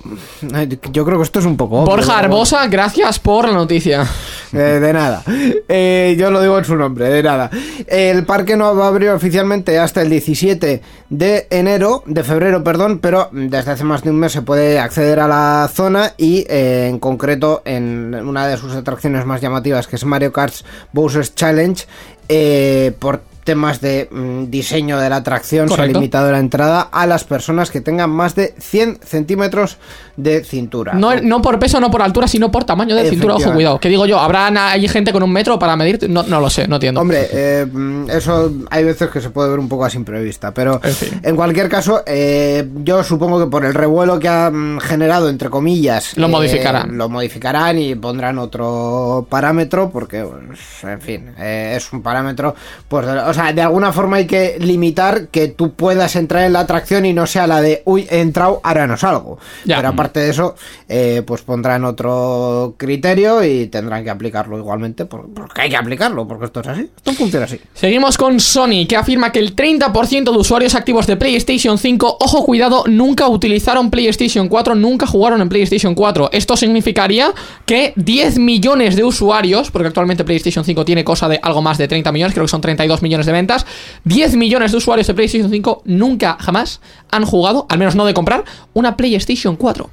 [0.90, 1.82] Yo creo que esto es un poco...
[1.82, 4.04] obvio, Borja Arbosa, gracias por la noticia.
[4.52, 5.22] Eh, de nada.
[5.68, 7.50] Eh, yo lo digo en su nombre, de nada.
[7.86, 12.98] El parque no va a abrir oficialmente hasta el 17 de enero, de febrero, perdón,
[12.98, 16.98] pero desde hace más de un mes se puede acceder a la zona y en
[16.98, 20.54] concreto en una de sus atracciones más llamativas, que es Mario Kart
[20.92, 21.84] Bowser's Challenge,
[22.28, 27.06] eh, por temas de mm, diseño de la atracción se ha limitado la entrada a
[27.06, 29.76] las personas que tengan más de 100 centímetros
[30.16, 30.94] de cintura.
[30.94, 33.34] No, no por peso, no por altura, sino por tamaño de cintura.
[33.34, 33.78] Ojo, cuidado.
[33.78, 36.08] Que digo yo, ¿habrá allí gente con un metro para medir?
[36.08, 37.00] No, no lo sé, no entiendo.
[37.00, 37.66] Hombre, eh,
[38.10, 41.20] eso hay veces que se puede ver un poco así imprevista, pero En fin.
[41.22, 46.16] en cualquier caso, eh, yo supongo que por el revuelo que han generado, entre comillas,
[46.16, 46.96] Lo eh, modificarán.
[46.96, 52.54] Lo modificarán y pondrán otro parámetro, porque, pues, en fin, eh, es un parámetro,
[52.88, 56.60] pues, o sea, de alguna forma hay que limitar que tú puedas entrar en la
[56.60, 59.38] atracción y no sea la de, uy, he entrado, ahora no salgo.
[59.64, 59.76] Ya.
[59.76, 60.54] Pero aparte de eso,
[60.88, 66.28] eh, pues pondrán otro criterio y tendrán que aplicarlo igualmente, por- porque hay que aplicarlo,
[66.28, 67.58] porque esto es así, esto funciona así.
[67.72, 72.44] Seguimos con Sony, que afirma que el 30% de usuarios activos de PlayStation 5, ojo
[72.44, 76.28] cuidado, nunca utilizaron PlayStation 4, nunca jugaron en PlayStation 4.
[76.32, 77.32] Esto significaría
[77.64, 81.88] que 10 millones de usuarios, porque actualmente PlayStation 5 tiene cosa de algo más de
[81.88, 83.64] 30 millones, creo que son 32 millones de ventas,
[84.04, 88.12] 10 millones de usuarios de PlayStation 5 nunca jamás han jugado, al menos no de
[88.12, 88.44] comprar,
[88.74, 89.88] una PlayStation 4.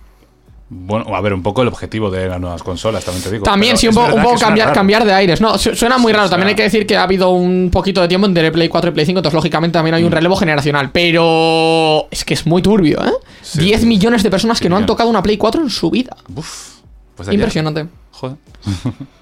[0.74, 3.44] Bueno, a ver, un poco el objetivo de las nuevas consolas, también te digo.
[3.44, 5.42] También, sí, un, po- poco cambiar, cambiar de aires.
[5.42, 6.28] No, su- suena muy raro.
[6.28, 8.90] o También hay que decir que ha habido un poquito de tiempo entre Play 4
[8.90, 10.90] y Play 5, entonces lógicamente también hay un relevo generacional.
[10.94, 13.12] Pero es que es muy turbio, ¿eh?
[13.42, 13.60] Sí.
[13.60, 16.16] 10 millones de personas que no han tocado una Play 4 en su vida.
[16.34, 16.76] Uf,
[17.16, 17.28] pues.
[17.34, 17.88] Impresionante.
[18.12, 18.38] Joder.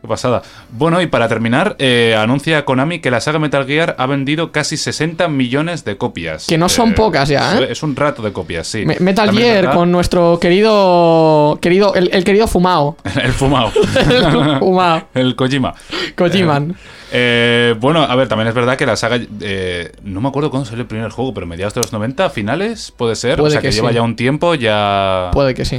[0.00, 0.42] Qué pasada.
[0.70, 4.76] Bueno, y para terminar, eh, anuncia Konami que la saga Metal Gear ha vendido casi
[4.76, 6.46] 60 millones de copias.
[6.46, 7.68] Que no son pocas ya, ¿eh?
[7.70, 8.84] Es un rato de copias, sí.
[8.84, 11.58] Me- Metal También Gear con nuestro querido.
[11.62, 12.96] querido el, el querido Fumao.
[13.22, 13.72] El fumado.
[13.96, 15.02] El fumao.
[15.14, 15.74] El Kojima.
[16.16, 16.76] Kojiman.
[17.12, 19.18] Eh, bueno, a ver, también es verdad que la saga.
[19.40, 22.92] eh, no me acuerdo cuándo salió el primer juego, pero mediados de los 90, finales,
[22.96, 23.36] puede ser.
[23.38, 23.94] Puede o sea, que, que lleva sí.
[23.94, 25.30] ya un tiempo, ya.
[25.32, 25.76] Puede que sí.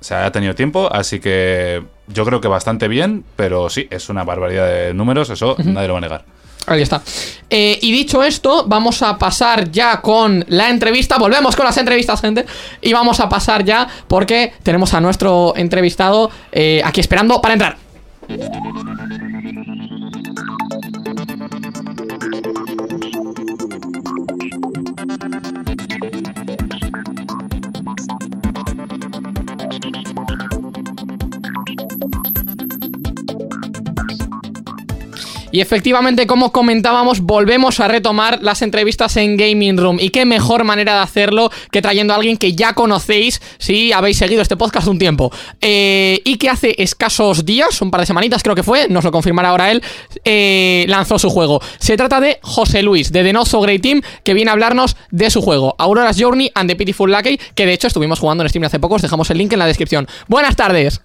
[0.00, 4.08] O sea, ha tenido tiempo, así que yo creo que bastante bien, pero sí, es
[4.08, 6.24] una barbaridad de números, eso nadie lo va a negar.
[6.66, 7.02] Ahí está.
[7.50, 11.18] Eh, y dicho esto, vamos a pasar ya con la entrevista.
[11.18, 12.46] Volvemos con las entrevistas, gente.
[12.80, 17.76] Y vamos a pasar ya porque tenemos a nuestro entrevistado eh, aquí esperando para entrar.
[35.52, 39.98] Y efectivamente, como comentábamos, volvemos a retomar las entrevistas en Gaming Room.
[40.00, 44.16] Y qué mejor manera de hacerlo que trayendo a alguien que ya conocéis si habéis
[44.16, 45.30] seguido este podcast un tiempo.
[45.60, 49.12] Eh, y que hace escasos días, un par de semanitas creo que fue, nos lo
[49.12, 49.82] confirmará ahora él,
[50.24, 51.60] eh, lanzó su juego.
[51.78, 54.96] Se trata de José Luis, de The Not So Great Team, que viene a hablarnos
[55.10, 58.48] de su juego, Aurora's Journey and the Pitiful Lucky, que de hecho estuvimos jugando en
[58.48, 60.08] Steam hace poco, os dejamos el link en la descripción.
[60.28, 61.02] Buenas tardes.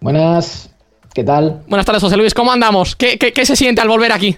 [0.00, 0.71] Buenas,
[1.14, 1.62] ¿qué tal?
[1.68, 2.96] Buenas tardes, José Luis, ¿cómo andamos?
[2.96, 4.36] ¿Qué, qué, qué se siente al volver aquí?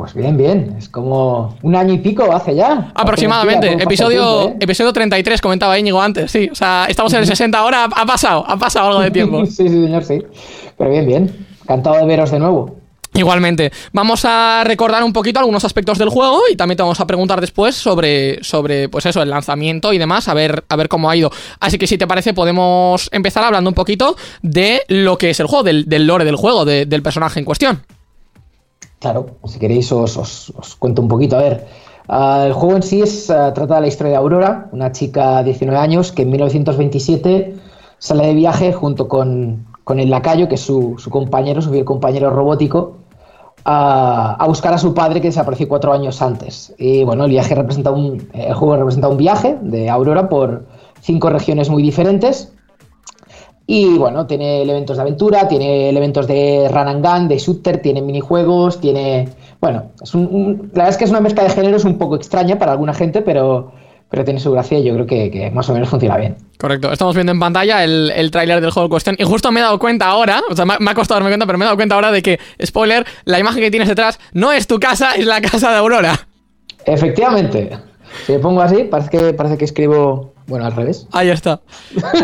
[0.00, 0.76] Pues bien, bien.
[0.78, 2.90] Es como un año y pico hace ya.
[2.94, 3.68] Aproximadamente.
[3.68, 4.64] Hace Episodio, tiempo, ¿eh?
[4.64, 6.48] episodio 33, comentaba Íñigo antes, sí.
[6.50, 9.44] O sea, estamos en el 60 ahora, ha pasado, ha pasado algo de tiempo.
[9.46, 10.22] sí, sí, señor, sí.
[10.78, 11.46] Pero bien, bien.
[11.64, 12.76] Encantado de veros de nuevo.
[13.12, 17.06] Igualmente, vamos a recordar un poquito algunos aspectos del juego y también te vamos a
[17.06, 21.10] preguntar después sobre, sobre pues eso, el lanzamiento y demás, a ver, a ver cómo
[21.10, 21.30] ha ido.
[21.58, 25.46] Así que si te parece, podemos empezar hablando un poquito de lo que es el
[25.48, 27.82] juego, del, lore del juego, de- del personaje en cuestión.
[29.00, 31.36] Claro, si queréis os, os- os cuento un poquito.
[31.36, 31.66] A ver,
[32.12, 35.38] Ah, el juego en sí es, ah, trata de la historia de Aurora, una chica
[35.38, 37.54] de 19 años que en 1927
[37.98, 41.84] sale de viaje junto con, con el lacayo, que es su, su compañero, su fiel
[41.84, 42.98] compañero robótico,
[43.64, 46.72] a, a buscar a su padre que desapareció cuatro años antes.
[46.78, 50.66] Y bueno, el viaje representa un, el juego representa un viaje de Aurora por
[51.00, 52.52] cinco regiones muy diferentes.
[53.66, 58.00] Y bueno, tiene elementos de aventura, tiene elementos de run and gun, de shooter, tiene
[58.00, 59.28] minijuegos, tiene.
[59.60, 62.60] Bueno, es un- la verdad es que es una mezcla de géneros un poco extraña
[62.60, 63.72] para alguna gente, pero,
[64.10, 66.36] pero tiene su gracia y yo creo que, que más o menos funciona bien.
[66.58, 69.60] Correcto, estamos viendo en pantalla el, el tráiler del juego en cuestión y justo me
[69.60, 71.64] he dado cuenta ahora, o sea, me, ha- me ha costado darme cuenta, pero me
[71.64, 74.78] he dado cuenta ahora de que, spoiler, la imagen que tienes detrás no es tu
[74.80, 76.26] casa, es la casa de Aurora.
[76.86, 77.70] Efectivamente,
[78.26, 80.29] si me pongo así, parece que, parece que escribo.
[80.50, 81.06] Bueno, al revés.
[81.12, 81.60] Ahí está.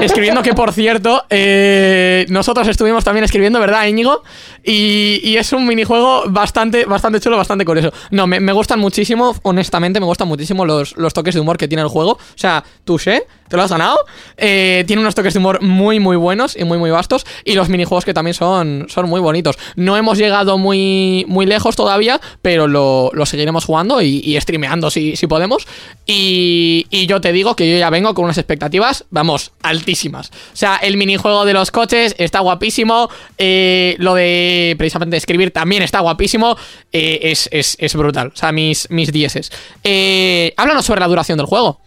[0.02, 4.24] Escribiendo que, por cierto, eh, nosotros estuvimos también escribiendo, ¿verdad, Íñigo?
[4.64, 7.92] Y, y es un minijuego bastante, bastante chulo, bastante curioso.
[8.10, 11.82] No, me, gustan muchísimo, honestamente, me gustan muchísimo los, los toques de humor que tiene
[11.82, 12.14] el juego.
[12.14, 13.96] O sea, touché, te lo has ganado.
[14.36, 17.24] Eh, tiene unos toques de humor muy, muy buenos y muy, muy vastos.
[17.44, 19.56] Y los minijuegos que también son, son muy bonitos.
[19.76, 24.90] No hemos llegado muy, muy lejos todavía, pero lo, lo seguiremos jugando y, y streameando
[24.90, 25.64] si, si podemos.
[26.06, 30.30] Y, y yo te digo que yo ya vengo con unas expectativas, vamos, altísimas.
[30.52, 33.08] O sea, el minijuego de los coches está guapísimo.
[33.38, 36.56] eh, lo de precisamente escribir también está guapísimo.
[36.92, 38.32] eh, es, es- es brutal.
[38.34, 39.52] O sea, mis, mis dieces.
[39.84, 41.80] Eh, háblanos sobre la duración del juego.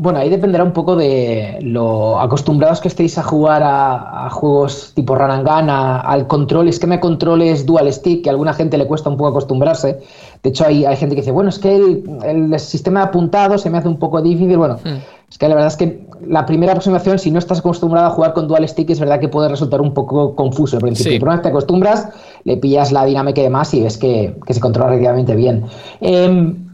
[0.00, 4.92] Bueno, ahí dependerá un poco de lo acostumbrados que estéis a jugar a, a juegos
[4.94, 8.32] tipo Run and Gun, a- al control, esquema de control es dual stick, que a
[8.32, 9.98] alguna gente le cuesta un poco acostumbrarse.
[10.42, 13.58] De hecho, hay, hay gente que dice, bueno, es que el, el sistema de apuntado
[13.58, 14.56] se me hace un poco difícil.
[14.56, 14.78] Bueno,
[15.28, 18.34] es que la verdad es que la primera aproximación, si no estás acostumbrado a jugar
[18.34, 21.10] con dual stick, es verdad que puede resultar un poco confuso al principio.
[21.14, 21.18] Sí.
[21.18, 22.08] Pero una vez te acostumbras,
[22.44, 25.64] le pillas la dinámica y demás y ves que, que se controla relativamente bien.
[26.00, 26.67] Em,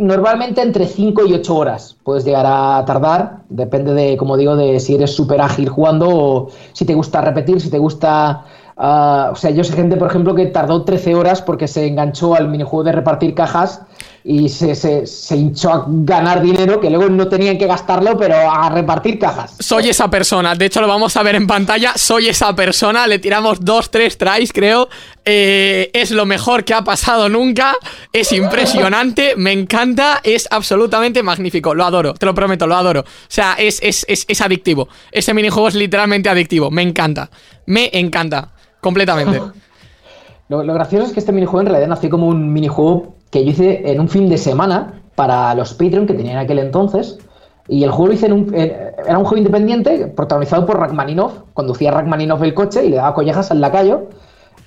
[0.00, 4.80] Normalmente entre 5 y 8 horas puedes llegar a tardar, depende de, como digo, de
[4.80, 8.46] si eres súper ágil jugando o si te gusta repetir, si te gusta...
[8.78, 12.34] ah, o sea, yo sé gente, por ejemplo, que tardó 13 horas porque se enganchó
[12.34, 13.82] al minijuego de repartir cajas
[14.22, 18.34] y se, se- se hinchó a ganar dinero, que luego no tenían que gastarlo, pero
[18.36, 19.54] a repartir cajas.
[19.58, 23.18] Soy esa persona, de hecho lo vamos a ver en pantalla, soy esa persona, le
[23.18, 24.88] tiramos dos, tres tries creo,
[25.24, 27.74] Eh, es lo mejor que ha pasado nunca,
[28.12, 33.04] es impresionante, me encanta, es absolutamente magnífico, lo adoro, te lo prometo, lo adoro, o
[33.28, 37.30] sea, es, es, es, es adictivo, ese minijuego es literalmente adictivo, me encanta,
[37.66, 39.40] me encanta, completamente.
[40.48, 43.50] Lo, lo gracioso es que este minijuego en realidad nació como un minijuego que yo
[43.50, 47.18] hice en un fin de semana para los Patreon que tenía en aquel entonces.
[47.68, 48.54] Y el juego lo hice en un.
[48.54, 51.32] era un juego independiente protagonizado por Rachmaninoff.
[51.54, 54.08] Conducía Rachmaninoff el coche y le daba collejas al lacayo.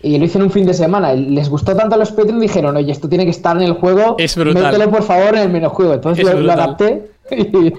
[0.01, 1.13] Y lo hice en un fin de semana.
[1.13, 4.15] Les gustó tanto a los Patreon dijeron: Oye, esto tiene que estar en el juego.
[4.19, 4.63] Es brutal.
[4.63, 5.93] Mételo por favor en el minijuego.
[5.93, 7.09] Entonces Es lo, lo adapté.
[7.31, 7.73] Y,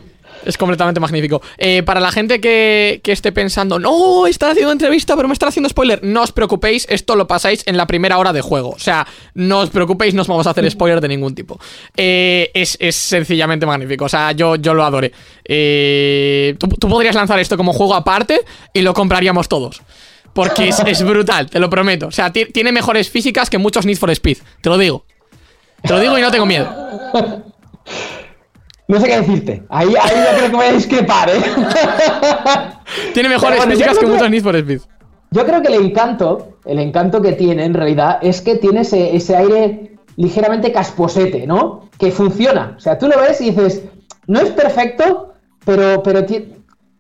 [0.45, 1.41] Es completamente magnífico.
[1.59, 5.49] Eh, para la gente que, que esté pensando, no, están haciendo entrevista, pero me están
[5.49, 8.71] haciendo spoiler, no os preocupéis, esto lo pasáis en la primera hora de juego.
[8.71, 11.59] O sea, no os preocupéis, no os vamos a hacer spoiler de ningún tipo.
[11.97, 14.05] Eh, es, es sencillamente magnífico.
[14.05, 15.13] O sea, yo, yo lo adoré.
[15.45, 18.41] Eh, tú, tú podrías lanzar esto como juego aparte
[18.73, 19.81] y lo compraríamos todos.
[20.33, 22.09] Porque es, es brutal, te lo prometo.
[22.09, 24.39] O sea, ti- tiene mejores físicas que muchos Need for Speed.
[24.61, 25.05] Te lo digo.
[25.83, 26.69] Te lo digo y no tengo miedo.
[28.89, 29.63] no sé qué decirte.
[29.69, 31.41] Ahí, ahí yo creo que voy a discrepar, ¿eh?
[33.15, 34.81] Tiene mejores bueno, físicas que que- muchos Need for Speed.
[35.31, 39.17] Yo creo que el encanto, el encanto que tiene en realidad es que tiene ese,
[39.17, 41.89] ese aire ligeramente casposete, ¿no?
[41.99, 42.75] Que funciona.
[42.77, 43.83] O sea, tú lo ves y dices,
[44.29, 45.33] no es perfecto,
[45.65, 46.53] pero, pero ti-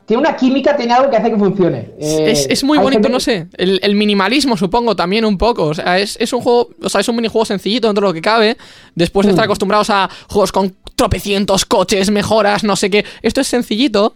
[0.06, 1.90] tiene una química, tiene algo que hace que funcione.
[1.98, 3.46] Eh, Es, es muy hay bonito, gente- no sé.
[3.56, 5.64] El, el minimalismo, supongo, también un poco.
[5.66, 6.68] O sea, es, es un juego.
[6.82, 8.56] O sea, es un minijuego sencillito dentro de lo que cabe.
[8.94, 9.34] Después de Mm.
[9.34, 13.04] estar acostumbrados a juegos con tropecientos coches, mejoras, no sé qué.
[13.22, 14.14] Esto es sencillito.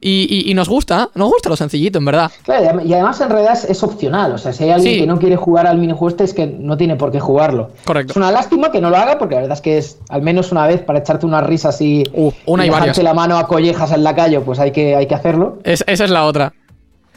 [0.00, 1.08] Y, y- y nos gusta.
[1.14, 2.30] Nos gusta lo sencillito, en verdad.
[2.44, 4.32] Claro, y adem- y además en realidad es, es opcional.
[4.32, 5.00] O sea, si hay alguien Sí.
[5.00, 7.70] que no quiere jugar al minijuego este, es que no tiene por qué jugarlo.
[7.84, 8.12] Correcto.
[8.12, 10.52] Es una lástima que no lo haga, porque la verdad es que es al menos
[10.52, 13.04] una vez para echarte unas risas y, Uh, una y dejarte varias.
[13.04, 15.58] la mano a collejas en la calle, pues hay que, hay que hacerlo.
[15.64, 16.52] Es- esa es la otra.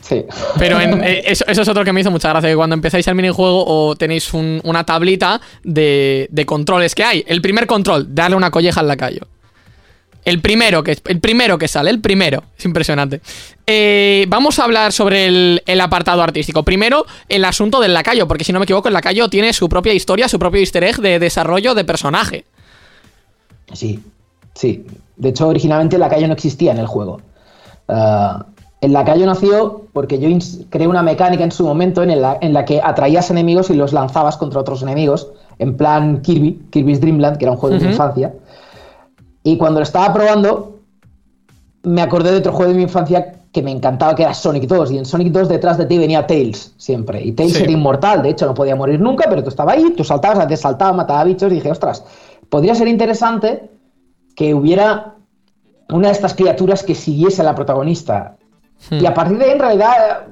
[0.01, 0.25] Sí.
[0.57, 3.05] Pero en- eh, eso, eso es otro que me hizo mucha gracia, que cuando empezáis
[3.09, 7.23] el minijuego o tenéis un- una tablita de, de controles que hay.
[7.27, 9.27] El primer control, darle una colleja al lacayo.
[10.29, 12.43] El primero que, el primero que sale, el primero.
[12.55, 13.19] Es impresionante.
[13.65, 16.61] Eh, vamos a hablar sobre el, el apartado artístico.
[16.61, 19.91] Primero, el asunto del lacayo, porque si no me equivoco, el lacayo tiene su propia
[19.91, 22.45] historia, su propio easter egg de desarrollo de personaje.
[23.73, 24.03] Sí,
[24.53, 24.85] sí.
[25.17, 27.21] De hecho, originalmente el lacayo no existía en el juego.
[27.87, 28.45] Ah,
[28.81, 30.29] el lacayo nació porque yo
[30.69, 33.93] creé una mecánica en su momento en la, en la que atraías enemigos y los
[33.93, 38.33] lanzabas contra otros enemigos en plan Kirby, Kirby's Dreamland, que era un juego de infancia.
[39.43, 40.79] Y cuando lo estaba probando,
[41.83, 44.91] me acordé de otro juego de mi infancia que me encantaba, que era Sonic 2.
[44.91, 47.23] Y en Sonic 2 detrás de ti venía Tails siempre.
[47.23, 47.63] Y Tails Sí.
[47.63, 50.45] era inmortal, de hecho no podía morir nunca, pero tú estabas ahí, tú saltabas, a
[50.45, 51.51] veces saltaba, mataba bichos.
[51.51, 52.03] Y dije, ostras,
[52.49, 53.69] podría ser interesante
[54.35, 55.15] que hubiera
[55.89, 58.35] una de estas criaturas que siguiese a la protagonista.
[58.91, 60.27] Y a partir de ahí, en realidad,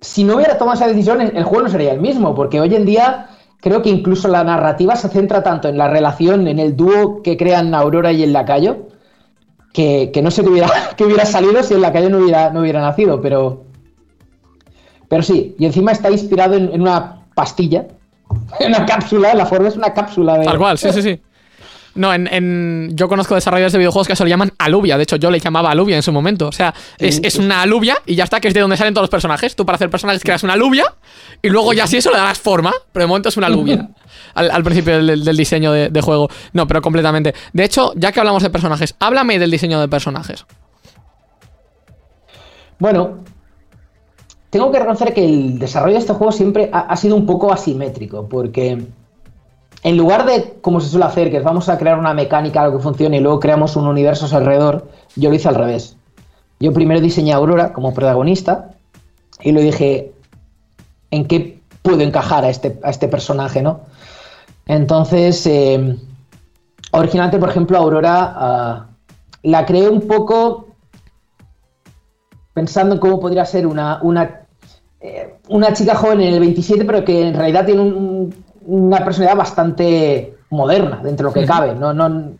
[0.00, 2.86] si no hubiera tomado esa decisión, el juego no sería el mismo, porque hoy en
[2.86, 3.28] día
[3.60, 7.36] creo que incluso la narrativa se centra tanto en la relación, en el dúo que
[7.36, 8.88] crean Aurora y el lacayo,
[9.72, 12.60] que, que no sé qué hubiera, qué hubiera salido si el lacayo no hubiera, no
[12.60, 13.64] hubiera nacido, pero...
[15.08, 17.86] Pero sí, y encima está inspirado en, en una pastilla,
[18.58, 20.46] en una cápsula, la forma es una cápsula de...
[20.46, 21.20] Tal cual, sí, sí, sí.
[21.96, 24.96] No, en, en- yo conozco desarrolladores de videojuegos que se lo llaman alubia.
[24.96, 26.48] De hecho, yo le llamaba alubia en su momento.
[26.48, 29.04] O sea, es, es una alubia y ya está, que es de donde salen todos
[29.04, 29.56] los personajes.
[29.56, 30.84] Tú para hacer personajes creas una alubia
[31.42, 32.72] y luego ya si eso le das forma.
[32.92, 33.88] Pero de momento es una alubia.
[34.34, 36.28] Al, al principio del, del diseño de, de juego.
[36.52, 37.34] No, pero completamente.
[37.54, 40.44] De hecho, ya que hablamos de personajes, háblame del diseño de personajes.
[42.78, 43.18] Bueno,
[44.50, 47.52] tengo que reconocer que el desarrollo de este juego siempre ha, ha sido un poco
[47.52, 48.82] asimétrico, porque
[49.86, 52.82] en lugar de, como se suele hacer, que vamos a crear una mecánica, algo que
[52.82, 55.96] funcione y luego creamos un universo alrededor, yo lo hice al revés.
[56.58, 58.70] Yo primero diseñé a Aurora como protagonista
[59.42, 60.12] y lo dije,
[61.12, 63.82] ¿en qué puedo encajar a este, a este personaje, no?
[64.66, 65.96] Entonces, eh,
[66.90, 68.86] originalmente, por ejemplo, Aurora ah,
[69.44, 70.66] la creé un poco
[72.54, 74.40] pensando en cómo podría ser una, una,
[75.00, 79.38] eh, una chica joven en el 27, pero que en realidad tiene un- una personalidad
[79.38, 81.74] bastante moderna dentro de lo que cabe.
[81.74, 82.32] No, no...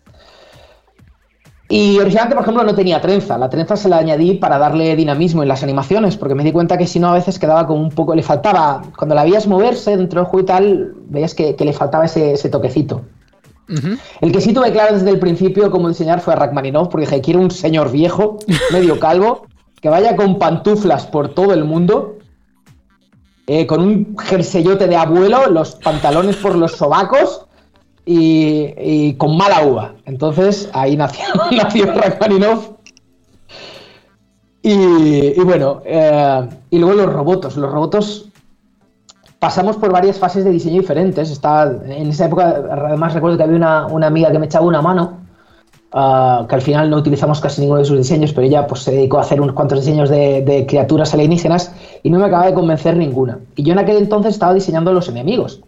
[1.68, 3.36] Y originalmente, por ejemplo, no tenía trenza.
[3.36, 6.78] La trenza se la añadí para darle dinamismo en las animaciones, porque me di cuenta
[6.78, 8.14] que si no, a veces quedaba como un poco.
[8.14, 8.82] Le faltaba.
[8.96, 12.34] Cuando la veías moverse dentro del juego y tal, veías que, que le faltaba ese,
[12.34, 13.02] ese toquecito.
[14.20, 17.20] El que sí tuve claro desde el principio cómo diseñar fue a Rachmaninoff, porque dije,
[17.20, 18.38] quiero un señor viejo,
[18.72, 19.46] medio calvo,
[19.80, 22.15] que vaya con pantuflas por todo el mundo,
[23.46, 27.46] eh, con un jerseyote de abuelo, los pantalones por los sobacos
[28.04, 29.94] y, y con mala uva.
[30.04, 32.70] Entonces ahí nació, nació Rachmaninoff.
[34.62, 37.56] Y, y bueno, eh, y luego los robots.
[37.56, 38.24] Los robots
[39.38, 41.30] pasamos por varias fases de diseño diferentes.
[41.30, 44.82] Estaba, en esa época, además, recuerdo que había una, una amiga que me echaba una
[44.82, 45.18] mano,
[45.92, 48.92] ah, que al final no utilizamos casi ninguno de sus diseños, pero ella pues, se
[48.92, 51.72] dedicó a hacer unos cuantos diseños de, de criaturas alienígenas
[52.02, 53.38] y no me acababa de convencer ninguna.
[53.54, 55.60] Y yo en aquel entonces estaba diseñando los enemigos,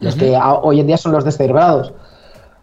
[0.00, 1.92] los que a- hoy en día son los descerebrados.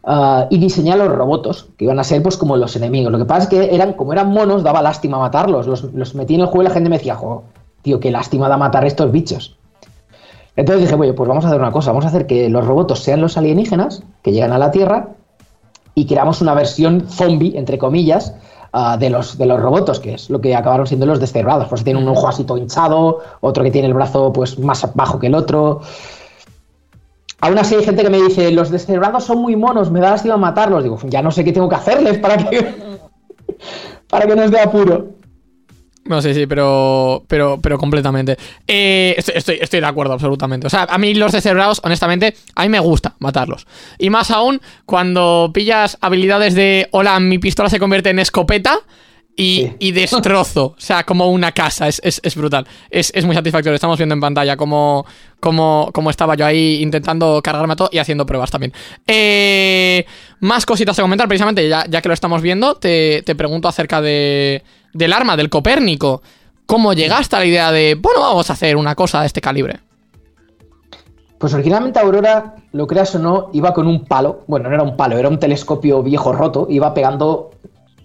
[0.06, 3.12] Ah, y diseñé a los robots, que iban a ser pues como los enemigos.
[3.12, 5.66] Lo que pasa es que eran, como eran monos, daba lástima matarlos.
[5.66, 7.44] Los, los metí en el juego y la gente me decía, jo,
[7.84, 9.58] tío, qué lástima da matar estos bichos.
[10.56, 13.00] Entonces dije, oye, pues vamos a hacer una cosa, vamos a hacer que los robots
[13.00, 15.10] sean los alienígenas que llegan a la Tierra
[15.96, 18.34] y creamos una versión zombie, entre comillas,
[18.72, 21.68] ah, de, los, de los robots, que es lo que acabaron siendo los descerebrados.
[21.68, 25.20] Pues tienen un ojo así todo hinchado, otro que tiene el brazo pues más bajo
[25.20, 25.82] que el otro.
[27.42, 30.38] Aún así hay gente que me dice, los descerebrados son muy monos, me da lástima
[30.38, 30.84] matarlos.
[30.84, 32.98] Digo, ya no sé qué tengo que hacerles para que,
[34.10, 35.13] para que nos dé apuro.
[36.14, 38.38] No sé, sí, pero, pero, pero completamente.
[38.68, 40.68] Eh, estoy, estoy, estoy de acuerdo, absolutamente.
[40.68, 43.66] O sea, a mí los descerebrados, honestamente, a mí me gusta matarlos.
[43.98, 48.78] Y más aún cuando pillas habilidades de, hola, mi pistola se convierte en escopeta
[49.36, 49.76] y, Sí.
[49.80, 50.66] y destrozo.
[50.66, 51.88] O sea, como una casa.
[51.88, 52.68] Es, es- es brutal.
[52.92, 53.74] Es, es muy satisfactorio.
[53.74, 55.08] Estamos viendo en pantalla cómo,
[55.40, 58.72] cómo, cómo estaba yo ahí intentando cargarme a todo y haciendo pruebas también.
[59.08, 60.06] Eh,
[60.42, 64.00] más cositas a comentar, precisamente, ya, ya que lo estamos viendo, te, te pregunto acerca
[64.02, 64.62] de,
[64.94, 66.22] del arma, del Copérnico.
[66.66, 69.80] ¿Cómo llegaste a la idea de, bueno, vamos a hacer una cosa de este calibre?
[71.38, 74.44] Pues originalmente Aurora, lo creas o no, iba con un palo.
[74.48, 76.68] Bueno, no era un palo, era un telescopio viejo roto.
[76.70, 77.52] Iba pegando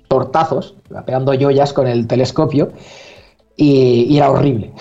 [0.09, 2.73] tortazos, iba pegando joyas con el telescopio.
[3.57, 4.73] Y, era horrible.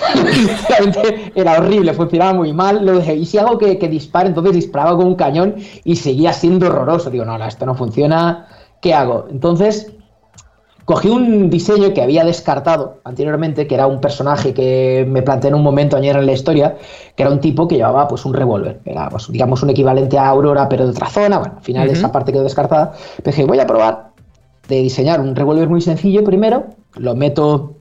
[1.36, 2.86] Era horrible, funcionaba muy mal.
[2.86, 6.32] Lo dije, y si hago que, que dispare, entonces disparaba con un cañón y seguía
[6.32, 7.10] siendo horroroso.
[7.10, 8.48] Digo, no, no, esto no funciona.
[8.82, 9.28] ¿Qué hago?
[9.32, 9.92] Entonces,
[10.88, 15.56] cogí un diseño que había descartado anteriormente, que era un personaje que me planteé en
[15.56, 16.78] un momento ayer en la historia,
[17.14, 20.30] que era un tipo que llevaba pues un revólver, era pues, digamos un equivalente a
[20.30, 23.60] Aurora pero de otra zona, bueno, al final esa parte quedó descartada, pero dije voy
[23.60, 24.12] a probar
[24.70, 27.76] de diseñar un revólver muy sencillo primero, lo meto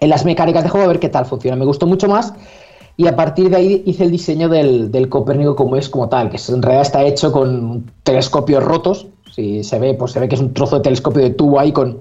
[0.00, 2.34] en las mecánicas de juego a ver qué tal funciona, me gustó mucho más
[2.96, 6.28] y a partir de ahí hice el diseño del, del Copérnico como es como tal,
[6.28, 9.06] que en realidad está hecho con telescopios rotos.
[9.32, 11.70] Si se ve, pues se ve que es un trozo de telescopio de tubo ahí
[11.70, 12.00] con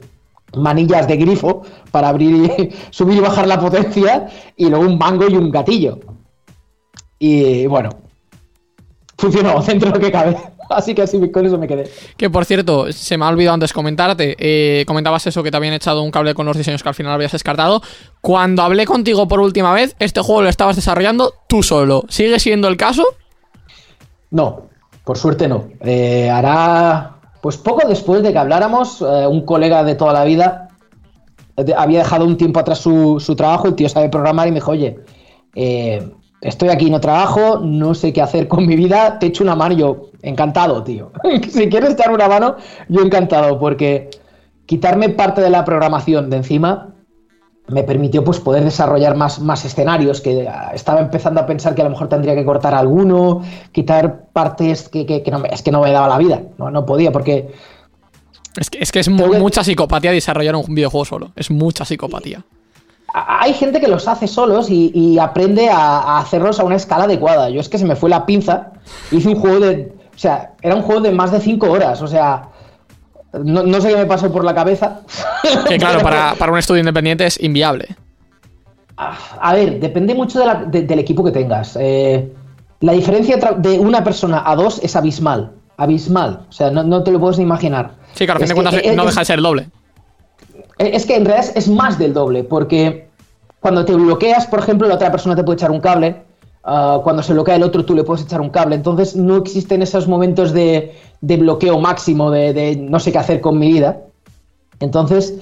[0.55, 5.27] manillas de grifo para abrir y subir y bajar la potencia y luego un mango
[5.27, 5.99] y un gatillo.
[7.19, 7.89] Y bueno,
[9.17, 10.37] funcionó dentro de lo que cabe.
[10.69, 11.89] Así que así con eso me quedé.
[12.17, 14.35] Que por cierto, se me ha olvidado antes comentarte.
[14.37, 17.13] eh, comentabas eso que te habían echado un cable con los diseños que al final
[17.13, 17.81] habías descartado.
[18.19, 22.03] Cuando hablé contigo por última vez, este juego lo estabas desarrollando tú solo.
[22.09, 23.05] ¿Sigue siendo el caso?
[24.29, 24.63] No,
[25.05, 25.69] por suerte no.
[25.79, 30.69] Eh, hará, pues poco después de que habláramos, eh, un colega de toda la vida
[31.57, 34.71] eh, había dejado un tiempo atrás su, trabajo, el tío sabe programar y me dijo,
[34.71, 34.99] oye,
[35.55, 36.11] eh,
[36.41, 39.75] estoy aquí, no trabajo, no sé qué hacer con mi vida, te echo una mano
[39.75, 41.11] yo, encantado, tío.
[41.49, 42.55] si quieres echar una mano,
[42.89, 44.09] yo encantado, porque
[44.65, 46.93] quitarme parte de la programación de encima
[47.69, 51.81] me permitió pues poder desarrollar más, más escenarios, que ah, estaba empezando a pensar que
[51.81, 53.41] a lo mejor tendría que cortar alguno,
[53.71, 56.71] quitar partes que, que- que no, me, es que no me daba la vida, no,
[56.71, 57.51] no podía, porque
[58.57, 61.31] Es que es, que mucha psicopatía desarrollar un videojuego solo.
[61.35, 62.43] Es mucha psicopatía.
[63.13, 67.03] hay gente que los hace solos y, y aprende a, a hacerlos a una escala
[67.03, 67.49] adecuada.
[67.49, 68.71] Yo es que se me fue la pinza,
[69.11, 69.93] hice un juego de...
[70.15, 72.49] O sea, era un juego de más de 5 horas, o sea...
[73.33, 75.01] No, no sé qué me pasó por la cabeza.
[75.67, 77.87] Que claro, para, para un estudio independiente es inviable.
[78.95, 81.77] A ver, depende mucho de la- de- del equipo que tengas.
[81.79, 82.33] Eh,
[82.79, 85.51] la diferencia de una persona a dos es abismal.
[85.77, 86.41] Abismal.
[86.49, 87.91] O sea, no, no te lo puedes ni imaginar.
[88.13, 89.69] Sí, claro, a fin de cuentas eh, no es- deja de ser el doble.
[90.79, 93.07] Eh, Es que en realidad es más del doble, porque
[93.59, 96.23] cuando te bloqueas, por ejemplo, la otra persona te puede echar un cable.
[96.67, 98.75] Ah, cuando se bloquea el otro, tú le puedes echar un cable.
[98.75, 103.41] Entonces no existen esos momentos de, de bloqueo máximo, de, de no sé qué hacer
[103.41, 104.01] con mi vida.
[104.79, 105.35] Entonces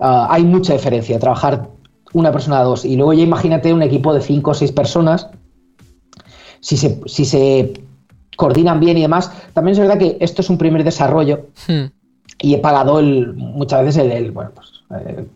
[0.00, 1.68] ah, hay mucha diferencia trabajar
[2.12, 2.84] una persona a dos.
[2.84, 5.28] Y luego ya imagínate un equipo de cinco o seis personas.
[6.60, 7.72] Si se, si se
[8.36, 9.30] coordinan bien y demás.
[9.54, 11.86] También es verdad que esto es un primer desarrollo Hmm.
[12.40, 14.68] y he pagado el, muchas veces el, el, bueno, pues,
[15.06, 15.28] el,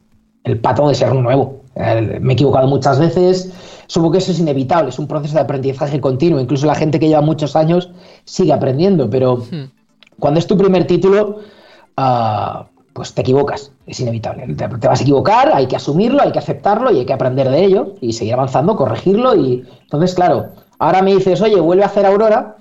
[0.44, 1.62] el pato de ser un nuevo.
[1.74, 3.52] Me he equivocado muchas veces.
[3.86, 6.40] Supongo que eso es inevitable, es un proceso de aprendizaje continuo.
[6.40, 7.90] Incluso la gente que lleva muchos años
[8.24, 9.70] sigue aprendiendo, pero Hmm.
[10.18, 11.38] cuando es tu primer título,
[11.96, 14.46] ah, pues te equivocas, es inevitable.
[14.54, 17.48] Te, te vas a equivocar, hay que asumirlo, hay que aceptarlo y hay que aprender
[17.50, 19.36] de ello y seguir avanzando, corregirlo.
[19.36, 20.46] Y entonces, claro,
[20.78, 22.56] ahora me dices, oye, vuelve a hacer Aurora.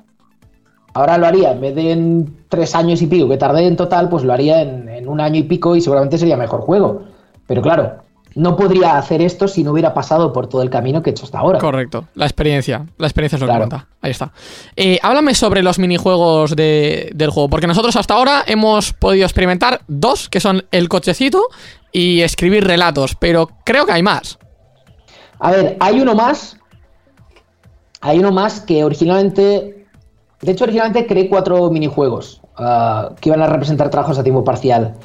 [0.94, 4.08] Ahora lo haría, en vez de en tres años y pico que tardé en total,
[4.08, 7.02] pues lo haría en, en un año y pico y seguramente sería mejor juego.
[7.48, 7.98] Pero claro,
[8.36, 11.24] no podría hacer esto si no hubiera pasado por todo el camino que he hecho
[11.26, 11.60] hasta ahora.
[11.60, 12.86] Correcto, la experiencia.
[12.98, 13.64] La experiencia es lo Claro.
[13.66, 13.88] que cuenta.
[14.02, 14.32] Ahí está.
[14.76, 19.82] Eh, háblame sobre los minijuegos de- del juego, porque nosotros hasta ahora hemos podido experimentar
[19.88, 21.44] dos, que son el cochecito
[21.92, 24.38] y escribir relatos, pero creo que hay más.
[25.40, 26.58] A ver, hay uno más.
[28.02, 29.88] Hay uno más que originalmente.
[30.42, 34.96] De hecho, originalmente creé cuatro minijuegos ah, que iban a representar trabajos a tiempo parcial.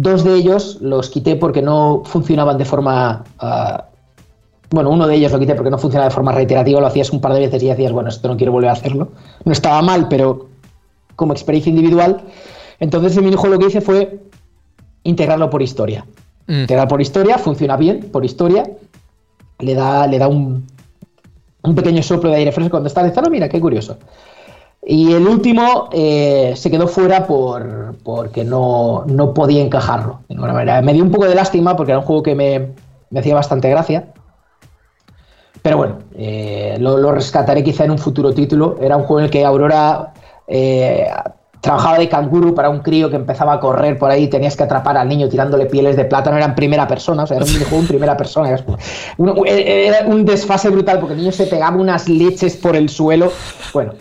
[0.00, 3.22] Dos de ellos los quité porque no funcionaban de forma.
[3.38, 3.84] ah,
[4.70, 7.20] bueno, uno de ellos lo quité porque no funcionaba de forma reiterativa, lo hacías un
[7.20, 9.08] par de veces y decías, bueno, esto no quiero volver a hacerlo.
[9.44, 10.48] No estaba mal, pero
[11.16, 12.22] como experiencia individual.
[12.78, 14.20] Entonces, el minijuego lo que hice fue
[15.02, 16.06] integrarlo por historia.
[16.46, 16.60] Mm.
[16.60, 18.62] Integrar por historia, funciona bien, por historia.
[19.58, 20.66] Le da, le da un,
[21.62, 23.98] un pequeño soplo de aire fresco cuando está de mira, qué curioso.
[24.82, 30.54] Y el último eh, se quedó fuera por, porque no, no podía encajarlo de ninguna
[30.54, 30.80] manera.
[30.80, 32.72] Me dio un poco de lástima porque era un juego que me,
[33.10, 34.12] me hacía bastante gracia.
[35.62, 38.76] Pero bueno, eh, lo, rescataré quizá en un futuro título.
[38.80, 40.14] Era un juego en el que Aurora
[40.46, 41.06] eh,
[41.60, 44.28] trabajaba de canguro para un crío que empezaba a correr por ahí.
[44.28, 46.38] Tenías que atrapar al niño tirándole pieles de plátano.
[46.38, 48.48] Era en primera persona, o sea, era un videojuego en primera persona.
[48.48, 53.30] Era un desfase brutal porque el niño se pegaba unas leches por el suelo.
[53.74, 53.92] Bueno,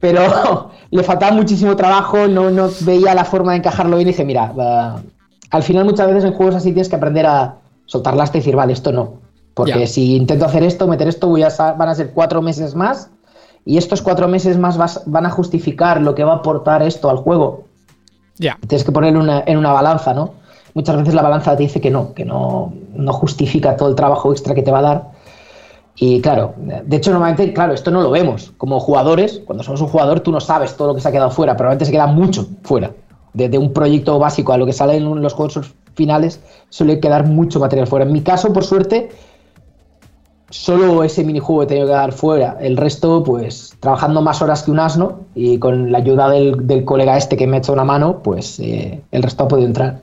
[0.00, 4.24] pero le faltaba muchísimo trabajo, no, no veía la forma de encajarlo bien y dije,
[4.24, 4.52] mira,
[5.50, 7.56] al final muchas veces en juegos así tienes que aprender a
[7.86, 9.24] soltar y decir, vale, esto no.
[9.54, 13.10] Porque si intento hacer esto, meter esto, voy a van a ser cuatro meses más
[13.64, 17.08] y estos cuatro meses más vas- van a justificar lo que va a aportar esto
[17.08, 17.64] al juego.
[18.36, 18.58] Ya.
[18.66, 20.34] Tienes que ponerlo en una, en una balanza, ¿no?
[20.74, 24.32] Muchas veces la balanza te dice que no, que no, no justifica todo el trabajo
[24.32, 25.10] extra que te va a dar.
[25.96, 28.52] Y claro, de hecho, normalmente, claro, esto no lo vemos.
[28.56, 31.30] Como jugadores, cuando somos un jugador, tú no sabes todo lo que se ha quedado
[31.30, 32.90] fuera, probablemente se queda mucho fuera.
[33.32, 37.60] De, un proyecto básico a lo que sale en los juegos finales, suele quedar mucho
[37.60, 38.04] material fuera.
[38.04, 39.10] En mi caso, por suerte,
[40.50, 42.56] solo ese minijuego he tenido que dar fuera.
[42.60, 46.84] El resto, pues, trabajando más horas que un asno y con la ayuda del, del
[46.84, 50.02] colega este que me ha hecho una mano, pues eh, el resto ha podido entrar.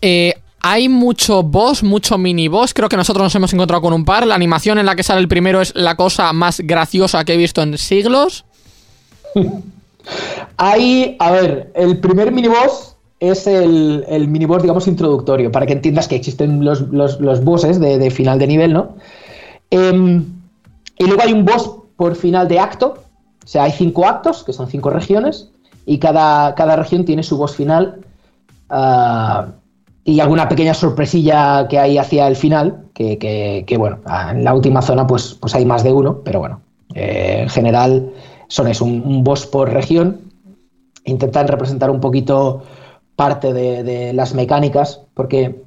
[0.00, 0.34] Eh,
[0.66, 2.72] hay mucho boss, mucho mini boss.
[2.72, 4.26] Creo que nosotros nos hemos encontrado con un par.
[4.26, 7.36] La animación en la que sale el primero es la cosa más graciosa que he
[7.36, 8.46] visto en siglos.
[10.56, 16.08] Hay, a ver, el primer miniboss es el, el miniboss, digamos, introductorio, para que entiendas
[16.08, 18.96] que existen los, los, los bosses de, final de nivel, ¿no?
[19.68, 20.24] Em,
[20.96, 22.94] y luego hay un boss por final de acto,
[23.44, 25.50] O sea, hay cinco actos, que son cinco regiones,
[25.84, 28.00] y cada, cada región tiene su boss final.
[28.70, 29.48] ah,
[30.04, 33.98] y alguna pequeña sorpresilla que hay hacia el final, que, que- que, bueno,
[34.30, 36.60] en la última zona pues, pues hay más de uno, pero bueno,
[36.94, 38.12] eh, en general
[38.48, 40.20] son es un, boss por región.
[41.04, 42.62] Intentan representar un poquito
[43.16, 45.62] parte de, de las mecánicas, porque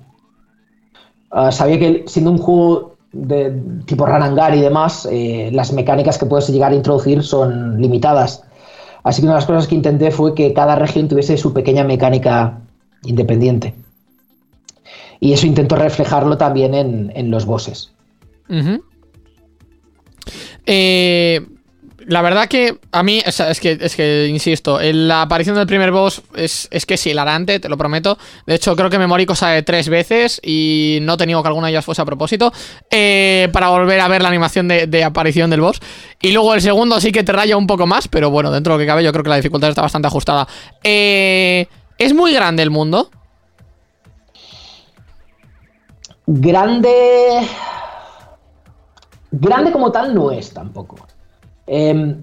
[1.31, 3.51] ah, sabía que siendo un juego de
[3.85, 8.43] tipo Ranangar y demás, eh, las mecánicas que puedes llegar a introducir son limitadas.
[9.03, 11.83] Así que una de las cosas que intenté fue que cada región tuviese su pequeña
[11.83, 12.59] mecánica
[13.03, 13.73] independiente.
[15.19, 17.91] Y eso intento reflejarlo también en, en los bosses.
[20.65, 21.45] Eh,
[22.05, 26.21] la verdad que a mí, es que, es que insisto, la aparición del primer boss
[26.35, 28.17] es, es que es hilarante, te lo prometo.
[28.45, 31.47] De hecho, creo que me morí cosa de tres veces y no he tenido que
[31.49, 32.53] alguna de ellas fuese a propósito.
[32.91, 35.81] eh, para volver a ver la animación de, de aparición del boss.
[36.21, 38.77] Y luego el segundo sí que te raya un poco más, pero bueno, dentro de
[38.77, 40.47] lo que cabe, yo creo que la dificultad está bastante ajustada.
[40.83, 41.67] Eh,
[41.97, 43.09] es muy grande el mundo.
[46.27, 47.47] Grande.
[49.31, 50.97] Grande como tal no es tampoco.
[51.65, 52.15] Em,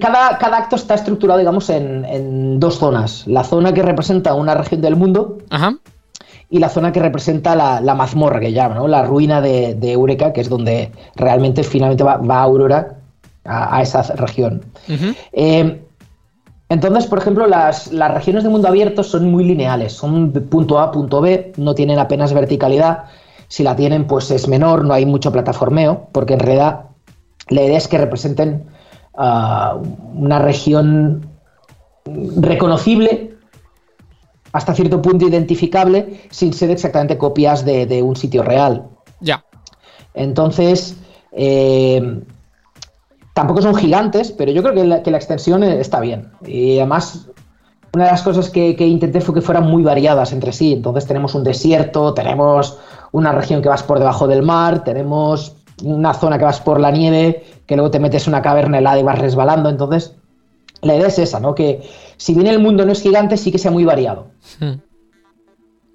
[0.00, 3.26] cada, cada acto está estructurado, digamos, en, en dos zonas.
[3.26, 5.76] La zona que representa una región del mundo Ajá.
[6.50, 8.88] y la zona que representa la, la mazmorra, que llaman, ¿no?
[8.88, 12.96] La ruina de, de Eureka, que es donde realmente finalmente va, va Aurora
[13.44, 14.64] a, a esa región.
[15.32, 15.85] Eh,
[16.68, 20.90] entonces, por ejemplo, las, las regiones de mundo abierto son muy lineales, son punto A,
[20.90, 23.04] punto B, no tienen apenas verticalidad.
[23.48, 26.86] Si la tienen, pues es menor, no hay mucho plataformeo, porque en realidad
[27.48, 28.66] la idea es que representen
[29.16, 29.78] ah,
[30.14, 31.28] una región
[32.04, 33.36] reconocible,
[34.52, 38.88] hasta cierto punto identificable, sin ser exactamente copias de, de un sitio real.
[39.20, 39.44] Ya.
[40.14, 40.96] Entonces,
[41.30, 42.22] eh,
[43.36, 46.32] tampoco son gigantes, pero yo creo que la, extensión eh, está bien.
[46.46, 47.28] Y además,
[47.92, 50.72] una de las cosas que, intenté fue que fueran muy variadas entre sí.
[50.72, 52.78] Entonces tenemos un desierto, tenemos
[53.12, 55.54] una región que vas por debajo del mar, tenemos
[55.84, 59.00] una zona que vas por la nieve, que luego te metes en una caverna helada
[59.00, 59.68] y vas resbalando.
[59.68, 60.14] Entonces,
[60.80, 61.54] la idea es esa, ¿no?
[61.54, 61.86] Que
[62.16, 64.28] si bien el mundo no es gigante, sí que sea muy variado.
[64.60, 64.80] Hmm.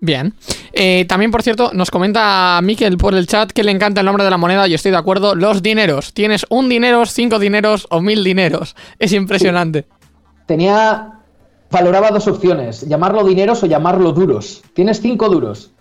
[0.01, 0.33] Bien.
[0.73, 4.23] Eh, también, por cierto, nos comenta Miquel por el chat que le encanta el nombre
[4.23, 5.35] de la moneda y estoy de acuerdo.
[5.35, 6.13] Los dineros.
[6.13, 8.75] Tienes un dinero, cinco dineros o mil dineros.
[8.99, 9.85] Es impresionante.
[10.47, 11.19] Tenía.
[11.69, 14.63] Valoraba dos opciones: llamarlo dineros o llamarlo duros.
[14.73, 15.71] Tienes cinco duros.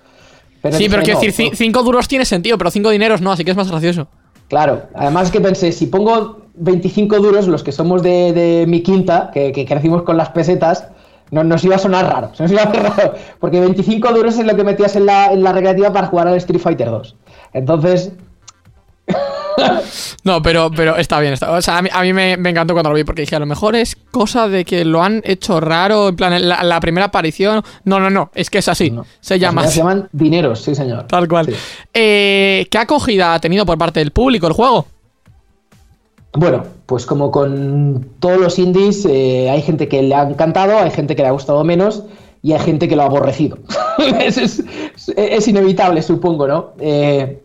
[0.61, 1.57] Pero sí, pero quiero no, decir, no.
[1.57, 4.09] cinco duros tiene sentido, pero cinco dineros no, así que es más gracioso.
[4.49, 8.83] Claro, además es que pensé, si pongo 25 duros, los que somos de, de mi
[8.83, 10.89] quinta, que, que crecimos con las pesetas,
[11.31, 14.39] no, nos iba a sonar raro, se nos iba a hacer raro, porque 25 duros
[14.39, 17.17] es lo que metías en la, en la recreativa para jugar al Street Fighter 2.
[17.53, 18.13] Entonces,
[20.25, 21.33] No, pero, pero está bien.
[21.33, 23.37] Está, o sea, a mí, a mí me, me encantó cuando lo vi porque dije,
[23.37, 26.81] a lo mejor es cosa de que lo han hecho raro, en plan, la, la
[26.81, 27.63] primera aparición.
[27.85, 28.91] No, no, no, es que es así.
[28.91, 29.07] no.
[29.21, 31.07] Se llama se llaman dineros, sí señor.
[31.07, 31.47] Tal cual.
[31.47, 31.53] Sí.
[31.95, 34.87] Eh, ¿Qué acogida ha tenido por parte del público el juego?
[36.33, 40.91] Bueno, pues como con todos los indies, eh, hay gente que le ha encantado, hay
[40.91, 42.05] gente que le ha gustado menos
[42.43, 43.59] y hay gente que lo ha aborrecido.
[44.21, 44.63] Es,
[45.17, 46.71] es inevitable, supongo, ¿no?
[46.79, 47.43] Eh,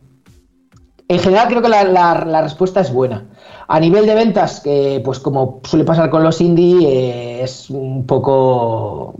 [1.07, 3.25] en general creo que la respuesta es buena.
[3.67, 8.05] A nivel de ventas, que pues como suele pasar con los indie, eh, es un
[8.05, 9.15] poco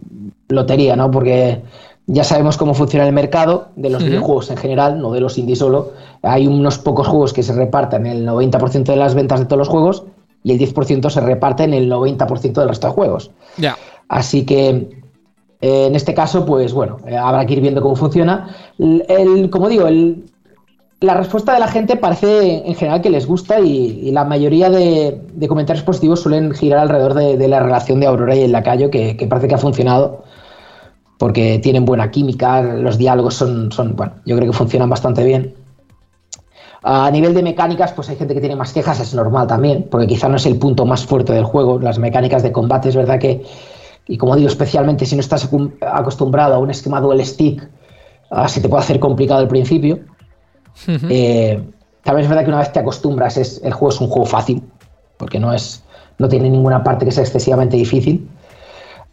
[0.50, 1.10] lotería, ¿no?
[1.10, 1.64] Porque
[2.08, 5.56] ya sabemos cómo funciona el mercado de los videojuegos en general, no de los indie
[5.56, 5.92] solo.
[6.22, 9.70] Hay unos pocos juegos que se reparten el 90% de las ventas de todos los
[9.70, 10.04] juegos
[10.44, 13.32] y el 10% se reparte en el 90% del resto de juegos.
[13.58, 13.76] Ya.
[14.08, 14.88] Así que
[15.62, 18.50] eh, en este caso, pues bueno, eh, habrá que ir viendo cómo funciona.
[18.78, 20.26] El, el- como digo, el-
[21.02, 24.70] la respuesta de la gente parece en general que les gusta y, y la mayoría
[24.70, 28.52] de, de comentarios positivos suelen girar alrededor de, de la relación de Aurora y el
[28.52, 30.24] lacayo, que, que parece que ha funcionado
[31.18, 35.56] porque tienen buena química, los diálogos son, son, bueno, yo creo que funcionan bastante bien.
[36.84, 40.06] A nivel de mecánicas, pues hay gente que tiene más quejas, es normal también, porque
[40.06, 41.80] quizá no es el punto más fuerte del juego.
[41.80, 43.44] Las mecánicas de combate, es verdad que,
[44.08, 45.50] y como digo, especialmente si no estás
[45.82, 47.68] acostumbrado a un esquema dual stick,
[48.30, 50.00] ah, se te puede hacer complicado al principio.
[51.10, 51.64] Eh,
[52.04, 54.62] también es verdad que una vez te acostumbras, es, el juego es un juego fácil,
[55.18, 55.84] porque no, es,
[56.20, 58.30] no tiene ninguna parte que sea excesivamente difícil.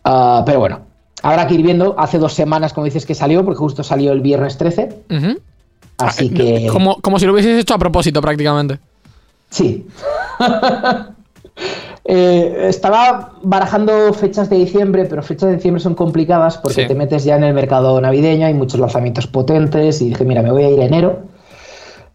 [0.05, 0.81] Ah, pero bueno,
[1.23, 1.95] habrá que ir viendo.
[1.99, 4.89] Hace dos semanas, como dices, que salió, porque justo salió el viernes 13.
[5.11, 5.39] Ujú.
[5.99, 6.67] Así que.
[6.71, 8.79] Como, como si lo hubieses hecho a propósito prácticamente.
[9.51, 9.87] Sí.
[12.05, 16.89] Eh, estaba barajando fechas de diciembre, pero fechas de diciembre son complicadas porque Sí.
[16.89, 20.51] te metes ya en el mercado navideño, hay muchos lanzamientos potentes y dije, mira, me
[20.51, 21.21] voy a ir a enero.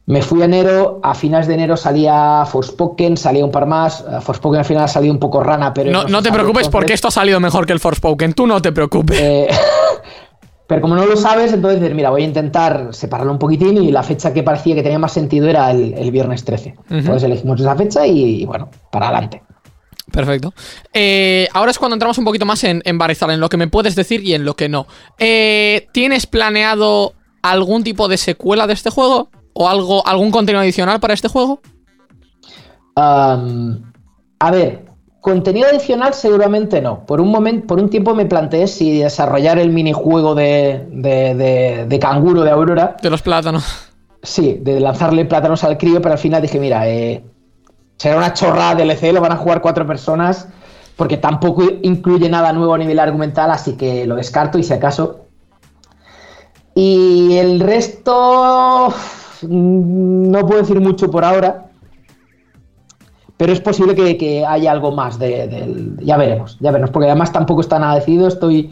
[0.07, 4.05] Me fui a enero, a finales de enero salía Forspoken, salía un par más.
[4.09, 5.91] eh, Forspoken al final ha salido un poco rana, pero.
[5.91, 8.31] No, no te preocupes porque esto ha salido mejor que el Forspoken.
[8.33, 9.19] Tú no te preocupes.
[9.19, 9.49] Eh,
[10.67, 13.91] pero como no lo sabes, entonces dices, mira, voy a intentar separarlo un poquitín y
[13.91, 16.75] la fecha que parecía que tenía más sentido era el, el viernes 13.
[16.89, 19.43] Entonces elegimos esa fecha y, y bueno, para adelante.
[20.09, 20.53] Perfecto.
[20.93, 23.67] Eh, ahora es cuando entramos un poquito más en, en Barizal, en lo que me
[23.67, 24.87] puedes decir y en lo que no.
[25.19, 29.29] Eh, ¿Tienes planeado algún tipo de secuela de este juego?
[29.59, 31.59] ¿O algo, algún contenido adicional para este juego?
[32.95, 34.85] A ver,
[35.19, 37.05] contenido adicional seguramente no.
[37.05, 41.85] Por un momento, por un tiempo me planteé si desarrollar el minijuego de, de, de,
[41.87, 42.97] de canguro de Aurora.
[43.01, 43.65] De los plátanos.
[44.21, 47.23] Sí, de lanzarle plátanos al crío, pero al final dije, mira, eh,
[47.97, 50.47] será una chorrada DLC, lo van a jugar cuatro personas,
[50.95, 55.25] porque tampoco incluye nada nuevo a nivel argumental, así que lo descarto y si acaso.
[56.75, 58.93] Y el resto,
[59.43, 61.67] no puedo decir mucho por ahora,
[63.37, 67.77] pero es posible que, haya algo más Ya veremos, ya veremos, porque además tampoco está
[67.79, 68.27] nada decidido.
[68.27, 68.71] Estoy.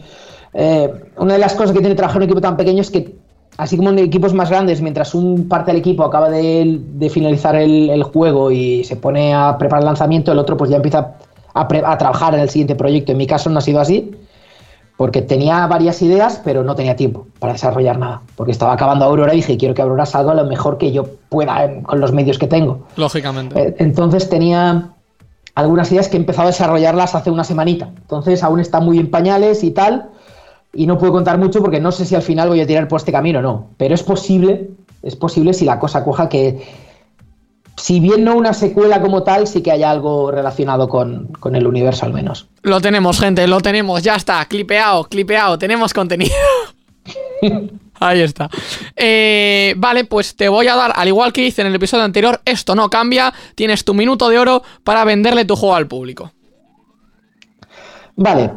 [0.52, 3.14] eh, una de las cosas que tiene trabajar en un equipo tan pequeño es que,
[3.58, 8.02] así como en equipos más grandes, mientras un parte del equipo acaba de, finalizar el,
[8.02, 11.14] juego y se pone a preparar el lanzamiento, el otro pues ya empieza
[11.54, 13.12] a trabajar en el siguiente proyecto.
[13.12, 14.15] En mi caso no ha sido así,
[14.96, 19.34] porque tenía varias ideas, pero no tenía tiempo para desarrollar nada, porque estaba acabando Aurora
[19.34, 22.46] y dije, quiero que Aurora salga lo mejor que yo pueda con los medios que
[22.46, 22.86] tengo.
[22.96, 23.60] Lógicamente.
[23.60, 24.90] Eh, Entonces tenía
[25.54, 27.90] algunas ideas que he empezado a desarrollarlas hace una semanita.
[27.96, 30.10] Entonces aún están muy en pañales y tal.
[30.72, 32.98] Y no puedo contar mucho porque no sé si al final voy a tirar por
[32.98, 33.68] este camino o no.
[33.78, 34.70] Pero es posible,
[35.02, 36.62] es posible si la cosa cuaja que,
[37.76, 41.66] si bien no una secuela como tal, sí que haya algo relacionado con, con el
[41.66, 42.48] universo al menos.
[42.62, 44.02] Lo tenemos, gente, lo tenemos.
[44.02, 44.44] Ya está.
[44.46, 45.58] Clipeado, clipeado.
[45.58, 46.34] Tenemos contenido.
[48.00, 48.50] Ahí está.
[48.94, 52.40] Eh, vale, pues te voy a dar, al igual que hice en el episodio anterior,
[52.44, 53.32] esto no cambia.
[53.54, 56.32] Tienes tu minuto de oro para venderle tu juego al público.
[58.16, 58.52] Vale.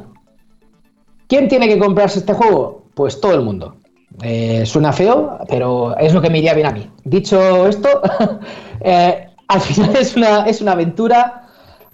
[1.27, 2.85] ¿Quién tiene que comprarse este juego?
[2.93, 3.78] Pues todo el mundo.
[4.21, 6.89] Eh, suena feo, pero es lo que me iría bien a mí.
[7.05, 8.01] Dicho esto,
[8.81, 11.47] eh, al final es una, es una aventura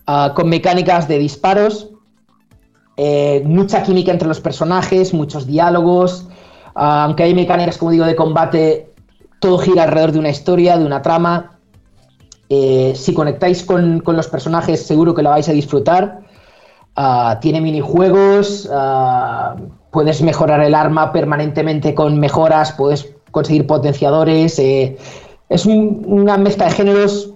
[0.08, 1.90] ah, con mecánicas de disparos,
[2.98, 6.28] eh, mucha química entre los personajes, muchos diálogos.
[6.74, 8.92] ah, aunque hay mecánicas, como digo, de combate,
[9.40, 11.52] todo gira alrededor de una historia, de una trama.
[12.48, 16.22] Si conectáis con, con los personajes, seguro que la vais a disfrutar.
[16.96, 18.70] Ah, tiene minijuegos,
[19.96, 24.60] puedes mejorar el arma permanentemente con mejoras, puedes conseguir potenciadores.
[24.60, 24.98] eh,
[25.50, 27.30] es un- una mezcla de géneros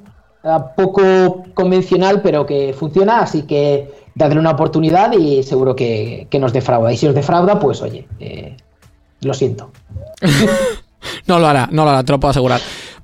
[0.43, 6.37] ah, poco convencional, pero que funciona, así que dadle una oportunidad y seguro que, que
[6.39, 6.91] nos defrauda.
[6.91, 8.55] Y si os defrauda, pues oye, eh,
[9.21, 9.71] lo siento.
[11.27, 12.59] No lo hará, no lo hará, te lo puedo asegurar.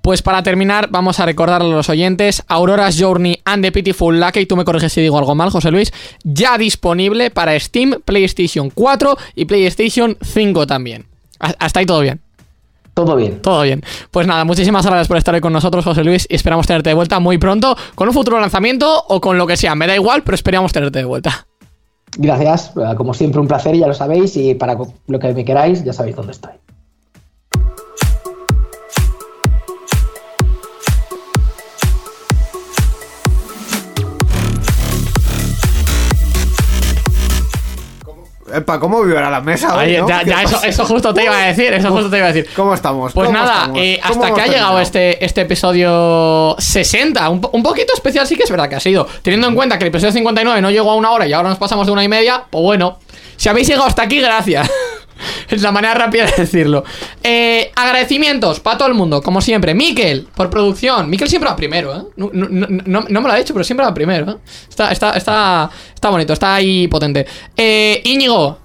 [0.05, 4.45] Pues para terminar, vamos a recordarle a los oyentes: Aurora's Journey and the Pitiful Lucky,
[4.45, 5.91] tú me corriges si digo algo mal, José Luis,
[6.23, 11.07] ya disponible para Steam, PlayStation 4 y PlayStation 5 también.
[11.39, 12.21] Ha- Hasta ahí todo bien.
[12.93, 13.41] Todo bien.
[13.41, 13.81] Todo bien.
[14.11, 16.93] Pues nada, muchísimas gracias por estar hoy con nosotros, José Luis, y esperamos tenerte de
[16.93, 19.73] vuelta muy pronto con un futuro lanzamiento o con lo que sea.
[19.73, 21.47] Me da igual, pero esperamos tenerte de vuelta.
[22.15, 24.77] Gracias, como siempre un placer, ya lo sabéis, y para
[25.07, 26.51] lo que me queráis, ya sabéis dónde estoy.
[38.57, 39.75] Epa, ¿cómo vibra la mesa?
[39.75, 40.07] hoy, Ahí, no?
[40.07, 42.33] ya, ¿Qué ya, eso, eso justo te iba a decir, eso justo te iba a
[42.33, 42.49] decir.
[42.55, 43.13] ¿Cómo estamos?
[43.13, 43.79] Pues ¿Cómo nada, estamos?
[43.79, 48.35] eh, ¿Cómo hasta que ha llegado este, este episodio 60, un, un poquito especial sí
[48.35, 50.91] que es verdad que ha sido, teniendo en cuenta que el episodio 59 no llegó
[50.91, 52.99] a una hora y ahora nos pasamos de una y media, pues bueno,
[53.35, 54.69] si habéis llegado hasta aquí, gracias.
[55.49, 56.83] es la manera rápida de decirlo.
[57.23, 59.73] Eh, agradecimientos para todo el mundo, como siempre.
[59.73, 61.09] Miquel, por producción.
[61.09, 62.01] Miquel siempre va primero, ¿eh?
[62.15, 64.35] No, me lo ha dicho, pero siempre va primero, ¿eh?
[64.69, 67.25] Está, está, está, está bonito, está ahí potente.
[67.55, 68.59] Eh, Íñigo,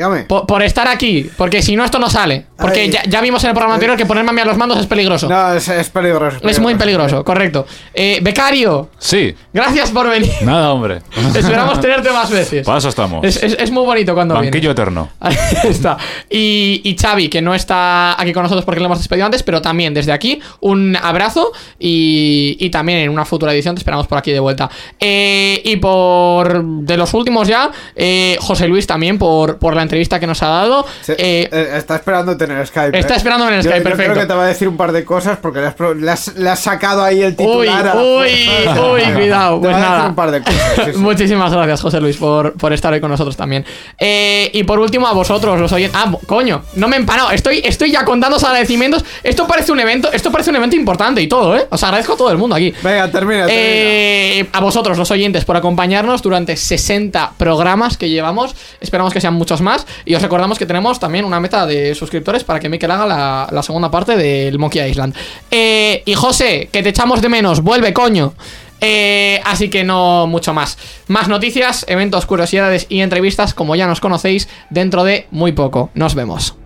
[0.00, 0.22] Dígame.
[0.24, 2.46] por, por estar aquí, porque si no esto no sale.
[2.56, 4.78] Porque ya, ya vimos en el programa anterior que ponerme a mí a los mandos
[4.78, 5.28] es peligroso.
[5.28, 6.38] No, es, es peligroso.
[6.46, 7.66] es muy peligroso, correcto.
[7.94, 10.30] Eh, becario, Sí, gracias por venir.
[10.42, 10.98] nada, hombre.
[11.34, 12.64] Esperamos tenerte más veces.
[12.66, 13.24] Para eso estamos.
[13.24, 14.70] Es, es- es muy bonito cuando Banquillo vienes.
[14.72, 15.08] eterno.
[15.20, 15.96] Ahí está.
[16.28, 19.60] Y, y Xavi, que no está aquí con nosotros porque lo hemos despedido antes, pero
[19.62, 24.18] también desde aquí un abrazo y, y también en una futura edición te esperamos por
[24.18, 24.70] aquí de vuelta.
[24.98, 30.20] Eh, y por de los últimos ya, eh, José Luis también por, por la entrevista
[30.20, 30.86] que nos ha dado.
[31.02, 32.96] Se- Eh, eh, está esperando tener Skype.
[32.96, 33.16] está eh.
[33.16, 34.12] esperando en el Skype, yo perfecto.
[34.12, 36.34] creo que te va a decir un par de cosas porque le has, le has-
[36.36, 37.96] le has sacado ahí el Uy, titular.
[37.96, 38.48] uy,
[38.78, 39.56] uy, cuidado.
[39.56, 40.08] Te Pues va a decir nada.
[40.08, 40.72] un par de cosas.
[40.76, 40.98] sí, sí.
[40.98, 43.64] Muchísimas gracias, José Luis, por, por estar hoy con nosotros también.
[43.98, 45.98] Eh, y por último, a vosotros, los oyentes.
[46.00, 47.30] Ah, coño, no me he empanado.
[47.32, 49.04] Estoy, estoy ya contando los agradecimientos.
[49.24, 51.66] Esto parece un evento, esto parece un evento importante y todo, ¿eh?
[51.70, 52.72] Os agradezco a todo el mundo aquí.
[52.82, 53.46] Venga, termina.
[53.46, 53.46] termina.
[53.48, 58.54] Eh, a vosotros, los oyentes, por acompañarnos durante 60 programas que llevamos.
[58.80, 59.60] Esperamos que sean muchos
[60.04, 63.48] Y os recordamos que tenemos también una meta de suscriptores para que Mikel haga la,
[63.50, 65.14] la segunda parte del Monkey Island.
[65.50, 68.34] Eh, y José, que te echamos de menos, vuelve, coño.
[68.80, 70.78] Eh, así que no mucho más.
[71.06, 75.90] Más noticias, eventos, curiosidades y entrevistas, como ya nos conocéis, dentro de muy poco.
[75.94, 76.56] Nos vemos.